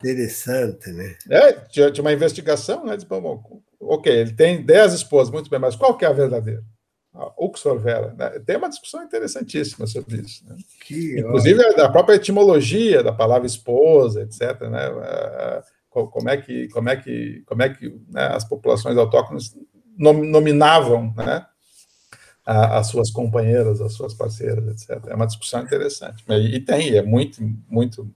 Interessante, 0.01 0.91
né? 0.91 1.15
É, 1.29 1.51
tinha, 1.51 1.91
tinha 1.91 2.03
uma 2.03 2.13
investigação, 2.13 2.85
né? 2.85 2.95
Diz, 2.95 3.03
bom, 3.03 3.43
ok, 3.79 4.11
ele 4.11 4.33
tem 4.33 4.65
dez 4.65 4.93
esposas, 4.93 5.31
muito 5.31 5.49
bem, 5.49 5.59
mas 5.59 5.75
qual 5.75 5.95
que 5.95 6.05
é 6.05 6.07
a 6.07 6.13
verdadeira? 6.13 6.63
Uxor 7.37 7.79
Vera. 7.79 8.13
Né? 8.17 8.39
Tem 8.45 8.57
uma 8.57 8.69
discussão 8.69 9.03
interessantíssima 9.03 9.87
sobre 9.87 10.17
isso. 10.17 10.45
Né? 10.47 10.55
Inclusive, 10.89 11.59
ótimo. 11.59 11.83
a 11.83 11.91
própria 11.91 12.15
etimologia 12.15 13.03
da 13.03 13.11
palavra 13.11 13.47
esposa, 13.47 14.21
etc. 14.21 14.61
Né? 14.61 14.81
Como 15.89 16.29
é 16.29 16.37
que, 16.37 16.67
como 16.69 16.89
é 16.89 16.95
que, 16.95 17.43
como 17.45 17.63
é 17.63 17.69
que 17.69 17.89
né, 18.09 18.27
as 18.27 18.45
populações 18.47 18.97
autóctones 18.97 19.55
nominavam 19.97 21.13
né, 21.15 21.45
as 22.51 22.87
suas 22.87 23.11
companheiras, 23.11 23.79
as 23.79 23.93
suas 23.93 24.13
parceiras, 24.15 24.67
etc. 24.67 25.05
É 25.07 25.15
uma 25.15 25.27
discussão 25.27 25.61
interessante. 25.61 26.23
E 26.27 26.59
tem, 26.59 26.95
é 26.95 27.01
muito, 27.03 27.39
muito, 27.69 28.11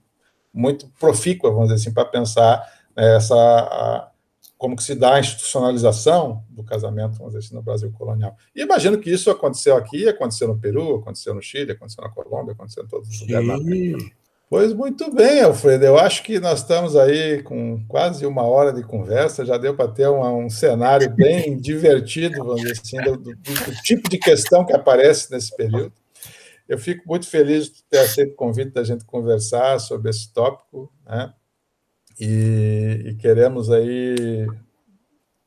muito 0.52 0.88
profícua, 1.00 1.52
vamos 1.52 1.68
dizer 1.68 1.82
assim, 1.82 1.94
para 1.94 2.06
pensar 2.06 2.64
essa 2.96 4.10
como 4.58 4.78
que 4.78 4.84
se 4.84 4.96
dá 4.96 5.16
a 5.16 5.20
institucionalização 5.20 6.42
do 6.50 6.64
casamento, 6.64 7.18
vamos 7.18 7.34
dizer 7.34 7.46
assim, 7.46 7.54
no 7.54 7.62
Brasil 7.62 7.92
colonial. 7.92 8.36
E 8.56 8.62
imagino 8.62 8.98
que 8.98 9.12
isso 9.12 9.30
aconteceu 9.30 9.76
aqui, 9.76 10.08
aconteceu 10.08 10.48
no 10.48 10.58
Peru, 10.58 10.96
aconteceu 10.96 11.36
no 11.36 11.42
Chile, 11.42 11.74
aconteceu 11.74 12.02
na 12.02 12.10
Colômbia, 12.10 12.54
aconteceu 12.54 12.84
em 12.84 12.88
todos 12.88 13.10
os 13.10 13.20
lugares. 13.20 13.48
Pois 14.50 14.74
muito 14.74 15.12
bem, 15.14 15.41
Alfredo. 15.41 15.86
Eu 15.86 15.98
acho 15.98 16.24
que 16.24 16.39
nós 16.39 16.60
estamos 16.60 16.96
aí 16.96 17.41
com 17.41 17.84
quase 17.88 18.26
uma 18.26 18.44
hora 18.44 18.72
de 18.72 18.84
conversa, 18.84 19.46
já 19.46 19.58
deu 19.58 19.76
para 19.76 19.91
ter 19.91 20.08
uma, 20.08 20.32
um 20.32 20.50
cenário 20.50 21.10
bem 21.10 21.58
divertido, 21.58 22.38
vamos 22.38 22.62
dizer 22.62 22.74
assim, 22.74 22.98
do, 23.02 23.18
do, 23.18 23.34
do, 23.34 23.82
tipo 23.84 24.08
de 24.10 24.20
questão 24.20 24.66
que 24.66 24.74
aparece 24.74 25.32
nesse 25.32 25.56
período. 25.56 25.94
Eu 26.68 26.78
fico 26.78 27.04
muito 27.08 27.28
feliz 27.28 27.66
de 27.66 27.84
ter 27.84 28.00
aceito 28.00 28.34
o 28.34 28.36
convite 28.36 28.72
da 28.72 28.84
gente 28.84 29.04
conversar 29.06 29.80
sobre 29.80 30.10
esse 30.10 30.32
tópico, 30.32 30.91
né? 31.06 31.34
E, 32.20 33.06
e, 33.08 33.16
queremos 33.16 33.72
aí 33.72 34.48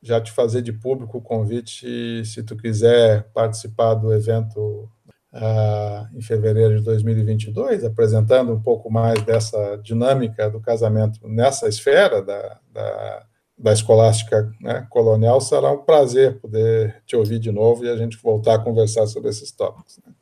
já 0.01 0.19
te 0.19 0.31
fazer 0.31 0.61
de 0.61 0.73
público 0.73 1.17
o 1.17 1.21
convite, 1.21 2.23
se 2.25 2.43
tu 2.43 2.57
quiser 2.57 3.23
participar 3.31 3.93
do 3.93 4.13
evento 4.13 4.89
uh, 5.33 6.17
em 6.17 6.21
fevereiro 6.21 6.77
de 6.77 6.83
2022, 6.83 7.83
apresentando 7.83 8.53
um 8.53 8.61
pouco 8.61 8.91
mais 8.91 9.21
dessa 9.23 9.77
dinâmica 9.83 10.49
do 10.49 10.59
casamento 10.59 11.27
nessa 11.27 11.67
esfera 11.67 12.21
da, 12.21 12.59
da, 12.73 13.25
da 13.57 13.73
escolástica 13.73 14.51
né, 14.61 14.85
colonial, 14.89 15.41
será 15.41 15.71
um 15.71 15.83
prazer 15.83 16.39
poder 16.39 17.01
te 17.05 17.15
ouvir 17.15 17.39
de 17.39 17.51
novo 17.51 17.83
e 17.83 17.89
a 17.89 17.95
gente 17.95 18.17
voltar 18.21 18.55
a 18.55 18.59
conversar 18.59 19.07
sobre 19.07 19.29
esses 19.29 19.51
tópicos. 19.51 19.99
Né? 20.05 20.13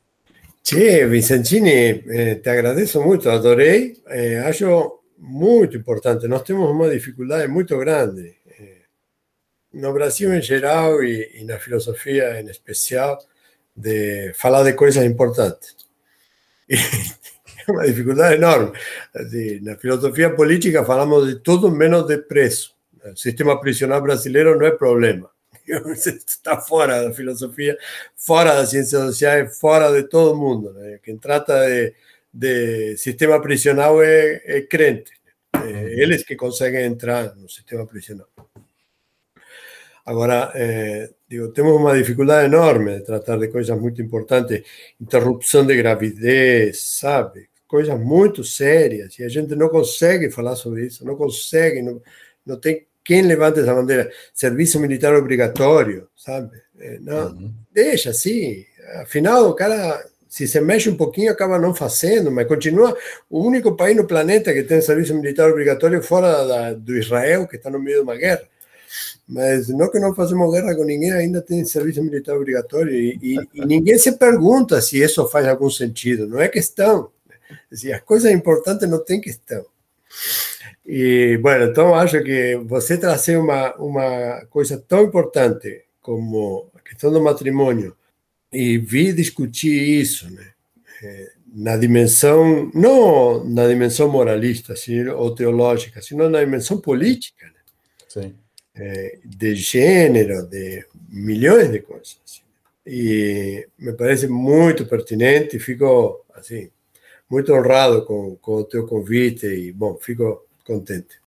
Che, 0.68 1.06
Vicentini, 1.06 2.02
eh, 2.08 2.40
te 2.40 2.50
agradeço 2.50 3.00
muito, 3.00 3.30
adorei. 3.30 4.02
Eh, 4.08 4.40
acho 4.40 5.00
muito 5.16 5.76
importante. 5.76 6.26
Nós 6.26 6.42
temos 6.42 6.68
uma 6.68 6.90
dificuldade 6.90 7.46
muito 7.46 7.78
grande 7.78 8.34
eh, 8.48 8.82
no 9.72 9.92
Brasil 9.92 10.34
em 10.34 10.42
geral 10.42 11.04
e, 11.04 11.44
na 11.44 11.56
filosofia 11.60 12.40
em 12.40 12.46
especial 12.50 13.16
de 13.76 14.32
falar 14.34 14.62
de 14.64 14.72
coisas 14.72 15.04
importantes. 15.04 15.76
É 17.68 17.72
uma 17.72 17.84
dificuldade 17.84 18.36
enorme. 18.36 18.78
Assim, 19.12 19.58
na 19.58 19.76
filosofia 19.76 20.30
política 20.30 20.84
falamos 20.84 21.26
de 21.26 21.40
tudo 21.40 21.68
menos 21.68 22.06
de 22.06 22.16
preço. 22.16 22.76
O 23.04 23.16
sistema 23.16 23.60
prisional 23.60 24.00
brasileiro 24.00 24.56
não 24.56 24.66
é 24.66 24.70
problema. 24.70 25.28
Está 25.66 26.60
fora 26.60 27.02
da 27.02 27.12
filosofia, 27.12 27.76
fora 28.14 28.54
das 28.54 28.70
ciências 28.70 29.02
sociais, 29.02 29.58
fora 29.58 29.90
de 29.90 30.08
todo 30.08 30.36
mundo. 30.36 30.72
Né? 30.74 31.00
Quem 31.02 31.18
trata 31.18 31.58
de 31.66 31.92
de 32.36 32.96
sistema 32.98 33.40
prisional 33.40 34.02
é, 34.02 34.42
é 34.44 34.60
crente. 34.60 35.12
É, 35.54 36.02
eles 36.02 36.22
que 36.22 36.36
conseguem 36.36 36.84
entrar 36.84 37.34
no 37.34 37.48
sistema 37.48 37.86
prisional. 37.86 38.28
Agora, 40.04 40.52
é, 40.54 41.10
digo, 41.28 41.48
temos 41.48 41.72
uma 41.72 41.96
dificuldade 41.96 42.46
enorme 42.46 42.98
de 42.98 43.04
tratar 43.04 43.38
de 43.38 43.48
coisas 43.48 43.78
muito 43.78 44.00
importantes, 44.00 44.62
interrupção 45.00 45.66
de 45.66 45.76
gravidez, 45.76 46.82
sabe? 46.82 47.48
Coisas 47.66 47.98
muito 47.98 48.44
sérias, 48.44 49.18
e 49.18 49.24
a 49.24 49.28
gente 49.28 49.54
não 49.54 49.68
consegue 49.68 50.30
falar 50.30 50.56
sobre 50.56 50.86
isso, 50.86 51.04
não 51.04 51.16
consegue, 51.16 51.82
não, 51.82 52.00
não 52.44 52.58
tem 52.58 52.86
quem 53.04 53.22
levante 53.22 53.60
essa 53.60 53.74
bandeira. 53.74 54.10
Serviço 54.34 54.80
militar 54.80 55.14
obrigatório, 55.14 56.08
sabe? 56.16 56.60
É, 56.78 56.98
não, 57.00 57.32
uhum. 57.32 57.54
deixa 57.72 58.10
assim, 58.10 58.64
afinal, 59.00 59.48
o 59.48 59.54
cara 59.54 60.04
se 60.28 60.46
se 60.46 60.60
mexe 60.60 60.90
um 60.90 60.96
pouquinho, 60.96 61.30
acaba 61.30 61.58
não 61.58 61.74
fazendo, 61.74 62.30
mas 62.30 62.46
continua 62.46 62.96
o 63.30 63.40
único 63.40 63.74
país 63.74 63.96
no 63.96 64.06
planeta 64.06 64.52
que 64.52 64.62
tem 64.62 64.80
serviço 64.82 65.14
militar 65.14 65.48
obrigatório 65.50 66.02
fora 66.02 66.44
da, 66.44 66.72
do 66.74 66.96
Israel, 66.96 67.46
que 67.46 67.56
está 67.56 67.70
no 67.70 67.78
meio 67.78 67.98
de 67.98 68.02
uma 68.02 68.16
guerra. 68.16 68.42
Mas 69.28 69.68
não 69.68 69.90
que 69.90 69.98
não 69.98 70.14
fazemos 70.14 70.52
guerra 70.52 70.74
com 70.74 70.84
ninguém, 70.84 71.12
ainda 71.12 71.42
tem 71.42 71.64
serviço 71.64 72.02
militar 72.02 72.36
obrigatório 72.36 72.92
e, 72.92 73.18
e, 73.22 73.36
e 73.54 73.66
ninguém 73.66 73.98
se 73.98 74.12
pergunta 74.12 74.80
se 74.80 75.02
isso 75.02 75.26
faz 75.28 75.46
algum 75.46 75.70
sentido. 75.70 76.28
Não 76.28 76.40
é 76.40 76.48
questão. 76.48 77.10
Assim, 77.72 77.92
as 77.92 78.00
coisas 78.02 78.30
importantes 78.32 78.88
não 78.88 79.02
têm 79.04 79.20
questão. 79.20 79.64
E, 80.86 81.38
bueno, 81.42 81.64
então 81.64 81.94
acho 81.94 82.22
que 82.22 82.56
você 82.64 82.96
trazer 82.96 83.36
uma, 83.36 83.74
uma 83.76 84.46
coisa 84.50 84.82
tão 84.86 85.02
importante 85.02 85.84
como 86.00 86.70
a 86.74 86.80
questão 86.80 87.12
do 87.12 87.20
matrimônio 87.20 87.96
e 88.52 88.78
vi 88.78 89.12
discutir 89.12 90.00
isso, 90.00 90.30
né? 90.30 90.46
na 91.56 91.76
dimensão, 91.76 92.70
não 92.74 93.42
na 93.44 93.66
dimensão 93.66 94.10
moralista 94.10 94.74
assim, 94.74 95.06
ou 95.06 95.34
teológica, 95.34 96.02
sino 96.02 96.28
na 96.28 96.44
dimensão 96.44 96.78
política, 96.78 97.46
né? 97.46 97.52
Sim. 98.06 98.34
É, 98.78 99.18
de 99.24 99.54
gênero, 99.54 100.46
de 100.46 100.84
milhões 101.08 101.70
de 101.70 101.80
coisas. 101.80 102.42
E 102.86 103.66
me 103.78 103.92
parece 103.94 104.28
muito 104.28 104.86
pertinente, 104.86 105.58
fico 105.58 106.24
assim 106.34 106.70
muito 107.28 107.52
honrado 107.52 108.04
com, 108.04 108.36
com 108.36 108.56
o 108.56 108.64
teu 108.64 108.86
convite 108.86 109.46
e, 109.46 109.72
bom, 109.72 109.96
fico 109.96 110.44
contente. 110.64 111.20